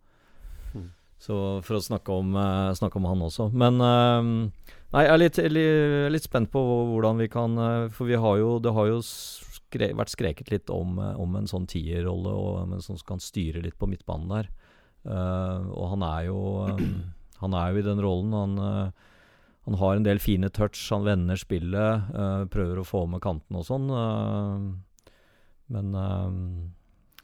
Mm. 0.77 0.89
Så 1.23 1.35
for 1.63 1.79
å 1.79 1.83
snakke 1.83 2.15
om, 2.17 2.35
uh, 2.35 2.73
snakke 2.75 2.99
om 2.99 3.07
han 3.07 3.21
også. 3.23 3.51
Men 3.55 3.79
uh, 3.79 4.23
Nei, 4.93 5.05
jeg 5.07 5.13
er 5.13 5.21
litt, 5.21 5.39
litt, 5.55 6.09
litt 6.13 6.27
spent 6.27 6.51
på 6.53 6.61
hvordan 6.61 7.21
vi 7.23 7.29
kan 7.33 7.55
uh, 7.57 7.87
For 7.95 8.11
vi 8.11 8.19
har 8.21 8.41
jo, 8.43 8.57
det 8.61 8.75
har 8.77 8.91
jo 8.91 8.99
skre, 9.73 9.89
vært 9.97 10.13
skreket 10.13 10.53
litt 10.53 10.71
om, 10.71 11.01
eh, 11.01 11.17
om 11.19 11.41
en 11.41 11.49
sånn 11.51 11.67
tierrolle 11.67 12.37
og 12.37 12.61
om 12.67 12.77
en 12.77 12.85
sånn 12.85 13.01
som 13.01 13.15
kan 13.15 13.25
styre 13.25 13.65
litt 13.65 13.79
på 13.81 13.89
midtbanen 13.91 14.37
der. 14.37 14.53
Uh, 15.03 15.67
og 15.75 15.89
han 15.97 16.05
er 16.07 16.29
jo 16.29 16.37
eh, 16.63 16.83
Han 17.43 17.57
er 17.59 17.73
jo 17.73 17.81
i 17.81 17.83
den 17.83 17.99
rollen. 17.99 18.37
Han, 18.39 18.93
han 19.65 19.75
har 19.79 19.97
en 19.97 20.07
del 20.07 20.19
fine 20.19 20.51
touch, 20.51 20.79
han 20.91 21.07
vender 21.07 21.39
spillet, 21.39 22.11
eh, 22.15 22.45
prøver 22.51 22.81
å 22.81 22.87
få 22.87 23.05
med 23.11 23.23
kanten 23.23 23.59
og 23.59 23.67
sånn. 23.67 23.91
men 25.73 25.95
eh, 25.95 26.31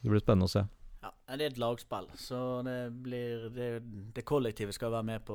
det 0.02 0.10
blir 0.10 0.22
spennende 0.22 0.46
å 0.46 0.52
se. 0.52 0.64
Ja, 1.02 1.10
Det 1.36 1.44
er 1.44 1.50
et 1.50 1.58
lagspill, 1.58 2.06
så 2.14 2.62
det 2.66 2.92
blir 3.02 3.50
Det, 3.50 3.82
det 4.14 4.24
kollektivet 4.24 4.74
skal 4.74 4.90
være 4.90 5.06
med 5.06 5.24
på 5.26 5.34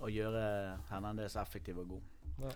å 0.00 0.08
gjøre 0.08 0.78
Hernandez 0.88 1.36
effektiv 1.36 1.78
og 1.78 1.88
god. 1.88 2.02
Ja, 2.40 2.52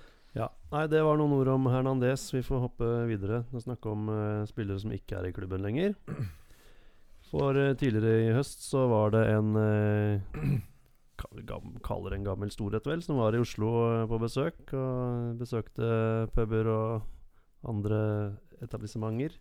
nei, 0.73 0.87
Det 0.89 1.03
var 1.05 1.19
noen 1.21 1.35
ord 1.37 1.51
om 1.53 1.67
Hernandez. 1.69 2.31
Vi 2.33 2.41
får 2.45 2.63
hoppe 2.65 2.87
videre 3.11 3.43
og 3.53 3.65
snakke 3.67 3.91
om 3.93 4.09
uh, 4.09 4.49
spillere 4.49 4.81
som 4.81 4.95
ikke 4.95 5.19
er 5.19 5.29
i 5.29 5.35
klubben 5.37 5.61
lenger. 5.61 5.93
For 7.33 7.57
uh, 7.57 7.75
tidligere 7.77 8.31
i 8.31 8.33
høst 8.33 8.65
så 8.65 8.87
var 8.89 9.13
det 9.13 9.27
en 9.29 9.57
uh, 9.57 10.61
Kaller 11.23 12.17
en 12.17 12.25
gammel 12.27 12.51
storhet, 12.51 12.87
vel, 12.89 13.03
som 13.05 13.21
var 13.21 13.37
i 13.37 13.43
Oslo 13.43 13.69
på 14.11 14.19
besøk. 14.19 14.73
Og 14.75 15.37
besøkte 15.39 15.87
puber 16.35 16.71
og 16.73 17.69
andre 17.69 18.01
etablissementer. 18.65 19.37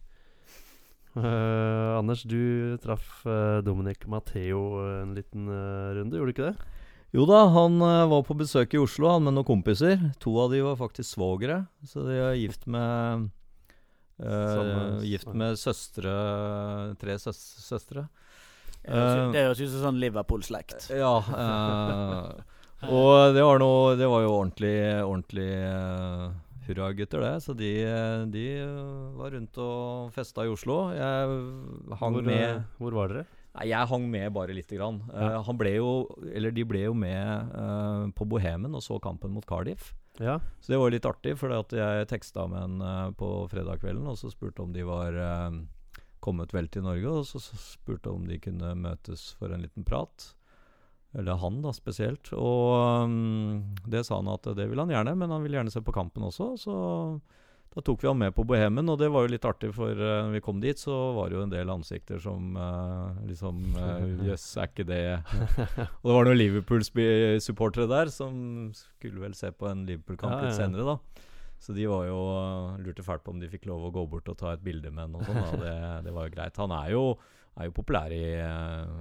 Anders, 1.18 2.22
du 2.22 2.78
traff 2.84 3.24
Dominic 3.66 4.06
Matheo 4.08 4.62
en 5.02 5.16
liten 5.18 5.50
runde, 5.50 6.20
gjorde 6.20 6.30
du 6.30 6.36
ikke 6.36 6.52
det? 6.52 6.70
Jo 7.12 7.26
da, 7.28 7.44
han 7.52 7.76
eh, 7.84 8.08
var 8.08 8.24
på 8.24 8.38
besøk 8.40 8.74
i 8.76 8.80
Oslo 8.80 9.10
han 9.12 9.26
med 9.28 9.36
noen 9.36 9.48
kompiser. 9.48 10.00
To 10.24 10.38
av 10.46 10.54
de 10.54 10.64
var 10.64 10.80
faktisk 10.80 11.18
svogere, 11.18 11.66
så 11.84 12.06
de 12.08 12.18
er 12.18 12.40
gift 12.40 12.68
med 12.72 13.30
Uh, 14.22 15.02
Gift 15.02 15.32
med 15.34 15.58
søstre 15.58 16.12
Tre 17.02 17.16
søs 17.18 17.40
søstre. 17.64 18.06
Eh, 18.86 19.32
det 19.34 19.46
høres 19.48 19.62
ut 19.62 19.72
som 19.72 19.88
sånn 19.88 20.00
Liverpool-slekt. 20.02 20.92
Ja. 20.94 21.16
Uh, 21.26 22.86
og 22.90 23.34
det 23.36 23.44
var 23.46 23.62
noe 23.62 23.96
Det 23.98 24.08
var 24.10 24.24
jo 24.26 24.32
ordentlig 24.34 24.74
Ordentlig 25.06 25.50
uh, 25.66 26.30
hurragutter, 26.68 27.22
det. 27.26 27.34
Så 27.46 27.58
de, 27.58 27.72
de 28.34 28.46
var 29.18 29.34
rundt 29.34 29.58
og 29.62 30.14
festa 30.14 30.46
i 30.46 30.52
Oslo. 30.54 30.84
Jeg 30.94 31.98
hang 31.98 32.18
hvor, 32.20 32.28
med 32.30 32.78
hvor 32.78 32.98
var 33.00 33.14
dere? 33.14 33.26
Nei, 33.58 33.66
jeg 33.68 33.88
hang 33.92 34.06
med 34.12 34.32
bare 34.34 34.54
lite 34.56 34.78
grann. 34.78 35.02
Eh, 35.12 35.30
Ja. 35.34 35.42
han 35.44 35.58
ble 35.60 35.74
jo 35.76 35.90
Eller 36.34 36.52
de 36.56 36.64
ble 36.64 36.86
jo 36.86 36.94
med 36.94 37.52
eh, 37.52 38.06
på 38.16 38.28
Bohemen 38.28 38.74
og 38.76 38.82
så 38.86 39.00
kampen 39.04 39.32
mot 39.36 39.46
Cardiff. 39.46 39.94
Ja, 40.20 40.40
Så 40.62 40.72
det 40.74 40.80
var 40.80 40.92
litt 40.92 41.06
artig, 41.08 41.38
for 41.40 41.50
jeg 41.50 42.08
teksta 42.08 42.48
med 42.48 42.64
en 42.64 42.82
eh, 42.82 43.12
på 43.18 43.48
fredag 43.52 43.80
kvelden 43.82 44.08
og 44.08 44.18
så 44.20 44.32
spurte 44.32 44.62
om 44.64 44.72
de 44.74 44.84
var 44.84 45.16
kommet 46.22 46.54
vel 46.54 46.68
til 46.70 46.84
Norge, 46.86 47.10
og 47.10 47.26
så, 47.26 47.40
så 47.42 47.58
spurte 47.58 48.12
om 48.12 48.28
de 48.28 48.38
kunne 48.38 48.76
møtes 48.78 49.32
for 49.40 49.50
en 49.52 49.64
liten 49.64 49.84
prat. 49.84 50.36
Eller 51.18 51.36
han, 51.42 51.62
da, 51.64 51.72
spesielt. 51.74 52.30
Og 52.38 53.04
um, 53.04 53.74
det 53.90 54.06
sa 54.06 54.20
han 54.20 54.30
at 54.32 54.46
det 54.56 54.68
ville 54.70 54.86
han 54.86 54.94
gjerne, 54.94 55.16
men 55.18 55.34
han 55.34 55.42
ville 55.44 55.58
gjerne 55.58 55.74
se 55.74 55.82
på 55.82 55.92
kampen 55.96 56.24
også. 56.28 56.52
Så 56.62 56.76
da 57.72 57.82
tok 57.88 58.02
vi 58.04 58.10
han 58.10 58.20
med 58.20 58.34
på 58.36 58.44
Bohemen, 58.48 58.90
og 58.92 58.98
det 59.00 59.08
var 59.14 59.24
jo 59.24 59.32
litt 59.32 59.46
artig, 59.48 59.70
for 59.76 59.96
uh, 59.96 60.26
når 60.28 60.34
vi 60.36 60.44
kom 60.44 60.60
dit, 60.60 60.80
så 60.80 60.96
var 61.16 61.32
det 61.32 61.38
jo 61.38 61.44
en 61.46 61.54
del 61.54 61.72
ansikter 61.72 62.20
som 62.20 62.58
uh, 62.60 63.16
liksom 63.30 63.62
Jøss, 63.72 63.78
uh, 63.78 64.26
yes, 64.28 64.48
er 64.60 64.72
ikke 64.72 64.88
det 64.90 65.02
Og 66.02 66.10
det 66.10 66.16
var 66.18 66.28
noen 66.28 66.40
Liverpool-supportere 66.42 67.88
der 67.92 68.12
som 68.12 68.34
skulle 68.76 69.24
vel 69.24 69.38
se 69.40 69.54
på 69.56 69.70
en 69.72 69.86
Liverpool-kamp 69.88 70.36
Ja, 70.36 70.50
litt 70.50 70.60
senere, 70.60 70.96
da. 70.96 71.28
Så 71.62 71.76
de 71.78 71.86
var 71.86 72.08
jo 72.10 72.20
lurte 72.82 73.06
fælt 73.06 73.22
på 73.24 73.36
om 73.36 73.40
de 73.40 73.50
fikk 73.50 73.68
lov 73.70 73.86
å 73.86 73.94
gå 73.94 74.08
bort 74.10 74.30
og 74.34 74.38
ta 74.40 74.56
et 74.56 74.64
bilde 74.66 74.90
med 74.90 75.06
ham 75.06 75.20
og 75.20 75.28
sånn. 75.28 75.62
Det, 75.62 75.76
det 76.08 76.14
var 76.16 76.26
jo 76.26 76.34
greit. 76.34 76.58
Han 76.58 76.74
er 76.74 76.88
jo, 76.96 77.04
er 77.54 77.70
jo 77.70 77.76
populær 77.78 78.16
i 78.16 78.24
eh, 78.42 78.94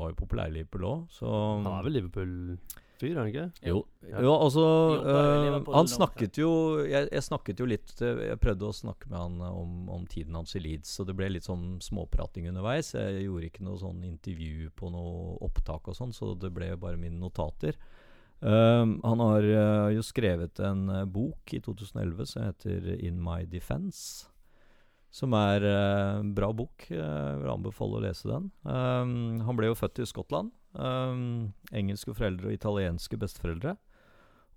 Var 0.00 0.10
jo 0.10 0.18
populær 0.18 0.50
i 0.50 0.56
Liverpool 0.58 0.88
òg, 0.88 1.04
så 1.14 1.30
Han 1.30 1.70
er 1.76 1.86
vel 1.86 2.00
Liverpool-fyr, 3.00 3.16
er 3.16 3.20
han 3.20 3.30
ikke? 3.30 3.66
jo, 3.66 3.86
Ja. 4.08 4.20
jo, 4.22 4.32
altså 4.34 4.64
øh, 5.04 5.74
Han 5.74 5.86
snakket 5.88 6.38
jo 6.38 6.84
jeg, 6.84 7.08
jeg 7.12 7.22
snakket 7.22 7.60
jo 7.60 7.66
litt 7.66 8.02
øh, 8.02 8.28
Jeg 8.28 8.40
prøvde 8.40 8.66
å 8.68 8.72
snakke 8.72 9.08
med 9.10 9.18
han 9.18 9.40
øh, 9.40 9.60
om, 9.60 9.88
om 9.88 10.06
tiden 10.06 10.34
hans 10.34 10.54
i 10.56 10.60
Leeds, 10.60 10.88
så 10.96 11.04
det 11.04 11.16
ble 11.16 11.28
litt 11.30 11.44
sånn 11.44 11.80
småprating 11.80 12.48
underveis. 12.48 12.94
Jeg 12.94 13.24
gjorde 13.26 13.46
ikke 13.50 13.64
noe 13.64 13.78
sånn 13.78 14.04
intervju 14.04 14.70
på 14.76 14.90
noe 14.90 15.36
opptak 15.44 15.88
og 15.88 15.96
sånn, 15.96 16.12
så 16.12 16.34
det 16.34 16.52
ble 16.52 16.74
bare 16.76 17.00
mine 17.00 17.18
notater. 17.20 17.76
Um, 18.40 19.00
han 19.04 19.20
har 19.20 19.44
jo 19.92 20.02
skrevet 20.02 20.60
en 20.64 20.86
bok 21.12 21.52
i 21.52 21.60
2011 21.60 22.24
som 22.30 22.46
heter 22.46 22.86
In 22.96 23.20
My 23.20 23.44
Defense. 23.44 24.26
Som 25.12 25.34
er 25.34 25.66
en 25.66 26.20
en 26.20 26.34
bra 26.34 26.52
bok. 26.54 26.86
Jeg 26.88 27.40
vil 27.42 27.50
anbefale 27.52 27.98
å 27.98 28.02
lese 28.04 28.30
den. 28.30 28.48
Um, 28.62 29.40
han 29.44 29.58
ble 29.58 29.68
jo 29.70 29.76
født 29.78 30.00
i 30.00 30.08
Skottland. 30.08 30.54
Um, 30.72 31.52
engelske 31.74 32.14
foreldre 32.14 32.50
og 32.50 32.54
italienske 32.54 33.18
besteforeldre. 33.18 33.74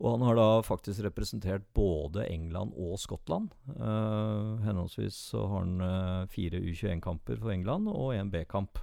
Og 0.03 0.17
han 0.17 0.25
har 0.27 0.37
da 0.37 0.47
faktisk 0.65 1.03
representert 1.05 1.65
både 1.77 2.25
England 2.27 2.73
og 2.75 2.97
Skottland. 2.99 3.53
Uh, 3.69 4.59
henholdsvis 4.65 5.15
så 5.31 5.45
har 5.47 5.63
han 5.63 5.77
uh, 5.81 6.31
fire 6.31 6.59
U21-kamper 6.59 7.39
for 7.39 7.53
England 7.53 7.87
og 7.91 8.15
én 8.17 8.31
B-kamp. 8.33 8.81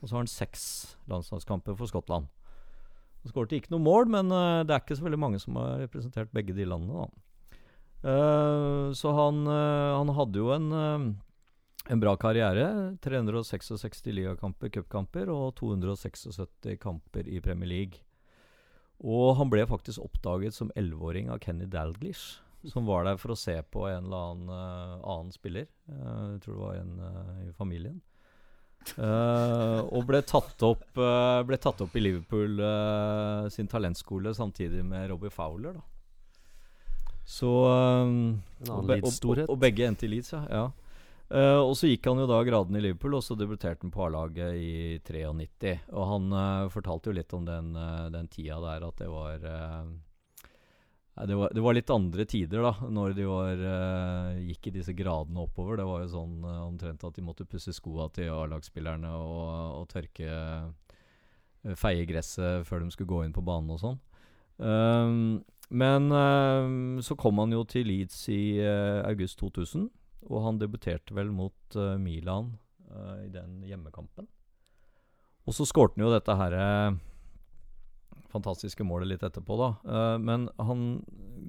Og 0.00 0.08
så 0.08 0.16
har 0.16 0.24
han 0.24 0.30
seks 0.30 0.64
landslagskamper 1.10 1.76
for 1.78 1.90
Skottland. 1.90 2.30
Han 3.24 3.32
skåret 3.32 3.54
ikke 3.56 3.72
noe 3.72 3.84
mål, 3.84 4.08
men 4.14 4.32
uh, 4.32 4.62
det 4.64 4.74
er 4.74 4.82
ikke 4.82 4.98
så 4.98 5.06
veldig 5.06 5.20
mange 5.20 5.42
som 5.42 5.58
har 5.60 5.84
representert 5.84 6.32
begge 6.34 6.56
de 6.56 6.66
landene. 6.68 7.04
da. 7.04 7.60
Uh, 8.04 8.88
så 8.92 9.14
han, 9.16 9.46
uh, 9.48 9.96
han 9.96 10.10
hadde 10.16 10.42
jo 10.42 10.50
en, 10.52 10.66
en 11.88 12.00
bra 12.00 12.16
karriere. 12.16 12.96
366 13.04 14.06
ligakamper, 14.12 14.70
cupkamper 14.72 15.30
og 15.32 15.54
276 15.60 16.78
kamper 16.80 17.28
i 17.28 17.40
Premier 17.44 17.68
League. 17.68 18.00
Og 19.04 19.34
han 19.38 19.50
ble 19.52 19.66
faktisk 19.68 20.04
oppdaget 20.04 20.54
som 20.56 20.72
11-åring 20.78 21.30
av 21.32 21.42
Kenny 21.44 21.66
Dalglish, 21.68 22.40
som 22.70 22.86
var 22.88 23.04
der 23.04 23.18
for 23.20 23.34
å 23.34 23.38
se 23.38 23.58
på 23.68 23.84
en 23.90 24.06
eller 24.06 24.28
annen 24.30 24.52
uh, 24.52 25.08
annen 25.14 25.32
spiller. 25.34 25.66
Uh, 25.90 26.36
jeg 26.36 26.44
tror 26.44 26.54
det 26.54 26.62
var 26.62 26.76
en 26.80 26.94
uh, 27.02 27.40
i 27.44 27.54
familien. 27.56 28.00
Og 29.00 30.02
ble 30.04 30.18
tatt 30.28 30.60
opp, 30.66 30.90
ble 30.92 31.56
tatt 31.56 31.78
opp 31.80 31.94
i 31.96 32.02
Liverpool 32.02 32.58
sin 33.48 33.64
talentskole 33.72 34.34
samtidig 34.36 34.82
med 34.84 35.08
Robbie 35.08 35.32
Fowler. 35.32 35.78
Da. 35.78 35.84
Så 37.24 37.48
um, 37.48 38.42
En 38.60 38.70
og, 38.74 38.84
be- 38.90 39.00
og, 39.00 39.40
og 39.48 39.56
begge 39.62 39.88
endte 39.88 40.04
i 40.04 40.10
Leeds, 40.12 40.34
ja. 40.36 40.42
ja. 40.52 40.66
Eh, 41.32 41.58
og 41.58 41.72
så 41.78 41.88
gikk 41.88 42.04
han 42.10 42.20
jo 42.20 42.26
da 42.28 42.40
gradene 42.44 42.80
i 42.80 42.84
Liverpool, 42.84 43.16
og 43.16 43.24
så 43.24 43.36
debuterte 43.38 43.86
han 43.86 43.92
på 43.94 44.02
A-laget 44.04 44.58
i 44.60 44.72
93. 45.00 45.76
Og 45.96 46.08
han 46.10 46.34
uh, 46.36 46.72
fortalte 46.72 47.10
jo 47.10 47.16
litt 47.16 47.32
om 47.36 47.46
den, 47.48 47.72
uh, 47.78 48.10
den 48.12 48.28
tida 48.28 48.60
der, 48.60 48.84
at 48.84 49.00
det 49.00 49.08
var 49.08 49.38
det, 51.14 51.36
var, 51.38 51.52
det 51.54 51.62
var 51.62 51.76
litt 51.76 51.90
andre 51.94 52.26
tider, 52.26 52.64
da, 52.66 52.90
når 52.90 53.12
de 53.14 53.26
var, 53.28 53.60
gikk 54.42 54.66
i 54.66 54.74
disse 54.74 54.92
gradene 54.98 55.44
oppover. 55.46 55.78
Det 55.78 55.86
var 55.86 56.02
jo 56.02 56.10
sånn 56.10 56.44
omtrent 56.44 57.04
at 57.06 57.14
de 57.16 57.22
måtte 57.24 57.46
pusse 57.48 57.72
skoa 57.72 58.08
til 58.12 58.32
A-lagsspillerne 58.34 59.12
og, 59.14 59.80
og 59.80 59.86
tørke 59.92 60.74
Feie 61.80 62.04
gresset 62.04 62.66
før 62.68 62.82
de 62.82 62.90
skulle 62.92 63.08
gå 63.08 63.22
inn 63.24 63.32
på 63.32 63.44
banen 63.46 63.70
og 63.72 63.78
sånn. 63.80 64.00
Um, 64.58 65.38
men 65.70 66.10
så 67.06 67.14
kom 67.16 67.38
han 67.40 67.54
jo 67.54 67.62
til 67.64 67.86
Leeds 67.88 68.18
i 68.34 68.58
august 69.06 69.38
2000, 69.40 69.86
og 70.30 70.44
han 70.46 70.60
debuterte 70.60 71.14
vel 71.16 71.32
mot 71.34 71.76
uh, 71.76 71.96
Milan 72.00 72.54
uh, 72.90 73.24
i 73.24 73.30
den 73.32 73.60
hjemmekampen. 73.66 74.28
Og 75.44 75.52
så 75.56 75.66
skårte 75.68 75.98
han 75.98 76.06
jo 76.06 76.12
dette 76.14 76.34
her 76.40 76.54
eh, 76.56 76.94
fantastiske 78.32 78.80
målet 78.88 79.10
litt 79.10 79.24
etterpå, 79.26 79.58
da. 79.60 79.66
Men 80.16 80.46
han 80.56 81.02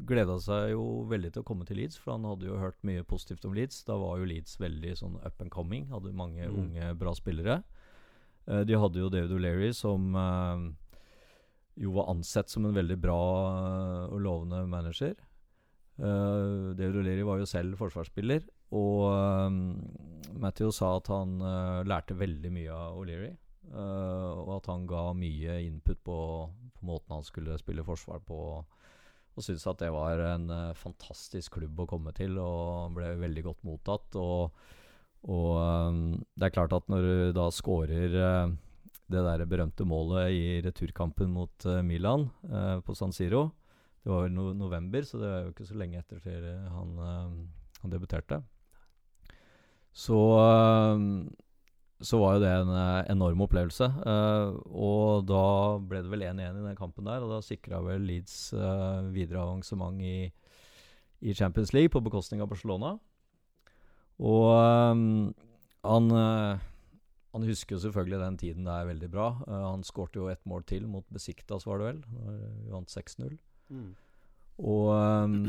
gleda 0.04 0.36
seg 0.44 0.74
jo 0.74 1.06
veldig 1.08 1.32
til 1.32 1.46
å 1.46 1.48
komme 1.48 1.64
til 1.64 1.80
Leeds, 1.80 1.96
for 2.02 2.18
han 2.18 2.28
hadde 2.28 2.50
jo 2.50 2.58
hørt 2.60 2.76
mye 2.84 3.06
positivt 3.08 3.48
om 3.48 3.56
Leeds. 3.56 3.86
Da 3.88 3.96
var 3.96 4.20
jo 4.20 4.28
Leeds 4.28 4.60
veldig 4.60 4.92
sånn 5.00 5.16
up 5.24 5.40
and 5.40 5.54
coming, 5.54 5.88
hadde 5.94 6.12
mange 6.12 6.44
Mm. 6.44 6.58
unge, 6.60 6.90
bra 7.00 7.14
spillere. 7.16 7.62
De 8.68 8.82
hadde 8.84 9.00
jo 9.00 9.08
David 9.10 9.32
O'Leary 9.32 9.72
som 9.74 10.12
jo 11.80 11.96
var 11.96 12.12
ansett 12.12 12.52
som 12.52 12.66
en 12.68 12.76
veldig 12.76 13.00
bra 13.00 13.22
og 14.12 14.20
lovende 14.20 14.66
manager. 14.68 15.16
Uh, 15.96 16.76
David 16.76 17.00
O'Leary 17.00 17.24
var 17.24 17.40
jo 17.40 17.48
selv 17.48 17.78
forsvarsspiller, 17.80 18.44
og 18.76 19.06
um, 19.48 19.60
Matthew 20.42 20.72
sa 20.76 20.96
at 21.00 21.10
han 21.12 21.40
uh, 21.42 21.82
lærte 21.88 22.18
veldig 22.18 22.52
mye 22.54 22.72
av 22.76 23.00
O'Leary. 23.00 23.34
Uh, 23.72 24.44
og 24.44 24.52
at 24.60 24.70
han 24.70 24.86
ga 24.90 25.10
mye 25.18 25.60
input 25.66 26.02
på, 26.06 26.18
på 26.76 26.88
måten 26.88 27.16
han 27.18 27.26
skulle 27.26 27.58
spille 27.62 27.86
forsvar 27.88 28.22
på. 28.28 28.40
Og 29.36 29.44
syntes 29.44 29.66
at 29.68 29.82
det 29.82 29.92
var 29.96 30.22
en 30.24 30.50
uh, 30.52 30.78
fantastisk 30.78 31.58
klubb 31.58 31.82
å 31.84 31.90
komme 31.90 32.14
til, 32.16 32.38
og 32.42 32.96
ble 32.98 33.16
veldig 33.22 33.46
godt 33.50 33.66
mottatt. 33.68 34.20
Og, 34.20 34.62
og 35.32 35.50
um, 35.60 36.06
det 36.36 36.50
er 36.50 36.56
klart 36.56 36.76
at 36.78 36.88
når 36.92 37.10
du 37.10 37.36
da 37.36 37.50
scorer 37.54 38.20
det 39.06 39.22
der 39.22 39.46
berømte 39.46 39.86
målet 39.86 40.34
i 40.34 40.46
returkampen 40.66 41.30
mot 41.34 41.68
uh, 41.70 41.82
Milan 41.86 42.30
uh, 42.50 42.82
på 42.82 42.96
San 42.98 43.14
Siro 43.14 43.52
Det 44.02 44.10
var 44.10 44.26
vel 44.26 44.34
no 44.34 44.52
november, 44.58 45.06
så 45.06 45.22
det 45.22 45.30
er 45.30 45.44
jo 45.44 45.54
ikke 45.54 45.68
så 45.70 45.78
lenge 45.78 46.02
etter 46.02 46.22
til 46.24 46.48
han, 46.74 46.98
uh, 46.98 47.82
han 47.84 47.94
debuterte. 47.94 48.42
Så 49.96 50.20
eh, 50.44 51.04
så 52.04 52.20
var 52.20 52.36
jo 52.36 52.44
det 52.44 52.52
en 52.52 52.72
eh, 52.76 53.08
enorm 53.14 53.46
opplevelse. 53.46 53.88
eh, 53.88 54.56
og 54.76 55.26
da 55.30 55.46
ble 55.80 56.04
det 56.04 56.12
vel 56.12 56.26
1-1 56.28 56.60
i 56.60 56.66
den 56.68 56.78
kampen 56.80 57.08
der, 57.08 57.24
og 57.24 57.32
da 57.32 57.42
sikra 57.46 57.80
vel 57.86 58.04
Leeds 58.04 58.54
eh, 58.54 59.08
videre 59.16 59.46
avansement 59.46 60.02
i, 60.04 60.30
i 61.24 61.34
Champions 61.34 61.72
League 61.74 61.94
på 61.94 62.04
bekostning 62.04 62.44
av 62.44 62.52
Barcelona. 62.52 62.98
Og 64.20 64.48
eh, 64.60 65.04
han 65.86 66.16
han 67.36 67.44
husker 67.44 67.76
jo 67.76 67.82
selvfølgelig 67.84 68.20
den 68.22 68.38
tiden 68.40 68.68
der 68.68 68.86
veldig 68.88 69.10
bra. 69.12 69.26
Han 69.44 69.82
skårte 69.84 70.22
jo 70.22 70.30
ett 70.32 70.46
mål 70.48 70.64
til 70.64 70.86
mot 70.88 71.04
Besiktas, 71.12 71.66
var 71.68 71.82
det 71.82 71.90
vel. 71.90 71.98
Vi 72.64 72.72
vant 72.72 72.88
6-0. 72.88 73.34
Mm. 73.76 73.90
Og 74.64 74.86
ehm, 74.96 75.42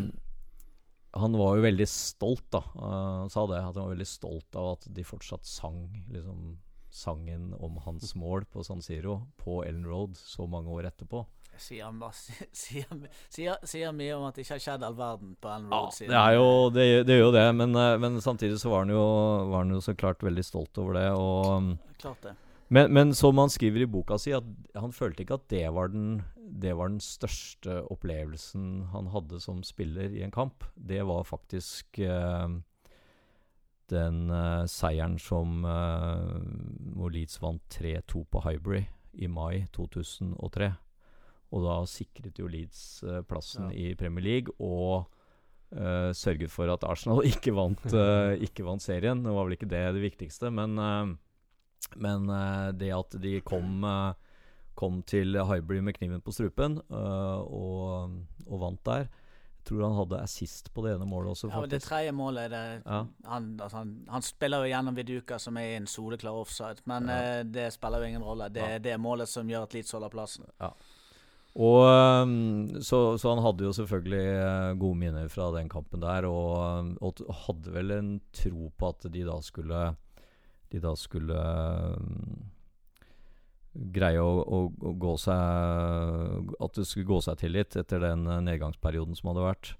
han 1.16 1.36
var 1.38 1.56
jo 1.58 1.64
veldig 1.64 1.86
stolt, 1.88 2.44
da. 2.52 2.62
Han 2.80 3.30
sa 3.32 3.46
det, 3.50 3.58
at 3.62 3.74
han 3.74 3.86
var 3.86 3.94
veldig 3.94 4.08
stolt 4.08 4.56
av 4.58 4.72
at 4.76 4.86
de 4.96 5.04
fortsatt 5.06 5.46
sang 5.48 5.86
liksom, 6.12 6.58
sangen 6.92 7.50
om 7.60 7.76
hans 7.84 8.14
mål 8.16 8.46
på 8.52 8.64
San 8.64 8.82
Siro 8.84 9.22
på 9.40 9.62
Ellen 9.66 9.84
Road 9.88 10.16
så 10.16 10.46
mange 10.48 10.72
år 10.72 10.88
etterpå. 10.92 11.24
Sier, 11.56 11.88
sier, 12.52 12.90
sier, 13.32 13.54
sier 13.64 13.92
mye 13.96 14.12
om 14.12 14.26
at 14.28 14.36
det 14.36 14.42
ikke 14.44 14.58
har 14.58 14.60
skjedd 14.60 14.82
all 14.84 14.96
verden 14.98 15.30
på 15.40 15.48
Ellen 15.48 15.70
Ja, 15.72 15.78
Road 15.86 15.94
siden. 15.96 16.10
det 16.12 16.18
er 16.20 16.34
jo 16.36 16.48
det, 16.74 16.84
det 17.08 17.14
gjør 17.16 17.22
jo 17.30 17.30
det, 17.38 17.44
men, 17.56 17.72
eh, 17.80 17.92
men 18.02 18.18
samtidig 18.20 18.58
så 18.60 18.72
var 18.74 18.84
han, 18.84 18.92
jo, 18.92 19.04
var 19.48 19.64
han 19.64 19.72
jo 19.72 19.80
så 19.80 19.94
klart 19.96 20.20
veldig 20.26 20.44
stolt 20.44 20.76
over 20.82 20.98
det. 20.98 21.06
Og 21.16 21.96
Klart 22.02 22.20
det. 22.28 22.34
Men, 22.68 22.92
men 22.92 23.14
som 23.16 23.38
han 23.40 23.48
skriver 23.48 23.86
i 23.86 23.88
boka 23.88 24.18
si, 24.20 24.34
at 24.36 24.44
han 24.76 24.92
følte 24.92 25.24
ikke 25.24 25.38
at 25.38 25.48
det 25.48 25.64
var, 25.72 25.88
den, 25.94 26.18
det 26.46 26.72
var 26.78 26.88
den 26.92 27.00
største 27.02 27.80
opplevelsen 27.90 28.86
han 28.92 29.08
hadde 29.10 29.40
som 29.42 29.62
spiller 29.66 30.12
i 30.14 30.22
en 30.22 30.30
kamp. 30.34 30.64
Det 30.78 31.00
var 31.08 31.24
faktisk 31.26 31.98
eh, 31.98 32.48
den 33.90 34.30
eh, 34.30 34.64
seieren 34.70 35.18
som 35.22 35.64
eh, 35.66 36.38
hvor 36.96 37.10
Leeds 37.14 37.40
vant 37.42 37.62
3-2 37.74 38.24
på 38.30 38.42
Hybrid 38.46 38.86
i 39.22 39.28
mai 39.30 39.64
2003. 39.74 40.70
Og 41.54 41.62
da 41.66 41.76
sikret 41.90 42.38
jo 42.42 42.48
Leeds 42.50 43.02
eh, 43.06 43.20
plassen 43.26 43.70
Ja. 43.70 43.90
i 43.90 43.94
Premier 43.98 44.24
League 44.26 44.54
og 44.58 45.06
eh, 45.72 46.10
sørget 46.14 46.50
for 46.50 46.70
at 46.72 46.84
Arsenal 46.86 47.22
ikke 47.32 47.54
vant, 47.54 47.84
eh, 47.90 48.34
ikke 48.46 48.66
vant 48.66 48.82
serien. 48.82 49.22
Det 49.26 49.34
var 49.34 49.46
vel 49.46 49.58
ikke 49.58 49.70
det 49.70 49.84
det 49.98 50.02
viktigste, 50.06 50.50
men 50.54 50.78
eh, 50.78 51.14
men 52.02 52.26
eh, 52.32 52.72
det 52.74 52.88
at 52.90 53.14
de 53.22 53.36
kom, 53.46 53.84
eh, 53.86 54.25
kom 54.76 55.02
til 55.08 55.36
Hybrid 55.48 55.82
med 55.86 55.96
kniven 55.98 56.20
på 56.24 56.34
strupen 56.36 56.78
uh, 56.92 57.40
og, 57.42 58.16
og 58.46 58.60
vant 58.60 58.82
der 58.86 59.06
Jeg 59.08 59.64
tror 59.70 59.82
han 59.88 59.96
hadde 59.98 60.20
assist 60.22 60.68
på 60.74 60.84
det 60.84 60.92
ene 60.94 61.08
målet 61.10 61.32
også, 61.34 61.48
Ja, 61.50 61.62
det 61.66 61.80
tredje 61.82 62.12
målet 62.14 62.50
det, 62.52 62.64
Ja. 62.86 63.00
han, 63.26 63.48
altså, 63.60 63.80
han, 63.80 63.94
han 64.08 64.22
spiller 64.22 64.62
jo 64.62 64.70
gjennom 64.70 64.94
Viduka, 64.94 65.38
som 65.42 65.56
er 65.58 65.72
i 65.72 65.78
en 65.80 65.88
soleklar 65.90 66.36
offside. 66.38 66.84
Men 66.86 67.08
Ja. 67.10 67.40
uh, 67.40 67.44
det 67.50 67.72
spiller 67.74 67.98
jo 68.04 68.12
ingen 68.12 68.22
rolle. 68.22 68.46
Det 68.54 68.62
Ja. 68.62 68.78
er 68.94 68.98
målet 69.02 69.28
som 69.28 69.48
gjør 69.50 69.66
at 69.66 69.74
Leeds 69.74 69.90
holder 69.96 70.08
plassen. 70.14 70.44
Og 71.56 71.82
ehm, 71.88 72.82
så, 72.84 73.16
så 73.18 73.30
han 73.34 73.40
hadde 73.42 73.64
jo 73.64 73.72
selvfølgelig 73.72 74.76
gode 74.78 74.98
minner 75.00 75.28
fra 75.32 75.46
den 75.56 75.70
kampen 75.72 76.02
der, 76.04 76.26
og, 76.28 76.90
og 77.00 77.22
hadde 77.46 77.72
vel 77.72 77.94
en 77.96 78.10
tro 78.36 78.68
på 78.76 78.88
at 78.92 79.06
de 79.12 79.22
da 79.24 79.38
skulle 79.40 79.96
De 80.72 80.80
da 80.82 80.92
skulle 80.98 81.36
greie 83.76 84.20
å, 84.20 84.42
å, 84.42 84.60
å 84.70 84.92
gå 84.98 85.14
seg 85.20 86.52
At 86.62 86.78
det 86.78 86.86
skulle 86.88 87.08
gå 87.08 87.20
seg 87.24 87.40
til 87.40 87.56
litt 87.56 87.76
etter 87.78 88.02
den 88.02 88.26
eh, 88.28 88.42
nedgangsperioden 88.48 89.16
som 89.18 89.32
hadde 89.32 89.46
vært. 89.46 89.72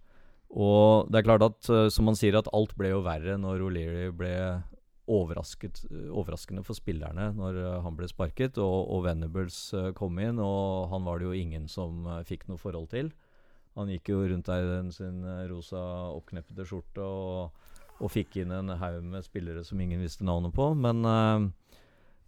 Og 0.57 1.11
det 1.11 1.21
er 1.21 1.27
klart 1.27 1.45
at, 1.47 1.61
eh, 1.73 1.89
som 1.93 2.09
man 2.09 2.19
sier, 2.19 2.39
at 2.39 2.51
alt 2.57 2.77
ble 2.79 2.93
jo 2.93 3.05
verre 3.07 3.37
når 3.41 3.67
O'Leary 3.67 4.09
ble 4.15 4.33
overrasket, 5.07 5.85
overraskende 6.11 6.65
for 6.67 6.79
spillerne 6.79 7.29
når 7.37 7.61
eh, 7.63 7.77
han 7.85 7.99
ble 7.99 8.09
sparket, 8.11 8.59
og, 8.63 8.91
og 8.95 9.07
Venables 9.07 9.61
kom 9.99 10.19
inn, 10.23 10.43
og 10.43 10.91
han 10.93 11.07
var 11.07 11.21
det 11.21 11.31
jo 11.31 11.37
ingen 11.37 11.71
som 11.71 12.09
fikk 12.29 12.49
noe 12.51 12.61
forhold 12.61 12.91
til. 12.95 13.13
Han 13.77 13.91
gikk 13.93 14.09
jo 14.09 14.23
rundt 14.25 14.49
der 14.49 14.71
i 14.79 14.93
sin 14.95 15.21
rosa 15.51 15.81
oppkneppede 16.17 16.65
skjorte 16.65 17.05
og, 17.05 17.67
og 18.01 18.13
fikk 18.13 18.39
inn 18.41 18.53
en 18.53 18.73
haug 18.81 19.03
med 19.05 19.25
spillere 19.25 19.65
som 19.65 19.81
ingen 19.81 20.01
visste 20.05 20.25
navnet 20.25 20.55
på. 20.57 20.71
Men, 20.81 21.05
eh, 21.05 21.47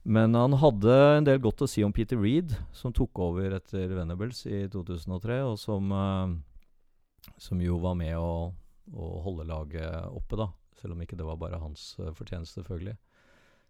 men 0.09 0.36
han 0.38 0.56
hadde 0.56 0.94
en 1.18 1.26
del 1.26 1.40
godt 1.44 1.66
å 1.66 1.68
si 1.68 1.84
om 1.84 1.92
Peter 1.92 2.16
Reed, 2.20 2.54
som 2.72 2.94
tok 2.96 3.20
over 3.20 3.52
etter 3.59 3.90
Venables 3.92 4.46
i 4.48 4.62
2003, 4.72 5.42
og 5.44 5.59
som, 5.61 5.92
uh, 5.92 7.34
som 7.36 7.61
jo 7.61 7.76
var 7.82 7.98
med 7.98 8.14
å, 8.16 8.48
å 8.94 9.11
holde 9.26 9.44
laget 9.50 10.09
oppe, 10.09 10.40
da. 10.40 10.48
Selv 10.80 10.94
om 10.94 11.04
ikke 11.04 11.18
det 11.18 11.26
var 11.28 11.36
bare 11.40 11.61
hans 11.61 11.92
uh, 12.00 12.09
fortjeneste, 12.16 12.62
selvfølgelig. 12.62 12.96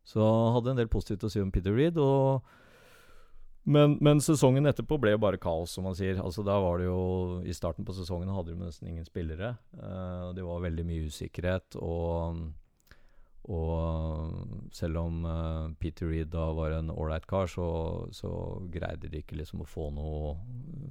Så 0.08 0.22
han 0.22 0.54
hadde 0.54 0.72
en 0.72 0.80
del 0.80 0.92
positivt 0.92 1.26
å 1.26 1.32
si 1.32 1.42
om 1.42 1.50
Peter 1.52 1.74
Reed. 1.74 1.98
og 2.00 2.46
men, 3.68 3.98
men 4.00 4.22
sesongen 4.24 4.64
etterpå 4.70 4.96
ble 5.00 5.12
jo 5.12 5.20
bare 5.20 5.40
kaos, 5.40 5.74
som 5.74 5.84
man 5.84 5.96
sier. 5.98 6.16
Altså 6.22 6.44
Da 6.46 6.54
var 6.62 6.78
det 6.80 6.86
jo 6.86 7.42
I 7.44 7.56
starten 7.56 7.84
på 7.84 7.92
sesongen 7.96 8.30
hadde 8.32 8.54
de 8.54 8.62
nesten 8.62 8.88
ingen 8.88 9.04
spillere. 9.04 9.56
Uh, 9.76 10.30
det 10.36 10.46
var 10.46 10.62
veldig 10.64 10.86
mye 10.88 11.10
usikkerhet. 11.10 11.76
Og, 11.82 12.46
og 13.48 14.72
selv 14.76 15.00
om 15.00 15.22
uh, 15.24 15.70
Peter 15.80 16.10
Reed 16.10 16.28
da 16.34 16.50
var 16.52 16.74
en 16.76 16.90
ålreit 16.92 17.24
kar, 17.28 17.48
så, 17.48 17.68
så 18.12 18.30
greide 18.68 19.08
de 19.08 19.22
ikke 19.22 19.38
liksom 19.38 19.64
å 19.64 19.68
få 19.68 19.88
noe, 19.96 20.34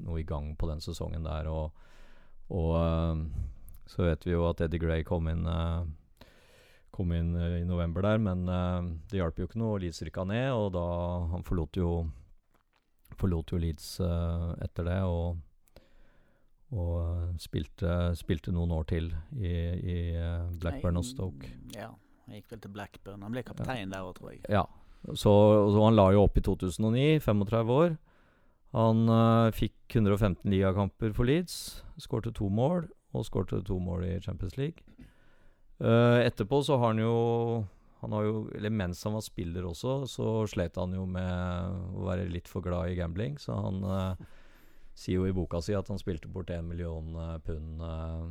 noe 0.08 0.18
i 0.18 0.26
gang 0.26 0.56
på 0.58 0.70
den 0.72 0.82
sesongen 0.82 1.28
der. 1.28 1.50
Og, 1.54 1.86
og 2.50 2.72
uh, 2.74 3.22
så 3.88 4.08
vet 4.08 4.26
vi 4.26 4.34
jo 4.34 4.48
at 4.50 4.64
Eddie 4.66 4.82
Gray 4.82 5.06
kom 5.08 5.30
inn 5.32 5.46
uh, 5.46 5.86
Kom 6.98 7.12
inn 7.14 7.36
i 7.36 7.66
november 7.68 8.02
der, 8.02 8.18
men 8.18 8.48
det 9.12 9.20
hjalp 9.20 9.38
jo 9.38 9.46
ikke 9.46 9.60
noe. 9.62 9.76
Leeds 9.84 10.00
rykka 10.02 10.24
ned, 10.26 10.48
og 10.56 10.72
da 10.74 10.86
Han 11.30 11.44
forlot 11.46 11.78
jo 11.78 11.90
Forlot 13.20 13.54
jo 13.54 13.60
Leeds 13.62 14.00
etter 14.02 14.88
det, 14.88 14.96
og 15.06 15.44
og 16.74 17.38
spilte, 17.44 18.16
spilte 18.18 18.56
noen 18.56 18.74
år 18.80 18.90
til 18.90 19.12
i, 19.38 19.54
i 19.78 20.00
Blackburn 20.58 20.98
og 21.04 21.06
Stoke. 21.06 21.54
Ja. 21.76 21.92
Han 22.28 22.38
gikk 22.38 22.52
vel 22.52 22.62
til 22.64 22.74
Blackburn. 22.76 23.24
Han 23.24 23.34
ble 23.34 23.46
kaptein 23.48 23.94
der 23.94 24.04
òg, 24.04 24.18
tror 24.20 24.34
jeg. 24.34 24.44
Ja, 24.52 24.66
så, 25.14 25.32
så 25.72 25.86
han 25.86 25.96
la 25.96 26.10
jo 26.16 26.26
opp 26.28 26.38
i 26.40 26.44
2009, 26.44 27.08
35 27.24 27.74
år. 27.78 27.96
Han 28.76 29.08
uh, 29.08 29.48
fikk 29.56 29.96
115 29.96 30.44
ligakamper 30.52 31.16
for 31.16 31.30
Leeds, 31.30 31.86
skårte 32.04 32.34
to 32.36 32.50
mål, 32.52 32.90
og 33.16 33.26
skårte 33.26 33.64
to 33.66 33.80
mål 33.80 34.04
i 34.10 34.18
Champions 34.22 34.60
League. 34.60 34.84
Uh, 35.80 36.20
etterpå 36.26 36.60
så 36.68 36.76
har 36.82 36.92
han 36.92 37.02
jo 37.02 37.16
han 38.00 38.14
har 38.14 38.24
jo, 38.28 38.42
eller 38.56 38.70
Mens 38.70 39.04
han 39.04 39.16
var 39.18 39.24
spiller 39.26 39.66
også, 39.66 40.00
så 40.10 40.32
slet 40.50 40.78
han 40.78 40.94
jo 40.94 41.06
med 41.10 41.96
å 41.98 42.06
være 42.06 42.28
litt 42.30 42.50
for 42.50 42.66
glad 42.66 42.92
i 42.92 42.98
gambling. 43.00 43.40
Så 43.42 43.56
han 43.58 43.82
eh, 43.82 44.28
sier 44.98 45.22
jo 45.22 45.26
i 45.30 45.36
boka 45.36 45.62
si 45.66 45.76
at 45.78 45.90
han 45.90 46.02
spilte 46.02 46.30
bort 46.30 46.52
én 46.54 46.68
million 46.70 47.16
eh, 47.18 47.34
pund 47.46 47.82
eh, 47.88 48.28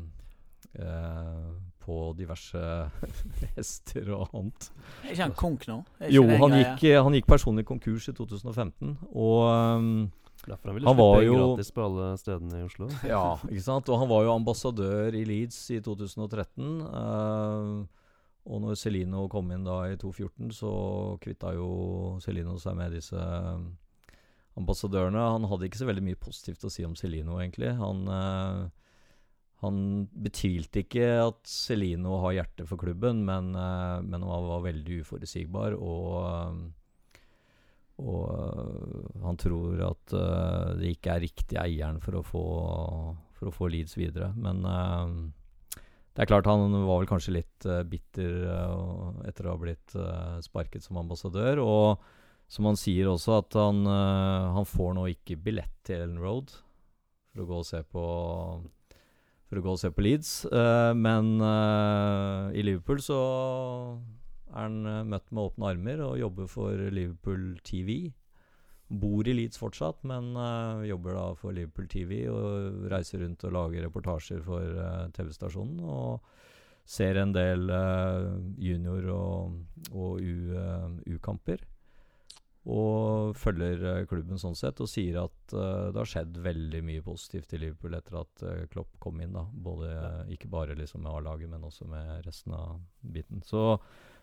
eh, 0.86 1.48
på 1.86 1.96
diverse 2.18 2.60
hester 3.56 4.12
og 4.16 4.28
annet. 4.36 4.68
Er 5.04 5.14
ikke 5.14 5.22
han 5.24 5.34
konk 5.38 5.66
nå? 5.70 5.80
Jo, 6.12 6.26
han 6.42 6.58
gikk, 6.58 6.86
eh, 6.90 7.00
han 7.06 7.16
gikk 7.16 7.30
personlig 7.30 7.66
konkurs 7.68 8.10
i 8.10 8.16
2015. 8.16 8.96
Og 9.14 9.42
ehm, 9.50 9.90
Derfor 10.46 10.70
han 10.70 10.76
ville 10.76 10.86
Han 10.86 10.98
slippe 10.98 11.24
jo- 11.26 11.38
gratis 11.40 11.72
på 11.74 11.84
alle 11.86 12.08
stedene 12.20 12.58
i 12.60 12.66
Oslo. 12.66 12.86
ja, 13.14 13.22
ikke 13.48 13.64
sant? 13.64 13.88
Og 13.90 13.98
han 14.02 14.10
var 14.10 14.26
jo 14.26 14.34
ambassadør 14.36 15.16
i 15.18 15.24
Leeds 15.26 15.58
i 15.74 15.80
2013. 15.82 16.68
Uh, 16.86 17.86
og 18.46 18.62
når 18.62 18.78
Celino 18.78 19.24
kom 19.32 19.50
inn 19.50 19.64
da 19.66 19.80
i 19.90 19.96
2014, 19.98 20.52
så 20.54 20.70
kvitta 21.22 21.50
jo 21.56 21.66
Celino 22.22 22.54
seg 22.62 22.76
med 22.78 22.94
disse 22.94 23.18
eh, 23.18 23.64
ambassadørene. 24.60 25.24
Han 25.34 25.48
hadde 25.50 25.66
ikke 25.66 25.80
så 25.80 25.88
veldig 25.88 26.04
mye 26.06 26.20
positivt 26.20 26.62
å 26.62 26.70
si 26.70 26.84
om 26.86 26.94
Celino, 26.94 27.40
egentlig. 27.42 27.72
Han, 27.80 28.04
eh, 28.06 28.60
han 29.64 29.76
betvilte 30.12 30.82
ikke 30.82 31.06
at 31.22 31.38
Celino 31.48 32.18
har 32.26 32.34
hjerte 32.36 32.66
for 32.68 32.80
klubben, 32.80 33.22
men, 33.24 33.54
eh, 33.56 34.02
men 34.04 34.26
han 34.26 34.50
var 34.50 34.66
veldig 34.66 35.00
uforutsigbar. 35.00 35.78
Og, 35.80 36.10
eh, 36.26 37.22
og 38.04 38.26
eh, 38.34 39.22
han 39.24 39.40
tror 39.40 39.80
at 39.88 40.16
det 40.76 40.92
ikke 40.92 41.14
er 41.14 41.24
riktig 41.24 41.60
eieren 41.62 42.02
for 42.04 42.20
å 42.20 42.26
få, 42.26 42.44
for 43.38 43.48
å 43.48 43.54
få 43.54 43.70
Leeds 43.72 43.96
videre. 43.96 44.28
Men 44.36 44.60
det 44.60 46.24
er 46.24 46.28
klart 46.28 46.48
han 46.48 46.68
var 46.84 47.00
vel 47.00 47.08
kanskje 47.08 47.38
litt 47.38 47.66
bitter 47.88 48.44
etter 49.28 49.48
å 49.48 49.56
ha 49.56 49.60
blitt 49.60 49.96
sparket 50.44 50.84
som 50.84 51.00
ambassadør. 51.00 51.64
Og 51.64 52.06
som 52.52 52.68
han 52.68 52.76
sier 52.78 53.08
også, 53.08 53.40
at 53.40 53.56
han, 53.58 53.82
han 53.88 54.68
får 54.68 54.94
nå 54.96 55.08
ikke 55.16 55.40
billett 55.40 55.74
til 55.88 56.04
Ellen 56.04 56.20
Road 56.20 56.52
for 57.32 57.44
å 57.44 57.48
gå 57.48 57.60
og 57.64 57.68
se 57.68 57.82
på 57.88 58.04
for 59.46 59.60
å 59.60 59.64
gå 59.64 59.74
og 59.76 59.80
se 59.80 59.90
på 59.94 60.04
Leeds. 60.04 60.30
Uh, 60.50 60.92
men 60.98 61.36
uh, 61.42 62.52
i 62.56 62.64
Liverpool 62.66 63.02
så 63.04 63.18
er 64.56 64.62
han 64.62 64.86
eh, 64.88 65.02
møtt 65.04 65.26
med 65.34 65.50
åpne 65.50 65.66
armer 65.68 66.00
og 66.06 66.14
jobber 66.16 66.46
for 66.48 66.86
Liverpool 66.94 67.58
TV. 67.66 68.08
Bor 68.88 69.26
i 69.28 69.34
Leeds 69.34 69.58
fortsatt, 69.60 70.00
men 70.08 70.30
uh, 70.38 70.80
jobber 70.86 71.18
da 71.18 71.26
for 71.36 71.52
Liverpool 71.52 71.90
TV 71.92 72.22
og 72.32 72.86
reiser 72.88 73.20
rundt 73.20 73.44
og 73.44 73.52
lager 73.52 73.84
reportasjer 73.84 74.40
for 74.46 74.80
TV-stasjonen. 75.18 75.82
Og 75.84 76.32
ser 76.86 77.18
en 77.18 77.34
del 77.34 77.66
junior- 78.62 79.10
og, 79.12 79.58
og 79.90 80.22
U-kamper. 80.22 81.66
Og 82.66 83.36
følger 83.38 83.82
eh, 83.86 84.04
klubben 84.10 84.40
sånn 84.42 84.56
sett, 84.58 84.80
og 84.82 84.90
sier 84.90 85.20
at 85.22 85.54
uh, 85.54 85.92
det 85.94 86.00
har 86.00 86.08
skjedd 86.10 86.38
veldig 86.42 86.80
mye 86.82 87.02
positivt 87.04 87.54
i 87.54 87.60
Liverpool 87.62 87.94
etter 87.94 88.16
at 88.18 88.42
uh, 88.42 88.64
Klopp 88.72 88.96
kom 89.02 89.20
inn. 89.22 89.36
da 89.36 89.44
Både 89.46 89.92
ja. 89.92 90.08
Ikke 90.34 90.50
bare 90.50 90.74
liksom 90.74 91.04
med 91.04 91.12
A-laget, 91.12 91.50
men 91.52 91.62
også 91.66 91.86
med 91.86 92.26
resten 92.26 92.56
av 92.58 92.80
biten. 92.98 93.44
Så, 93.46 93.76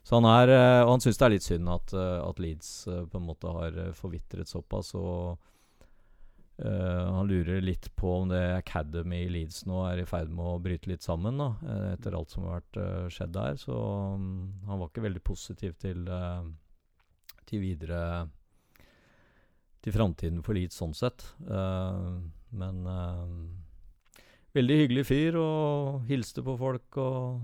så 0.03 0.19
han 0.19 0.27
er 0.27 0.51
uh, 0.51 0.81
Og 0.83 0.97
han 0.97 1.05
syns 1.05 1.21
det 1.21 1.27
er 1.27 1.33
litt 1.37 1.47
synd 1.47 1.71
at, 1.71 1.95
at 1.95 2.43
Leeds 2.43 2.73
på 3.13 3.21
en 3.21 3.27
måte 3.29 3.55
har 3.55 3.79
forvitret 3.95 4.51
såpass. 4.51 4.91
Og 4.99 5.49
han 6.63 7.25
lurer 7.27 7.63
litt 7.65 7.87
på 7.97 8.11
om 8.19 8.27
det 8.29 8.43
Academy 8.53 9.23
i 9.23 9.29
Leeds 9.31 9.63
nå 9.65 9.79
er 9.87 10.03
i 10.03 10.05
ferd 10.05 10.29
med 10.29 10.45
å 10.45 10.59
bryte 10.61 10.91
litt 10.91 11.01
sammen, 11.03 11.41
da 11.41 11.47
etter 11.95 12.13
alt 12.13 12.29
som 12.29 12.45
har 12.45 12.59
vært 12.59 13.09
skjedd 13.15 13.33
der. 13.33 13.57
Så 13.57 13.73
um, 13.73 14.27
han 14.67 14.77
var 14.77 14.91
ikke 14.91 15.07
veldig 15.07 15.23
positiv 15.25 15.73
til 15.81 16.05
eh, 16.05 16.45
til 17.47 17.63
videre 17.63 18.29
Til 19.83 19.93
framtiden 19.95 20.43
for 20.45 20.55
Leeds 20.55 20.77
sånn 20.79 20.93
sett. 20.95 21.25
Eh, 21.43 22.13
men 22.55 22.85
eh, 22.87 23.33
veldig 24.55 24.77
hyggelig 24.83 25.03
fyr, 25.09 25.37
og 25.41 26.05
hilste 26.07 26.43
på 26.45 26.55
folk 26.59 26.99
og 27.01 27.41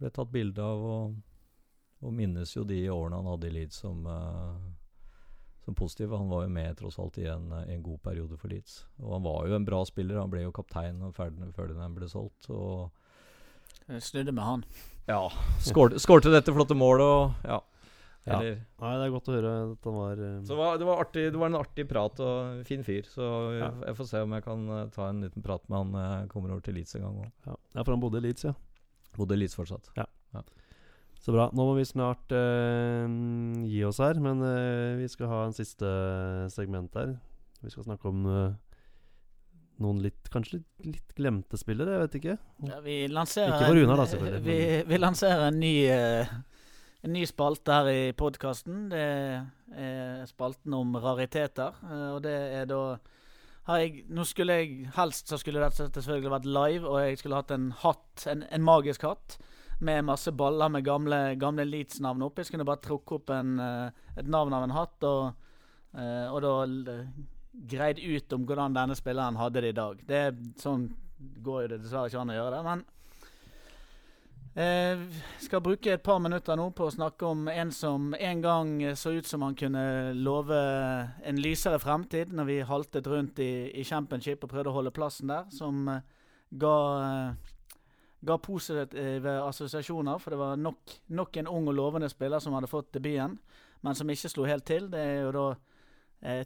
ble 0.00 0.10
tatt 0.10 0.32
bilde 0.32 0.64
av. 0.64 0.82
Og, 0.82 1.14
og 2.02 2.16
minnes 2.16 2.56
jo 2.56 2.64
de 2.66 2.80
årene 2.90 3.20
han 3.20 3.30
hadde 3.30 3.50
i 3.50 3.54
Leeds 3.54 3.78
som, 3.84 4.02
uh, 4.02 4.58
som 5.64 5.78
positive. 5.78 6.18
Han 6.18 6.32
var 6.32 6.44
jo 6.44 6.52
med 6.56 6.76
tross 6.80 6.98
alt 7.02 7.20
i 7.22 7.28
en, 7.30 7.48
en 7.60 7.86
god 7.86 8.02
periode 8.04 8.40
for 8.40 8.52
Leeds. 8.52 8.80
Og 9.04 9.16
han 9.16 9.26
var 9.28 9.46
jo 9.46 9.56
en 9.56 9.68
bra 9.68 9.84
spiller. 9.88 10.20
Han 10.20 10.32
ble 10.32 10.42
jo 10.46 10.54
kaptein 10.56 11.00
før 11.14 11.70
den 11.70 11.96
ble 11.96 12.10
solgt. 12.10 12.50
Og 12.50 12.90
jeg 13.86 14.02
snudde 14.02 14.34
med 14.34 14.44
han. 14.44 14.66
ja, 15.06 15.22
skårte, 15.62 16.00
skårte 16.02 16.32
dette 16.32 16.54
flotte 16.54 16.74
målet 16.74 17.06
og 17.06 17.46
ja. 17.46 17.60
Ja. 18.26 18.40
Eller, 18.40 18.56
Nei, 18.82 18.92
det 18.98 19.04
er 19.06 19.12
godt 19.14 19.28
å 19.30 19.34
høre 19.36 19.50
at 19.70 19.86
han 19.86 19.94
var 19.94 20.18
uh, 20.18 20.30
Så 20.42 20.50
det 20.50 20.58
var, 20.58 20.78
det, 20.80 20.86
var 20.88 21.02
artig, 21.04 21.24
det 21.30 21.38
var 21.38 21.50
en 21.52 21.58
artig 21.60 21.84
prat 21.86 22.22
og 22.26 22.64
fin 22.66 22.82
fyr. 22.86 23.06
Så 23.06 23.26
jeg, 23.54 23.60
Ja. 23.62 23.70
jeg 23.86 23.98
får 24.00 24.08
se 24.10 24.22
om 24.26 24.34
jeg 24.34 24.44
kan 24.46 24.64
eh, 24.74 24.88
ta 24.96 25.08
en 25.12 25.22
liten 25.22 25.44
prat 25.46 25.62
med 25.70 25.78
han 25.78 25.94
jeg 26.02 26.28
kommer 26.32 26.54
over 26.54 26.64
til 26.66 26.74
Leeds 26.74 26.96
en 26.98 27.06
gang 27.06 27.20
òg. 27.22 27.30
ja. 27.46 27.54
ja, 27.76 27.84
for 27.84 27.94
han 27.94 28.02
bodde 28.02 28.18
i 28.18 28.26
Leeds, 28.26 28.48
ja. 28.48 28.54
Bodde 29.16 29.38
i 29.38 29.42
Leeds 29.44 29.54
fortsatt. 29.58 29.92
Så 31.26 31.32
bra. 31.34 31.48
Nå 31.56 31.64
må 31.66 31.72
vi 31.78 31.86
snart 31.88 32.30
eh, 32.36 33.06
gi 33.66 33.80
oss 33.86 34.02
her, 34.02 34.18
men 34.22 34.42
vi 35.00 35.06
skal 35.10 35.30
ha 35.30 35.40
en 35.46 35.56
siste 35.56 35.88
segment 36.54 36.94
her. 36.98 37.16
Vi 37.62 37.72
skal 37.72 37.86
snakke 37.86 38.10
om 38.10 38.26
noen 39.82 40.02
litt 40.02 40.28
kanskje 40.32 40.58
litt, 40.58 40.84
litt 40.86 41.16
glemte 41.18 41.58
spillere, 41.60 41.96
jeg 41.96 42.04
vet 42.04 42.18
ikke. 42.20 42.36
Ja, 42.68 42.78
vi 42.84 42.98
lanserer 43.12 43.54
Ikke 43.54 43.70
for 43.70 43.78
Runar 43.80 44.00
da, 44.00 44.06
selvfølgelig, 44.12 44.44
Vi, 44.46 44.60
vi 44.88 45.00
lanserer 45.02 45.48
en 45.50 45.58
ny, 45.60 45.72
en 47.04 47.12
ny 47.12 47.24
spalte 47.28 47.74
her 47.74 47.90
i 47.90 48.12
podkasten. 48.16 48.88
Det 48.92 49.02
er 49.76 50.24
spalten 50.28 50.74
om 50.74 50.96
rariteter. 50.96 51.76
eh, 51.84 52.08
Og 52.14 52.22
det 52.22 52.34
er 52.62 52.66
da 52.66 52.98
jeg, 53.66 54.04
Nå 54.08 54.24
skulle 54.24 54.60
jeg 54.60 54.90
Helst 54.94 55.28
så 55.28 55.38
skulle 55.38 55.60
dette 55.60 55.88
selvfølgelig 55.90 56.30
vært 56.30 56.46
live, 56.46 56.86
og 56.88 57.00
jeg 57.02 57.18
skulle 57.18 57.36
hatt 57.36 57.50
en 57.50 57.72
hatt, 57.82 58.26
en, 58.30 58.44
en 58.50 58.62
magisk 58.62 59.02
hatt. 59.02 59.38
Med 59.80 60.04
masse 60.04 60.32
baller 60.32 60.70
med 60.72 60.84
gamle, 60.84 61.36
gamle 61.36 61.66
Leeds-navn 61.68 62.22
oppi. 62.22 62.46
Jeg 62.46 62.64
bare 62.64 62.80
trukke 62.80 63.18
opp 63.18 63.30
en, 63.30 63.58
eh, 63.60 63.90
et 64.16 64.26
navn 64.26 64.54
av 64.56 64.62
en 64.64 64.76
hatt, 64.76 65.04
og, 65.04 65.34
eh, 65.98 66.28
og 66.32 66.40
da 66.42 67.02
greid 67.66 67.98
ut 67.98 68.32
om 68.32 68.46
hvordan 68.46 68.74
denne 68.76 68.96
spilleren 68.96 69.36
hadde 69.36 69.60
det 69.60 69.74
i 69.74 69.76
dag. 69.76 70.00
Det 70.06 70.16
er 70.16 70.32
sånn 70.60 70.90
går 71.42 71.62
jo 71.62 71.68
det 71.68 71.82
dessverre 71.82 72.10
ikke 72.10 72.20
an 72.20 72.32
å 72.32 72.36
gjøre 72.36 72.56
det, 72.56 72.64
men 72.64 72.84
Eh, 74.56 75.00
skal 75.44 75.60
bruke 75.60 75.90
et 75.92 76.00
par 76.02 76.16
minutter 76.24 76.56
nå 76.56 76.70
på 76.72 76.86
å 76.86 76.92
snakke 76.94 77.28
om 77.28 77.42
en 77.52 77.68
som 77.76 78.14
en 78.16 78.38
gang 78.40 78.70
så 78.96 79.10
ut 79.12 79.28
som 79.28 79.42
han 79.44 79.56
kunne 79.58 80.14
love 80.16 80.56
en 81.28 81.40
lysere 81.44 81.76
fremtid 81.76 82.32
når 82.32 82.48
vi 82.48 82.56
haltet 82.64 83.10
rundt 83.12 83.42
i, 83.44 83.68
i 83.76 83.84
championship 83.84 84.46
og 84.46 84.54
prøvde 84.54 84.72
å 84.72 84.78
holde 84.78 84.94
plassen 84.96 85.28
der, 85.28 85.44
som 85.52 85.84
eh, 85.92 86.00
ga, 86.56 86.72
eh, 87.04 87.76
ga 88.24 88.38
positive 88.40 89.36
assosiasjoner. 89.44 90.24
For 90.24 90.32
det 90.32 90.40
var 90.40 90.56
nok, 90.56 90.96
nok 91.20 91.36
en 91.36 91.52
ung 91.52 91.68
og 91.68 91.76
lovende 91.76 92.08
spiller 92.08 92.40
som 92.40 92.56
hadde 92.56 92.72
fått 92.72 92.94
debuten, 92.96 93.36
men 93.84 93.98
som 93.98 94.08
ikke 94.08 94.32
slo 94.32 94.48
helt 94.48 94.64
til. 94.64 94.88
Det 94.88 95.04
er 95.04 95.24
jo 95.26 95.36
da 95.36 95.48
eh, 96.24 96.44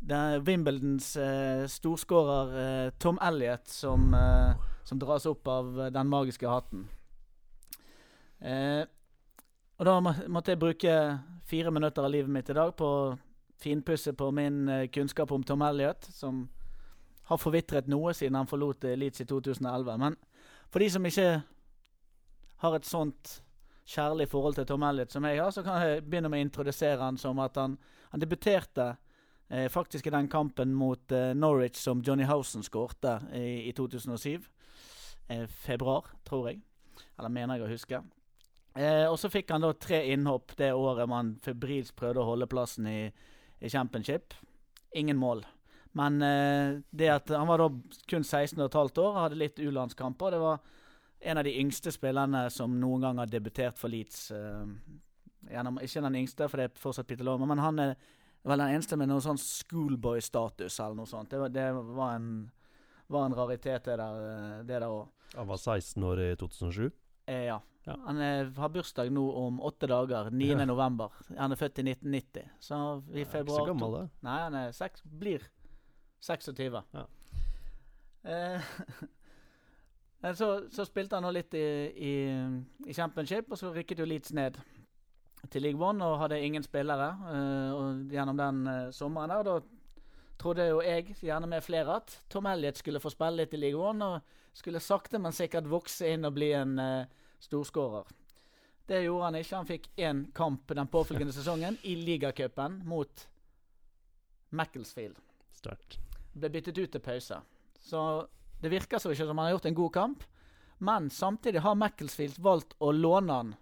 det 0.00 0.16
er 0.16 0.44
Wimbledons 0.48 1.16
eh, 1.20 1.66
storskårer 1.68 2.60
eh, 2.64 2.92
Tom 3.02 3.18
Elliot 3.20 3.68
som, 3.68 4.14
eh, 4.14 4.70
som 4.88 5.00
dras 5.02 5.28
opp 5.28 5.48
av 5.52 5.90
den 5.92 6.08
magiske 6.08 6.48
hatten. 6.48 6.88
Eh, 8.40 8.84
og 9.78 9.86
da 9.86 9.96
må, 10.02 10.12
måtte 10.30 10.54
jeg 10.54 10.60
bruke 10.62 10.94
fire 11.48 11.72
minutter 11.74 12.04
av 12.04 12.12
livet 12.12 12.30
mitt 12.32 12.50
i 12.50 12.56
dag 12.56 12.74
på 12.76 12.86
å 12.86 13.16
finpusse 13.58 14.12
på 14.18 14.30
min 14.34 14.68
eh, 14.68 14.86
kunnskap 14.94 15.32
om 15.34 15.44
Tom 15.46 15.62
Elliot, 15.66 16.10
som 16.14 16.46
har 17.28 17.40
forvitret 17.40 17.88
noe 17.90 18.14
siden 18.16 18.38
han 18.38 18.48
forlot 18.50 18.86
eh, 18.88 18.96
Leeds 18.98 19.24
i 19.24 19.28
2011. 19.28 19.98
Men 20.00 20.16
for 20.70 20.84
de 20.84 20.90
som 20.92 21.06
ikke 21.06 21.28
har 22.62 22.76
et 22.76 22.88
sånt 22.88 23.38
kjærlig 23.88 24.28
forhold 24.28 24.58
til 24.58 24.66
Tom 24.68 24.84
Elliot 24.84 25.12
som 25.12 25.24
jeg 25.24 25.40
har, 25.40 25.50
så 25.54 25.64
kan 25.64 25.82
jeg 25.82 26.04
begynne 26.04 26.30
med 26.32 26.42
å 26.42 26.46
introdusere 26.46 27.00
han 27.00 27.18
som 27.20 27.38
at 27.40 27.56
han, 27.60 27.78
han 28.12 28.22
debuterte 28.22 28.90
eh, 29.48 29.68
faktisk 29.72 30.06
i 30.06 30.14
den 30.14 30.28
kampen 30.28 30.74
mot 30.76 31.12
eh, 31.12 31.32
Norwich 31.34 31.80
som 31.80 32.02
Johnny 32.04 32.28
Housen 32.28 32.66
skårte 32.66 33.18
i, 33.32 33.68
i 33.70 33.72
2007. 33.76 34.44
Eh, 35.28 35.46
februar, 35.64 36.10
tror 36.28 36.50
jeg. 36.50 36.62
Eller 37.18 37.32
mener 37.32 37.56
jeg 37.56 37.66
å 37.66 37.72
huske. 37.72 38.02
Eh, 38.78 39.04
og 39.10 39.16
så 39.18 39.30
fikk 39.32 39.50
han 39.50 39.64
da 39.64 39.72
tre 39.74 40.04
innhopp 40.12 40.54
det 40.58 40.70
året 40.76 41.10
man 41.10 41.34
febrilsk 41.42 41.96
prøvde 41.98 42.22
å 42.22 42.28
holde 42.28 42.46
plassen 42.50 42.86
i, 42.86 43.00
i 43.58 43.70
championship. 43.72 44.36
Ingen 44.94 45.18
mål. 45.18 45.42
Men 45.98 46.22
eh, 46.22 46.78
det 46.90 47.08
at 47.10 47.32
han 47.34 47.48
var 47.48 47.64
da 47.64 47.68
kun 48.06 48.22
16,5 48.22 49.00
år, 49.02 49.16
hadde 49.24 49.40
litt 49.40 49.58
U-landskamper. 49.58 50.30
Det 50.36 50.42
var 50.42 50.60
en 51.20 51.40
av 51.40 51.48
de 51.48 51.56
yngste 51.58 51.90
spillerne 51.92 52.44
som 52.54 52.76
noen 52.78 53.02
gang 53.02 53.18
har 53.18 53.30
debutert 53.32 53.80
for 53.80 53.90
Leeds. 53.90 54.28
Eh, 54.30 54.70
gjennom, 55.50 55.80
ikke 55.82 56.04
den 56.04 56.20
yngste, 56.20 56.46
for 56.46 56.60
det 56.60 56.68
er 56.68 56.78
fortsatt 56.78 57.08
Peter 57.08 57.26
Lorme, 57.26 57.48
men 57.50 57.62
han 57.62 57.82
er 57.82 57.96
vel 58.46 58.62
den 58.62 58.76
eneste 58.76 58.98
med 59.00 59.10
noe 59.10 59.24
sånn 59.24 59.40
schoolboy-status 59.40 60.78
eller 60.78 61.00
noe 61.00 61.10
sånt. 61.10 61.32
Det 61.32 61.42
var, 61.42 61.52
det 61.52 61.66
var, 61.74 62.14
en, 62.14 62.30
var 63.10 63.26
en 63.26 63.36
raritet, 63.38 63.88
det 63.88 63.98
der, 63.98 64.22
eh, 64.28 64.60
det 64.62 64.78
der 64.78 64.86
òg. 64.86 65.08
Han 65.34 65.50
var 65.50 65.58
16 65.58 66.06
år 66.08 66.22
i 66.24 66.30
2007. 66.38 66.86
Eh, 67.28 67.44
ja. 67.50 67.58
Ja. 67.88 67.94
Han 68.04 68.20
er, 68.20 68.50
har 68.58 68.72
bursdag 68.72 69.10
nå 69.14 69.24
om 69.40 69.60
åtte 69.64 69.88
dager. 69.88 70.30
9. 70.30 70.48
Ja. 70.52 70.64
november. 70.68 71.14
Han 71.38 71.54
er 71.54 71.60
født 71.60 71.80
i 71.80 71.86
1990. 71.88 72.50
Så 72.60 72.80
i 73.14 73.22
Er 73.22 73.28
ikke 73.40 73.54
så 73.54 73.64
gammel, 73.64 73.94
da. 73.96 74.02
Nei, 74.28 74.40
han 74.44 74.58
er 74.60 74.74
seks, 74.76 75.04
blir 75.08 75.46
26. 76.20 76.82
Ja. 76.94 77.06
Eh, 78.28 78.72
så, 80.40 80.50
så 80.70 80.84
spilte 80.84 81.16
han 81.16 81.24
nå 81.24 81.32
litt 81.32 81.54
i, 81.56 81.68
i, 82.10 82.14
i 82.84 82.96
Championship, 82.96 83.48
og 83.48 83.60
så 83.60 83.72
rykket 83.72 84.02
jo 84.02 84.08
Leeds 84.08 84.34
ned 84.36 84.58
til 85.50 85.62
League 85.62 85.80
One 85.80 86.04
og 86.04 86.18
hadde 86.24 86.40
ingen 86.42 86.64
spillere 86.66 87.12
eh, 87.30 87.74
og 87.74 88.12
gjennom 88.12 88.38
den 88.38 88.64
eh, 88.66 88.88
sommeren 88.92 89.32
der. 89.32 89.46
Da 89.46 90.34
trodde 90.38 90.66
jo 90.68 90.82
jeg, 90.84 91.14
gjerne 91.22 91.48
med 91.50 91.64
flere, 91.64 92.00
at 92.02 92.18
Tom 92.30 92.46
Elliot 92.50 92.82
skulle 92.82 93.00
få 93.00 93.12
spille 93.14 93.44
litt 93.44 93.54
i 93.54 93.62
League 93.62 93.80
One 93.80 94.04
og 94.04 94.36
skulle 94.58 94.82
sakte, 94.82 95.20
men 95.22 95.34
sikkert 95.34 95.70
vokse 95.70 96.10
inn 96.12 96.26
og 96.26 96.34
bli 96.36 96.52
en 96.58 96.78
eh, 96.82 97.24
storskårer. 97.40 98.08
Det 98.88 99.02
gjorde 99.04 99.24
han 99.24 99.36
ikke. 99.36 99.56
Han 99.56 99.68
fikk 99.68 99.88
én 100.00 100.24
kamp 100.36 100.72
den 100.74 100.88
påfølgende 100.88 101.34
sesongen 101.36 101.76
i 101.82 101.94
ligacupen 101.96 102.80
mot 102.88 103.26
Macclesfield. 104.50 105.18
Start. 105.52 105.98
Ble 106.32 106.50
byttet 106.54 106.78
ut 106.78 106.92
til 106.92 107.04
pause. 107.04 107.40
Så 107.80 108.02
det 108.62 108.72
virker 108.72 108.98
så 108.98 109.12
ikke 109.12 109.26
som 109.28 109.38
han 109.38 109.50
har 109.50 109.58
gjort 109.58 109.68
en 109.68 109.80
god 109.82 109.92
kamp. 109.92 110.24
Men 110.78 111.10
samtidig 111.10 111.60
har 111.60 111.76
Macclesfield 111.76 112.38
valgt 112.38 112.76
å 112.78 112.92
låne 112.94 113.40
han 113.40 113.56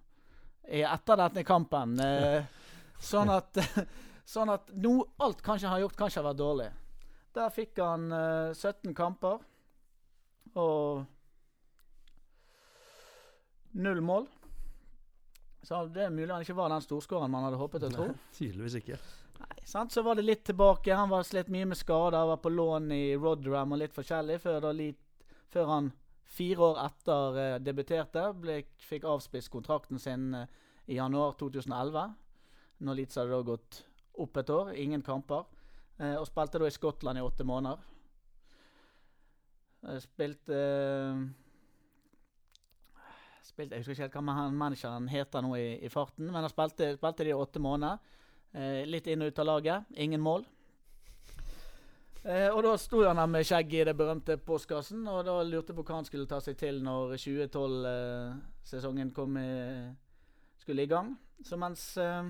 etter 0.67 1.23
denne 1.25 1.47
kampen. 1.47 1.99
Eh, 2.97 3.03
sånn 3.03 3.29
at 3.29 3.59
Sånn 4.27 4.51
at 4.51 4.73
no, 4.75 5.05
alt 5.23 5.39
kanskje 5.45 5.69
han 5.69 5.77
har 5.77 5.85
gjort, 5.85 5.99
kanskje 6.01 6.19
har 6.19 6.25
vært 6.33 6.41
dårlig. 6.41 6.67
Der 7.37 7.53
fikk 7.55 7.79
han 7.79 8.09
eh, 8.11 8.57
17 8.59 8.95
kamper 8.97 9.45
og 10.59 11.05
null 13.77 14.01
mål. 14.01 14.27
Så 15.67 15.87
det 15.91 16.05
er 16.07 16.15
mulig 16.15 16.31
han 16.31 16.45
ikke 16.45 16.57
var 16.57 16.71
den 16.71 16.85
storskåreren 16.85 17.33
man 17.33 17.49
hadde 17.49 17.59
håpet 17.59 17.87
og 17.89 17.95
tro. 17.97 18.09
Tydeligvis 18.37 18.77
ikke. 18.79 18.99
Nei, 19.41 19.57
sant? 19.67 19.93
Så 19.93 20.05
var 20.07 20.17
det 20.17 20.25
litt 20.25 20.45
tilbake. 20.47 20.95
Han 20.95 21.11
var 21.11 21.27
slitt 21.27 21.51
mye 21.53 21.67
med 21.69 21.79
skader, 21.79 22.29
var 22.31 22.39
på 22.43 22.53
lån 22.53 22.93
i 22.95 23.17
Rodram 23.19 23.75
og 23.75 23.81
litt 23.83 23.97
forskjellig, 23.97 24.39
før, 24.45 24.69
litt, 24.77 25.01
før 25.53 25.73
han 25.73 25.91
fire 26.37 26.69
år 26.71 26.79
etter 26.85 27.41
uh, 27.41 27.57
debuterte 27.63 28.29
ble, 28.39 28.61
fikk 28.83 29.07
avspist 29.11 29.51
kontrakten 29.53 30.01
sin 30.03 30.31
uh, 30.35 30.47
i 30.87 31.01
januar 31.01 31.35
2011. 31.41 32.15
Når 32.87 32.99
Leeds 33.01 33.19
hadde 33.19 33.35
da 33.35 33.43
gått 33.51 33.81
opp 34.23 34.39
et 34.41 34.53
år, 34.55 34.73
ingen 34.79 35.03
kamper. 35.03 35.47
uh, 35.99 36.15
og 36.15 36.27
spilte 36.29 36.63
da 36.63 36.71
i 36.71 36.75
Skottland 36.75 37.19
i 37.19 37.27
åtte 37.27 37.47
måneder. 37.49 37.83
Spilte 40.03 40.57
Spilte, 43.57 43.79
Jeg 43.79 43.81
husker 43.87 43.95
ikke 43.95 44.05
helt 44.21 44.29
hva 44.29 44.33
han 44.37 44.57
manageren 44.61 45.07
heter 45.09 45.41
nå 45.41 45.55
i, 45.57 45.69
i 45.81 45.89
farten, 45.89 46.29
men 46.29 46.43
han 46.45 46.53
spilte, 46.53 46.91
spilte 46.99 47.25
de 47.25 47.33
i 47.33 47.37
åtte 47.37 47.63
måneder. 47.65 48.03
Eh, 48.53 48.83
litt 48.85 49.09
inn 49.09 49.25
og 49.25 49.33
ut 49.33 49.41
av 49.41 49.49
laget. 49.49 49.95
Ingen 49.97 50.21
mål. 50.21 50.45
Eh, 52.21 52.51
og 52.51 52.61
da 52.67 52.75
sto 52.77 53.01
han 53.07 53.17
der 53.17 53.31
med 53.33 53.49
skjegg 53.49 53.73
i 53.73 53.85
det 53.89 53.97
berømte 53.97 54.37
postkassen, 54.45 55.07
og 55.09 55.25
da 55.25 55.39
lurte 55.41 55.73
på 55.73 55.87
hva 55.87 56.03
han 56.03 56.09
skulle 56.09 56.29
ta 56.29 56.43
seg 56.45 56.59
til 56.61 56.83
når 56.85 57.17
2012-sesongen 57.23 59.15
kom 59.17 59.41
i, 59.41 59.49
skulle 60.61 60.85
i 60.85 60.93
gang. 60.93 61.15
Så 61.41 61.57
mens 61.57 61.95
eh, 61.97 62.29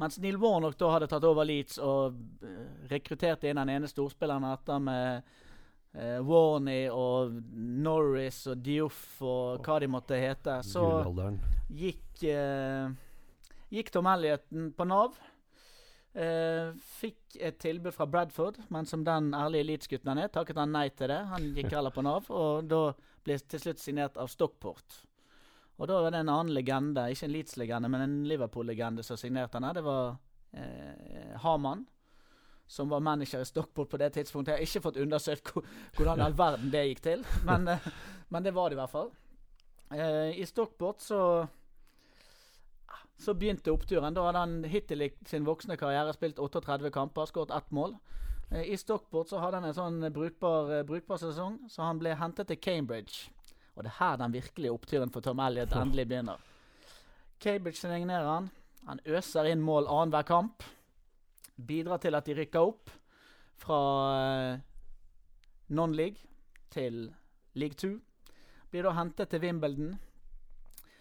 mens 0.00 0.16
Neil 0.24 0.40
Warnock 0.40 0.78
da 0.80 0.94
hadde 0.94 1.10
tatt 1.10 1.28
over 1.28 1.44
Leeds 1.44 1.76
og 1.84 2.16
eh, 2.46 2.88
rekrutterte 2.88 3.50
inn 3.50 3.60
den 3.60 3.76
ene 3.76 3.90
storspilleren 3.90 4.48
etter 4.54 4.80
med 4.80 5.36
eh, 5.94 6.18
Warney 6.24 6.88
og 6.92 7.40
Norris 7.54 8.42
og 8.50 8.62
Dioff 8.64 9.20
og 9.22 9.64
hva 9.64 9.80
de 9.82 9.90
måtte 9.90 10.18
hete, 10.20 10.60
så 10.66 10.84
gikk, 11.70 12.22
eh, 12.22 12.90
gikk 13.70 13.92
Tom 13.94 14.10
Elliot 14.10 14.48
på 14.76 14.88
Nav. 14.88 15.18
Eh, 16.10 16.72
fikk 16.98 17.36
et 17.38 17.60
tilbud 17.62 17.94
fra 17.94 18.06
Bradford, 18.10 18.56
men 18.74 18.86
som 18.86 19.04
den 19.06 19.30
ærlige 19.36 19.68
Leeds-gutten 19.68 20.10
han 20.10 20.18
er, 20.24 20.32
takket 20.34 20.58
han 20.58 20.72
nei 20.74 20.88
til 20.90 21.12
det. 21.12 21.20
Han 21.30 21.52
gikk 21.54 21.70
heller 21.76 21.94
på 21.94 22.02
Nav, 22.02 22.26
og 22.34 22.66
da 22.70 22.88
ble 23.22 23.36
til 23.38 23.62
slutt 23.62 23.82
signert 23.82 24.18
av 24.18 24.30
Stockport. 24.32 25.04
Og 25.80 25.88
da 25.88 26.00
var 26.02 26.12
det 26.12 26.24
en 26.24 26.32
annen 26.32 26.52
legende, 26.52 27.06
ikke 27.12 27.28
en 27.28 27.32
Leeds-legende, 27.32 27.88
men 27.88 28.02
en 28.04 28.16
Liverpool-legende 28.28 29.04
som 29.06 29.16
signerte 29.16 29.56
han 29.56 29.68
her. 29.68 29.78
Det 29.78 29.84
var 29.86 30.18
eh, 30.52 31.38
Haman, 31.40 31.86
som 32.70 32.88
var 32.88 33.00
manager 33.02 33.40
i 33.42 33.44
Stockport 33.44 33.88
på 33.90 33.98
det 33.98 34.12
tidspunktet. 34.14 34.52
Jeg 34.52 34.58
har 34.58 34.68
ikke 34.68 34.84
fått 34.84 34.98
undersøkt 35.02 35.48
hvordan 35.96 36.20
all 36.22 36.36
verden 36.38 36.70
det 36.70 36.84
gikk 36.86 37.00
til, 37.02 37.24
men, 37.48 37.66
eh, 37.68 37.88
men 38.30 38.46
det 38.46 38.52
var 38.54 38.70
det 38.70 38.78
i 38.78 38.80
hvert 38.80 38.92
fall. 38.92 39.10
Eh, 39.90 40.38
I 40.38 40.46
Stockport 40.46 41.02
så 41.02 41.22
så 43.20 43.34
begynte 43.36 43.68
oppturen. 43.68 44.14
Da 44.16 44.22
hadde 44.24 44.40
han 44.40 44.62
hittil 44.64 45.02
i 45.04 45.10
sin 45.28 45.44
voksne 45.44 45.76
karriere 45.76 46.14
spilt 46.16 46.38
38 46.40 46.88
kamper, 46.94 47.26
skåret 47.28 47.50
ett 47.52 47.74
mål. 47.74 47.98
Eh, 48.50 48.70
I 48.72 48.78
Stockport 48.80 49.28
så 49.28 49.42
hadde 49.42 49.60
han 49.60 49.68
en 49.68 49.76
sånn 49.76 50.12
brukbar, 50.14 50.70
brukbar 50.88 51.20
sesong, 51.20 51.58
så 51.68 51.90
han 51.90 52.00
ble 52.00 52.14
hentet 52.16 52.48
til 52.48 52.62
Cambridge. 52.62 53.28
Og 53.74 53.84
det 53.84 53.90
er 53.90 53.98
her 53.98 54.16
den 54.22 54.32
virkelige 54.38 54.72
oppturen 54.72 55.10
for 55.12 55.26
Tom 55.26 55.42
Elliot 55.42 55.74
endelig 55.76 56.06
begynner. 56.08 56.38
Cambridge 57.42 57.82
signerer 57.82 58.30
han. 58.30 58.50
Han 58.86 59.02
øser 59.04 59.50
inn 59.50 59.60
mål 59.60 59.90
annenhver 59.90 60.22
kamp. 60.28 60.62
Bidrar 61.66 62.00
til 62.02 62.14
at 62.14 62.26
de 62.26 62.34
rykker 62.38 62.60
opp 62.60 62.90
fra 63.60 63.78
eh, 64.18 64.60
non-league 65.70 66.20
til 66.72 67.10
league 67.54 67.74
2. 67.74 67.90
Blir 68.70 68.86
da 68.86 68.92
hentet 68.96 69.28
til 69.32 69.42
Wimbledon. 69.42 69.94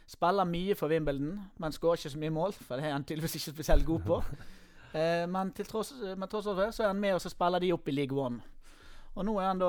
Spiller 0.10 0.48
mye 0.50 0.76
for 0.76 0.90
Wimbledon, 0.90 1.36
men 1.62 1.72
skårer 1.76 2.00
ikke 2.02 2.10
så 2.16 2.22
mye 2.22 2.34
mål, 2.34 2.54
for 2.58 2.80
det 2.82 2.88
er 2.90 2.96
han 2.96 3.04
tydeligvis 3.06 3.36
ikke 3.40 3.56
spesielt 3.58 3.86
god 3.86 4.08
på. 4.08 4.22
Eh, 4.90 5.28
men 5.30 5.52
til 5.54 5.68
tross, 5.70 5.92
men 6.18 6.26
tross 6.32 6.48
for 6.50 6.58
det 6.58 6.72
så 6.74 6.82
er 6.82 6.88
han 6.90 6.98
med, 6.98 7.12
og 7.14 7.20
så 7.22 7.30
spiller 7.30 7.62
de 7.62 7.68
opp 7.76 7.86
i 7.92 7.94
League 7.94 8.18
One. 8.18 8.40
Og 9.14 9.22
nå 9.28 9.36
er 9.38 9.52
han 9.52 9.60
da 9.62 9.68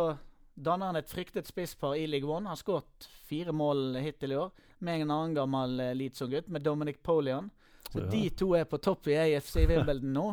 danner 0.57 0.89
han 0.89 0.97
et 0.97 1.11
fryktet 1.13 1.45
spisspar 1.45 1.93
i 2.01 2.07
League 2.09 2.25
One. 2.25 2.49
Har 2.49 2.57
skåret 2.57 3.05
fire 3.29 3.53
mål 3.53 3.99
hittil 4.01 4.33
i 4.33 4.39
år 4.41 4.49
med 4.81 5.03
en 5.03 5.13
annen 5.13 5.35
gammel 5.37 5.75
uh, 5.77 5.91
Leeds-gutt, 5.93 6.49
med 6.49 6.65
Dominic 6.65 7.03
Polian. 7.05 7.51
Så 7.93 8.01
Ja. 8.01 8.07
de 8.15 8.23
to 8.31 8.49
er 8.57 8.65
på 8.65 8.81
topp 8.81 9.11
i 9.13 9.19
AFC 9.21 9.67
Wimbledon 9.69 10.17
nå. 10.17 10.25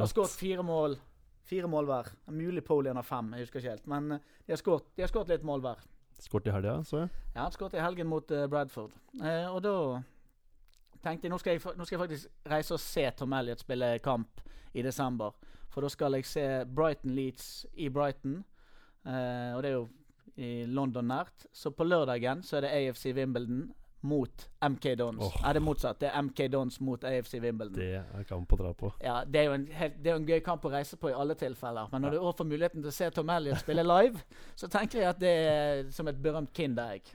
Har 0.00 0.10
skåret 0.10 0.38
fire 0.38 0.62
mål 0.66 0.96
Fire 1.44 1.68
mål 1.68 1.84
hver. 1.84 2.06
Mulig 2.32 2.62
Polion 2.64 2.96
har 2.96 3.04
fem, 3.04 3.26
jeg 3.36 3.44
husker 3.44 3.60
ikke 3.60 3.70
helt. 3.74 3.86
Men 3.86 4.12
eh, 4.12 4.18
de 4.46 4.52
har 4.54 4.56
skåret- 4.56 5.28
litt 5.28 5.44
mål 5.44 5.60
hver. 5.60 5.82
Skåret 6.18 6.46
i 6.46 6.54
helga, 6.54 6.78
så 6.84 7.02
jeg. 7.02 7.10
Ja, 7.34 7.50
skåret 7.50 7.74
i 7.74 7.82
helgen 7.84 8.08
mot 8.08 8.30
uh, 8.30 8.46
Bradford. 8.48 8.94
Eh, 9.20 9.44
og 9.50 9.60
da 9.62 9.74
tenkte 11.04 11.26
jeg 11.28 11.34
nå 11.34 11.38
jeg, 11.44 11.60
nå 11.76 11.84
skal 11.84 11.98
jeg 11.98 12.00
faktisk 12.00 12.48
reise 12.48 12.74
og 12.74 12.80
se 12.80 13.04
Tom 13.18 13.32
Elliot 13.36 13.60
spille 13.60 13.98
kamp 13.98 14.40
i 14.72 14.82
desember. 14.82 15.36
For 15.68 15.84
da 15.84 15.90
skal 15.92 16.16
jeg 16.16 16.24
se 16.24 16.46
Brighton 16.64 17.12
Leeds 17.12 17.66
i 17.74 17.90
Brighton. 17.92 18.44
Eh, 19.04 19.52
og 19.52 19.62
det 19.62 19.70
er 19.70 19.76
jo 19.76 19.88
i 20.36 20.64
London 20.64 21.10
nært. 21.12 21.44
Så 21.52 21.74
på 21.76 21.84
lørdagen 21.84 22.42
så 22.42 22.56
er 22.56 22.64
det 22.64 22.72
AFC 22.72 23.12
Wimbledon 23.12 23.66
mot 24.04 24.44
MK 24.60 24.94
Dons. 25.00 25.22
Oh. 25.24 25.36
Er 25.48 25.56
det 25.56 25.62
motsatt? 25.64 25.98
Det 26.02 26.10
er 26.10 26.22
MK 26.22 26.44
Dons 26.52 26.78
mot 26.84 27.04
AFC 27.08 27.38
Wimbledon. 27.40 27.78
Det 27.80 28.02
er 28.02 28.28
kamp 28.28 28.52
å 28.52 28.60
dra 28.60 28.72
på. 28.76 28.92
Ja, 29.04 29.22
Det 29.24 29.40
er 29.40 29.48
jo 29.48 29.56
en, 29.56 29.66
helt, 29.72 29.98
det 30.02 30.12
er 30.12 30.16
jo 30.18 30.22
en 30.22 30.28
gøy 30.28 30.40
kamp 30.44 30.64
å 30.68 30.72
reise 30.74 30.98
på 31.00 31.10
i 31.10 31.16
alle 31.16 31.36
tilfeller. 31.40 31.88
Men 31.92 32.04
når 32.04 32.16
du 32.16 32.20
også 32.20 32.42
får 32.42 32.50
muligheten 32.52 32.84
til 32.84 32.92
å 32.92 32.96
se 32.98 33.10
Tom 33.16 33.32
Elliot 33.32 33.64
spille 33.64 33.86
live, 33.86 34.22
så 34.60 34.70
tenker 34.72 35.00
jeg 35.02 35.10
at 35.14 35.20
det 35.22 35.34
er 35.50 35.84
som 35.96 36.08
et 36.12 36.20
berømt 36.20 36.52
Kinderegg. 36.56 37.14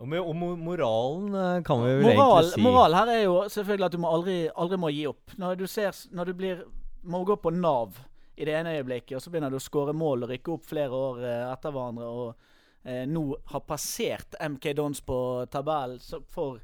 Og, 0.00 0.08
med, 0.08 0.20
og 0.24 0.32
moralen 0.32 1.34
eh, 1.36 1.56
kan 1.60 1.82
vi 1.84 1.90
vel 1.98 2.06
Moral, 2.16 2.38
egentlig 2.38 2.54
si 2.54 2.62
moral 2.64 2.94
her 2.96 3.10
er 3.12 3.18
jo 3.20 3.34
selvfølgelig 3.52 3.84
at 3.84 3.92
du 3.92 4.00
må 4.00 4.12
aldri, 4.16 4.36
aldri 4.48 4.78
må 4.80 4.88
gi 4.96 5.02
opp. 5.10 5.34
Når 5.36 5.58
du 5.60 5.66
ser 5.68 5.92
Når 6.16 6.30
du 6.30 6.38
blir 6.38 6.62
må 7.02 7.20
gå 7.28 7.36
på 7.40 7.52
Nav 7.52 7.98
i 8.40 8.46
det 8.48 8.54
ene 8.56 8.72
øyeblikket, 8.78 9.18
og 9.18 9.22
så 9.22 9.32
begynner 9.32 9.52
du 9.52 9.58
å 9.58 9.62
skåre 9.62 9.92
mål 9.96 10.24
og 10.24 10.32
rykke 10.32 10.52
opp 10.54 10.64
flere 10.68 10.96
år 10.96 11.20
eh, 11.20 11.44
etter 11.50 11.74
hverandre, 11.74 12.08
og 12.08 12.49
eh, 12.84 13.06
nå 13.08 13.36
har 13.52 13.60
passert 13.60 14.34
MK 14.40 14.72
Dons 14.76 15.00
på 15.00 15.46
tabellen 15.50 16.00
for 16.28 16.60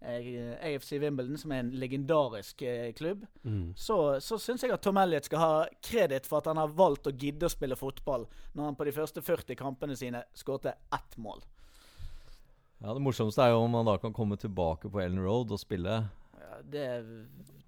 eh, 0.00 0.54
AFC 0.74 0.92
Wimbledon, 1.02 1.38
som 1.38 1.52
er 1.52 1.62
en 1.62 1.70
legendarisk 1.78 2.62
eh, 2.62 2.92
klubb, 2.92 3.26
Mm. 3.44 3.72
så, 3.76 4.20
så 4.20 4.38
syns 4.38 4.62
jeg 4.62 4.72
at 4.72 4.82
Tom 4.82 4.96
Elliot 4.98 5.24
skal 5.26 5.38
ha 5.42 5.54
kreditt 5.82 6.26
for 6.26 6.38
at 6.38 6.46
han 6.50 6.56
har 6.60 6.68
valgt 6.68 7.06
å 7.06 7.12
gidde 7.14 7.46
å 7.46 7.50
spille 7.52 7.76
fotball, 7.76 8.26
når 8.54 8.64
han 8.70 8.76
på 8.78 8.84
de 8.86 8.92
første 8.96 9.22
40 9.22 9.56
kampene 9.58 9.96
sine 9.98 10.24
skårte 10.34 10.74
ett 10.94 11.16
mål. 11.18 11.42
Ja, 12.82 12.94
Det 12.94 13.02
morsomste 13.02 13.42
er 13.44 13.52
jo 13.54 13.60
om 13.62 13.74
han 13.78 13.86
da 13.86 13.96
kan 14.02 14.12
komme 14.14 14.36
tilbake 14.36 14.90
på 14.90 15.00
Ellen 15.02 15.22
Road 15.22 15.52
og 15.54 15.60
spille. 15.62 16.00
Ja, 16.38 16.56
det, 16.66 16.86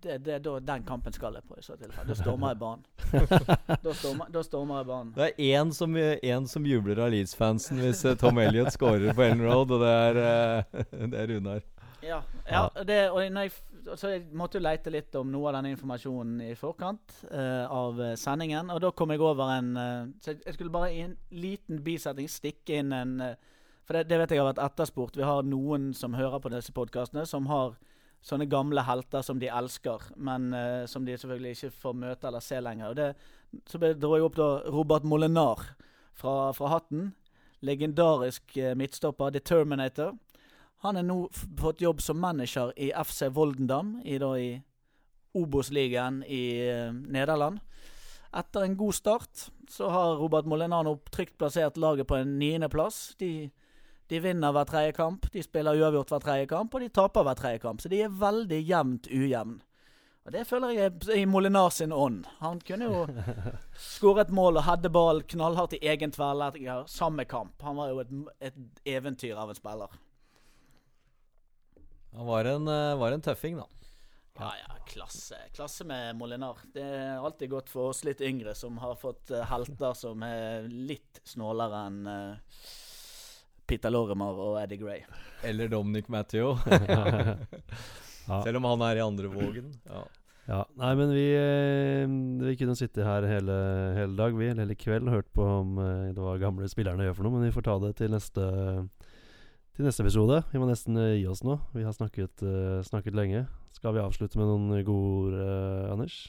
det, 0.04 0.18
det 0.26 0.34
er 0.36 0.42
da 0.44 0.54
den 0.60 0.84
kampen 0.86 1.14
skal 1.14 1.36
jeg 1.38 1.46
på, 1.48 1.56
i 1.58 1.64
så 1.64 1.76
tilfelle. 1.80 2.06
Da 2.10 2.16
stormer 2.18 2.52
jeg 2.52 2.60
banen. 2.60 2.84
Da 3.84 3.92
stormer, 3.96 4.30
da 4.32 4.42
stormer 4.44 4.80
jeg 4.80 4.88
banen. 4.88 5.12
Det 5.16 5.28
er 5.30 5.60
én 5.60 5.70
som, 5.74 5.96
en 5.96 6.48
som 6.50 6.66
jubler 6.68 7.00
av 7.04 7.12
Leeds-fansen 7.14 7.80
hvis 7.80 8.04
eh, 8.04 8.16
Tom 8.20 8.40
Elliot 8.42 8.72
scorer 8.74 9.14
på 9.16 9.24
Ellen 9.24 9.44
Road, 9.44 9.72
og 9.74 9.84
det 9.84 9.92
er, 9.92 10.20
eh, 10.24 10.84
det 11.12 11.22
er 11.22 11.32
Runar. 11.32 11.62
Ja, 12.04 12.18
ja 12.50 12.66
det, 12.84 12.98
og 13.14 13.22
jeg, 13.24 13.54
så 13.96 14.12
jeg 14.12 14.26
måtte 14.36 14.60
jo 14.60 14.64
leite 14.66 14.92
litt 14.92 15.16
om 15.16 15.30
noe 15.32 15.48
av 15.48 15.58
denne 15.58 15.72
informasjonen 15.72 16.42
i 16.44 16.52
forkant 16.58 17.16
uh, 17.30 17.64
av 17.72 18.02
sendingen. 18.20 18.68
Og 18.74 18.82
da 18.84 18.92
kom 18.92 19.14
jeg 19.14 19.24
over 19.24 19.54
en 19.54 19.70
uh, 19.76 20.12
Så 20.20 20.34
jeg 20.36 20.56
skulle 20.56 20.72
bare 20.74 20.92
i 20.92 21.00
en 21.06 21.16
liten 21.32 21.80
bisetning 21.84 22.28
stikke 22.28 22.82
inn 22.82 22.92
en 22.92 23.16
uh, 23.24 23.56
For 23.88 23.96
det, 23.96 24.10
det 24.12 24.20
vet 24.20 24.36
jeg 24.36 24.42
har 24.42 24.50
vært 24.50 24.60
etterspurt. 24.66 25.16
Vi 25.16 25.24
har 25.24 25.48
noen 25.48 25.92
som 25.96 26.16
hører 26.16 26.44
på 26.44 26.52
disse 26.52 26.76
podkastene, 26.76 27.24
som 27.28 27.48
har 27.48 27.78
sånne 28.24 28.48
gamle 28.48 28.84
helter 28.86 29.24
som 29.24 29.40
de 29.40 29.50
elsker, 29.52 30.08
men 30.16 30.48
uh, 30.56 30.84
som 30.88 31.04
de 31.04 31.16
selvfølgelig 31.18 31.56
ikke 31.58 31.74
får 31.82 31.96
møte 32.00 32.28
eller 32.28 32.44
se 32.44 32.60
lenger. 32.62 32.92
Og 32.92 32.96
det, 32.96 33.10
så 33.68 33.80
dro 33.80 34.14
jeg 34.16 34.26
opp 34.26 34.38
da 34.38 34.48
Robert 34.72 35.04
Molinar 35.04 35.66
fra, 36.16 36.52
fra 36.56 36.72
hatten. 36.72 37.10
Legendarisk 37.64 38.56
uh, 38.56 38.72
midtstopper, 38.78 39.34
The 39.34 39.44
Terminator. 39.44 40.14
Han 40.84 40.96
har 41.00 41.04
nå 41.04 41.18
fått 41.60 41.84
jobb 41.84 42.00
som 42.04 42.20
manager 42.20 42.72
i 42.76 42.90
FC 42.92 43.28
Voldendam, 43.32 43.98
i, 44.04 44.18
da, 44.20 44.32
i 44.40 44.56
Obos-ligaen 45.36 46.22
i 46.24 46.44
uh, 46.64 46.92
Nederland. 46.92 47.60
Etter 48.34 48.64
en 48.66 48.76
god 48.76 48.96
start 48.96 49.48
så 49.70 49.88
har 49.92 50.16
Robert 50.18 50.48
Molinano 50.48 50.96
trygt 51.12 51.36
plassert 51.38 51.76
laget 51.76 52.08
på 52.08 52.16
en 52.18 52.38
niendeplass. 52.40 53.14
De, 53.20 53.50
de 54.12 54.20
vinner 54.20 54.52
hver 54.52 54.66
tredje 54.68 54.96
kamp, 54.96 55.28
de 55.32 55.42
spiller 55.42 55.78
uavgjort 55.80 56.10
hver 56.12 56.24
tredje 56.24 56.48
kamp, 56.50 56.74
og 56.74 56.82
de 56.84 56.90
taper 56.92 57.24
hver 57.24 57.38
tredje 57.38 57.62
kamp. 57.62 57.80
Så 57.80 57.92
de 57.92 58.02
er 58.04 58.18
veldig 58.20 58.60
jevnt 58.68 59.08
ujevn. 59.08 59.60
Og 60.24 60.32
Det 60.32 60.46
føler 60.48 60.72
jeg 60.72 60.88
er 60.88 61.18
i 61.20 61.26
Molinar 61.28 61.68
sin 61.72 61.92
ånd. 61.92 62.24
Han 62.40 62.60
kunne 62.64 62.88
jo 62.88 63.02
skåret 63.96 64.32
mål 64.32 64.60
og 64.60 64.64
hadde 64.64 64.92
ball 64.92 65.20
knallhardt 65.28 65.76
i 65.76 65.82
egen 65.84 66.14
tverrlegger 66.14 66.86
samme 66.88 67.26
kamp. 67.28 67.60
Han 67.62 67.76
var 67.76 67.92
jo 67.92 68.00
et, 68.00 68.14
et 68.52 68.88
eventyr 68.96 69.36
av 69.36 69.52
en 69.52 69.58
spiller. 69.58 69.98
Han 72.14 72.26
var 72.26 72.48
en, 72.48 72.68
eh, 72.68 72.96
var 72.96 73.12
en 73.12 73.24
tøffing, 73.24 73.58
da. 73.60 73.66
Ja, 74.38 74.52
ja, 74.58 74.76
klasse. 74.88 75.36
Klasse 75.52 75.84
med 75.84 76.16
Molinar. 76.16 76.58
Det 76.72 76.82
er 76.82 77.20
alltid 77.20 77.50
godt 77.50 77.68
for 77.70 77.92
oss 77.92 78.00
litt 78.06 78.22
yngre 78.24 78.54
som 78.58 78.78
har 78.82 78.96
fått 78.98 79.30
eh, 79.30 79.44
helter 79.50 79.92
som 79.98 80.24
er 80.26 80.64
litt 80.70 81.20
snålere 81.28 81.84
enn 81.90 82.00
eh, 82.10 82.56
Peter 83.66 83.92
Lorimer 83.92 84.40
og 84.46 84.58
Eddie 84.62 84.80
Gray. 84.80 85.06
Eller 85.44 85.70
Dominic 85.72 86.10
Matteo. 86.12 86.56
Ja. 86.66 87.38
Selv 88.44 88.60
om 88.60 88.68
han 88.68 88.84
er 88.88 89.00
i 89.00 89.04
andre 89.04 89.30
vågen. 89.32 89.72
Ja. 89.88 90.04
Ja, 90.44 90.60
nei, 90.76 90.90
men 90.98 91.08
vi, 91.16 91.24
eh, 91.32 92.04
vi 92.44 92.52
kunne 92.60 92.76
sitte 92.76 93.04
her 93.06 93.24
hele, 93.24 93.54
hele 93.96 94.16
dag, 94.18 94.34
vi, 94.36 94.50
eller 94.50 94.66
hele 94.66 94.76
kveld, 94.76 95.08
og 95.08 95.16
hørt 95.16 95.30
på 95.32 95.44
om 95.44 95.78
eh, 95.80 96.10
det 96.12 96.20
var 96.20 96.42
gamle 96.42 96.68
spillerne 96.68 97.06
gjør 97.06 97.16
for 97.16 97.24
noe, 97.24 97.38
men 97.38 97.46
vi 97.48 97.54
får 97.54 97.64
ta 97.64 97.78
det 97.80 97.94
til 97.96 98.12
neste, 98.12 98.44
til 99.72 99.88
neste 99.88 100.04
episode. 100.04 100.42
Vi 100.52 100.60
må 100.60 100.68
nesten 100.68 101.00
eh, 101.00 101.14
gi 101.22 101.24
oss 101.32 101.40
nå. 101.48 101.56
Vi 101.72 101.86
har 101.86 101.96
snakket, 101.96 102.44
snakket 102.90 103.16
lenge. 103.16 103.46
Skal 103.72 103.96
vi 103.96 104.04
avslutte 104.04 104.40
med 104.40 104.50
noen 104.50 104.84
gode 104.84 105.14
ord, 105.16 105.38
Anders? 105.96 106.20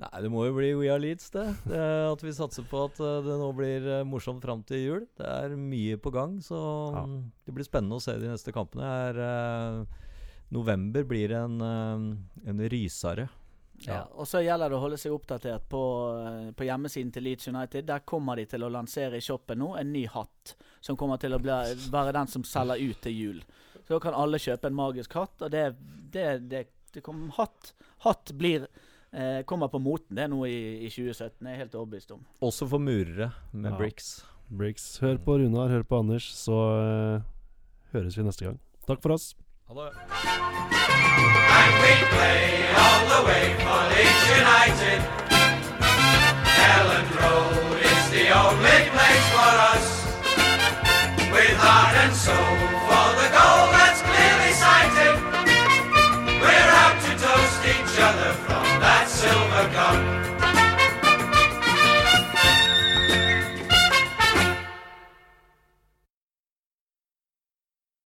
Nei, 0.00 0.22
det 0.24 0.30
må 0.32 0.46
jo 0.46 0.54
bli 0.56 0.70
We 0.74 0.88
Are 0.90 0.98
Leeds, 1.02 1.28
det. 1.34 1.44
det 1.68 1.80
at 2.08 2.22
vi 2.24 2.32
satser 2.34 2.64
på 2.66 2.86
at 2.88 2.96
eh, 2.98 3.18
det 3.26 3.34
nå 3.38 3.50
blir 3.54 3.84
eh, 3.98 4.06
morsomt 4.08 4.42
fram 4.42 4.62
til 4.66 4.80
jul. 4.80 5.02
Det 5.20 5.26
er 5.28 5.52
mye 5.58 5.98
på 6.00 6.10
gang, 6.14 6.38
så 6.42 6.58
Ja. 6.96 7.04
mm, 7.06 7.18
det 7.46 7.54
blir 7.54 7.68
spennende 7.68 7.98
å 8.00 8.02
se 8.02 8.16
de 8.18 8.30
neste 8.32 8.54
kampene. 8.56 8.88
Er, 9.10 9.20
eh, 9.20 10.08
november 10.52 11.04
blir 11.04 11.32
en, 11.36 11.60
eh, 11.60 12.48
en 12.50 12.64
rysere. 12.72 13.28
Ja. 13.82 14.04
Og 14.14 14.26
så 14.30 14.38
gjelder 14.44 14.70
det 14.70 14.76
å 14.78 14.82
holde 14.82 14.98
seg 15.00 15.12
oppdatert 15.14 15.64
på, 15.68 15.82
på 16.54 16.66
hjemmesiden 16.66 17.10
til 17.12 17.24
Leeds 17.26 17.48
United. 17.50 17.86
Der 17.88 18.04
kommer 18.06 18.38
de 18.38 18.44
til 18.46 18.62
å 18.62 18.70
lansere 18.70 19.18
i 19.18 19.24
shoppen 19.24 19.58
nå 19.58 19.72
en 19.80 19.90
ny 19.92 20.04
hatt, 20.06 20.54
som 20.80 20.96
kommer 20.96 21.18
til 21.18 21.34
å 21.34 21.40
bli, 21.42 21.56
være 21.90 22.14
den 22.14 22.30
som 22.30 22.44
selger 22.46 22.78
ut 22.78 23.00
til 23.02 23.12
jul. 23.16 23.40
Så 23.82 23.96
da 23.96 23.98
kan 24.04 24.14
alle 24.14 24.38
kjøpe 24.38 24.70
en 24.70 24.78
magisk 24.78 25.16
hatt, 25.18 25.34
og 25.42 25.50
det, 25.50 25.64
det, 26.14 26.28
det, 26.48 26.62
det 26.94 27.02
kommer 27.02 27.34
hatt, 27.40 27.72
hatt 28.06 28.30
blir 28.38 28.68
eh, 29.12 29.42
kommer 29.44 29.68
på 29.68 29.78
moten. 29.82 30.16
Det 30.16 30.24
er 30.24 30.28
noe 30.32 30.48
i, 30.50 30.86
i 30.86 30.90
2017. 30.90 31.46
Jeg 31.46 31.54
er 31.54 31.62
helt 31.64 31.74
overbevist 31.74 32.10
om. 32.16 32.24
Også 32.42 32.68
for 32.68 32.78
murere 32.82 33.30
med 33.52 33.70
Ja. 33.72 33.76
bricks. 33.76 34.24
Briggs. 34.52 34.98
Hør 35.00 35.16
på 35.24 35.38
Runar, 35.40 35.68
hør 35.72 35.82
på 35.82 35.98
Anders, 36.02 36.24
så 36.36 36.56
eh, 37.16 37.22
høres 37.94 38.18
vi 38.18 38.22
neste 38.26 38.44
gang. 38.44 38.58
Takk 38.86 39.00
for 39.02 39.14
oss. 39.16 39.34
Ha 39.68 39.74
det. 39.74 39.90
And 41.52 41.72
we 41.82 41.92
play 42.12 42.44
all 42.82 43.02
the 43.12 43.20
way 43.28 43.44
for 43.64 43.80
Leeds 43.92 44.24
United. 44.42 45.00
Elland 46.72 47.10
Road 47.22 47.76
is 47.92 48.04
the 48.16 48.26
only 48.42 48.80
place 48.94 49.26
for 49.36 49.52
us. 49.72 49.86
With 51.32 51.56
heart 51.64 51.94
and 52.04 52.14
soul 52.26 52.56
for 52.88 53.08
the 53.20 53.28
goal 53.38 53.64
that's 53.76 54.00
clearly 54.08 54.52
sighted. 54.64 55.14
We're 56.44 56.70
out 56.84 56.96
to 57.06 57.12
toast 57.24 57.60
each 57.72 57.94
other 58.08 58.30
from 58.44 58.51
silver 59.22 59.68
cup. 59.72 60.31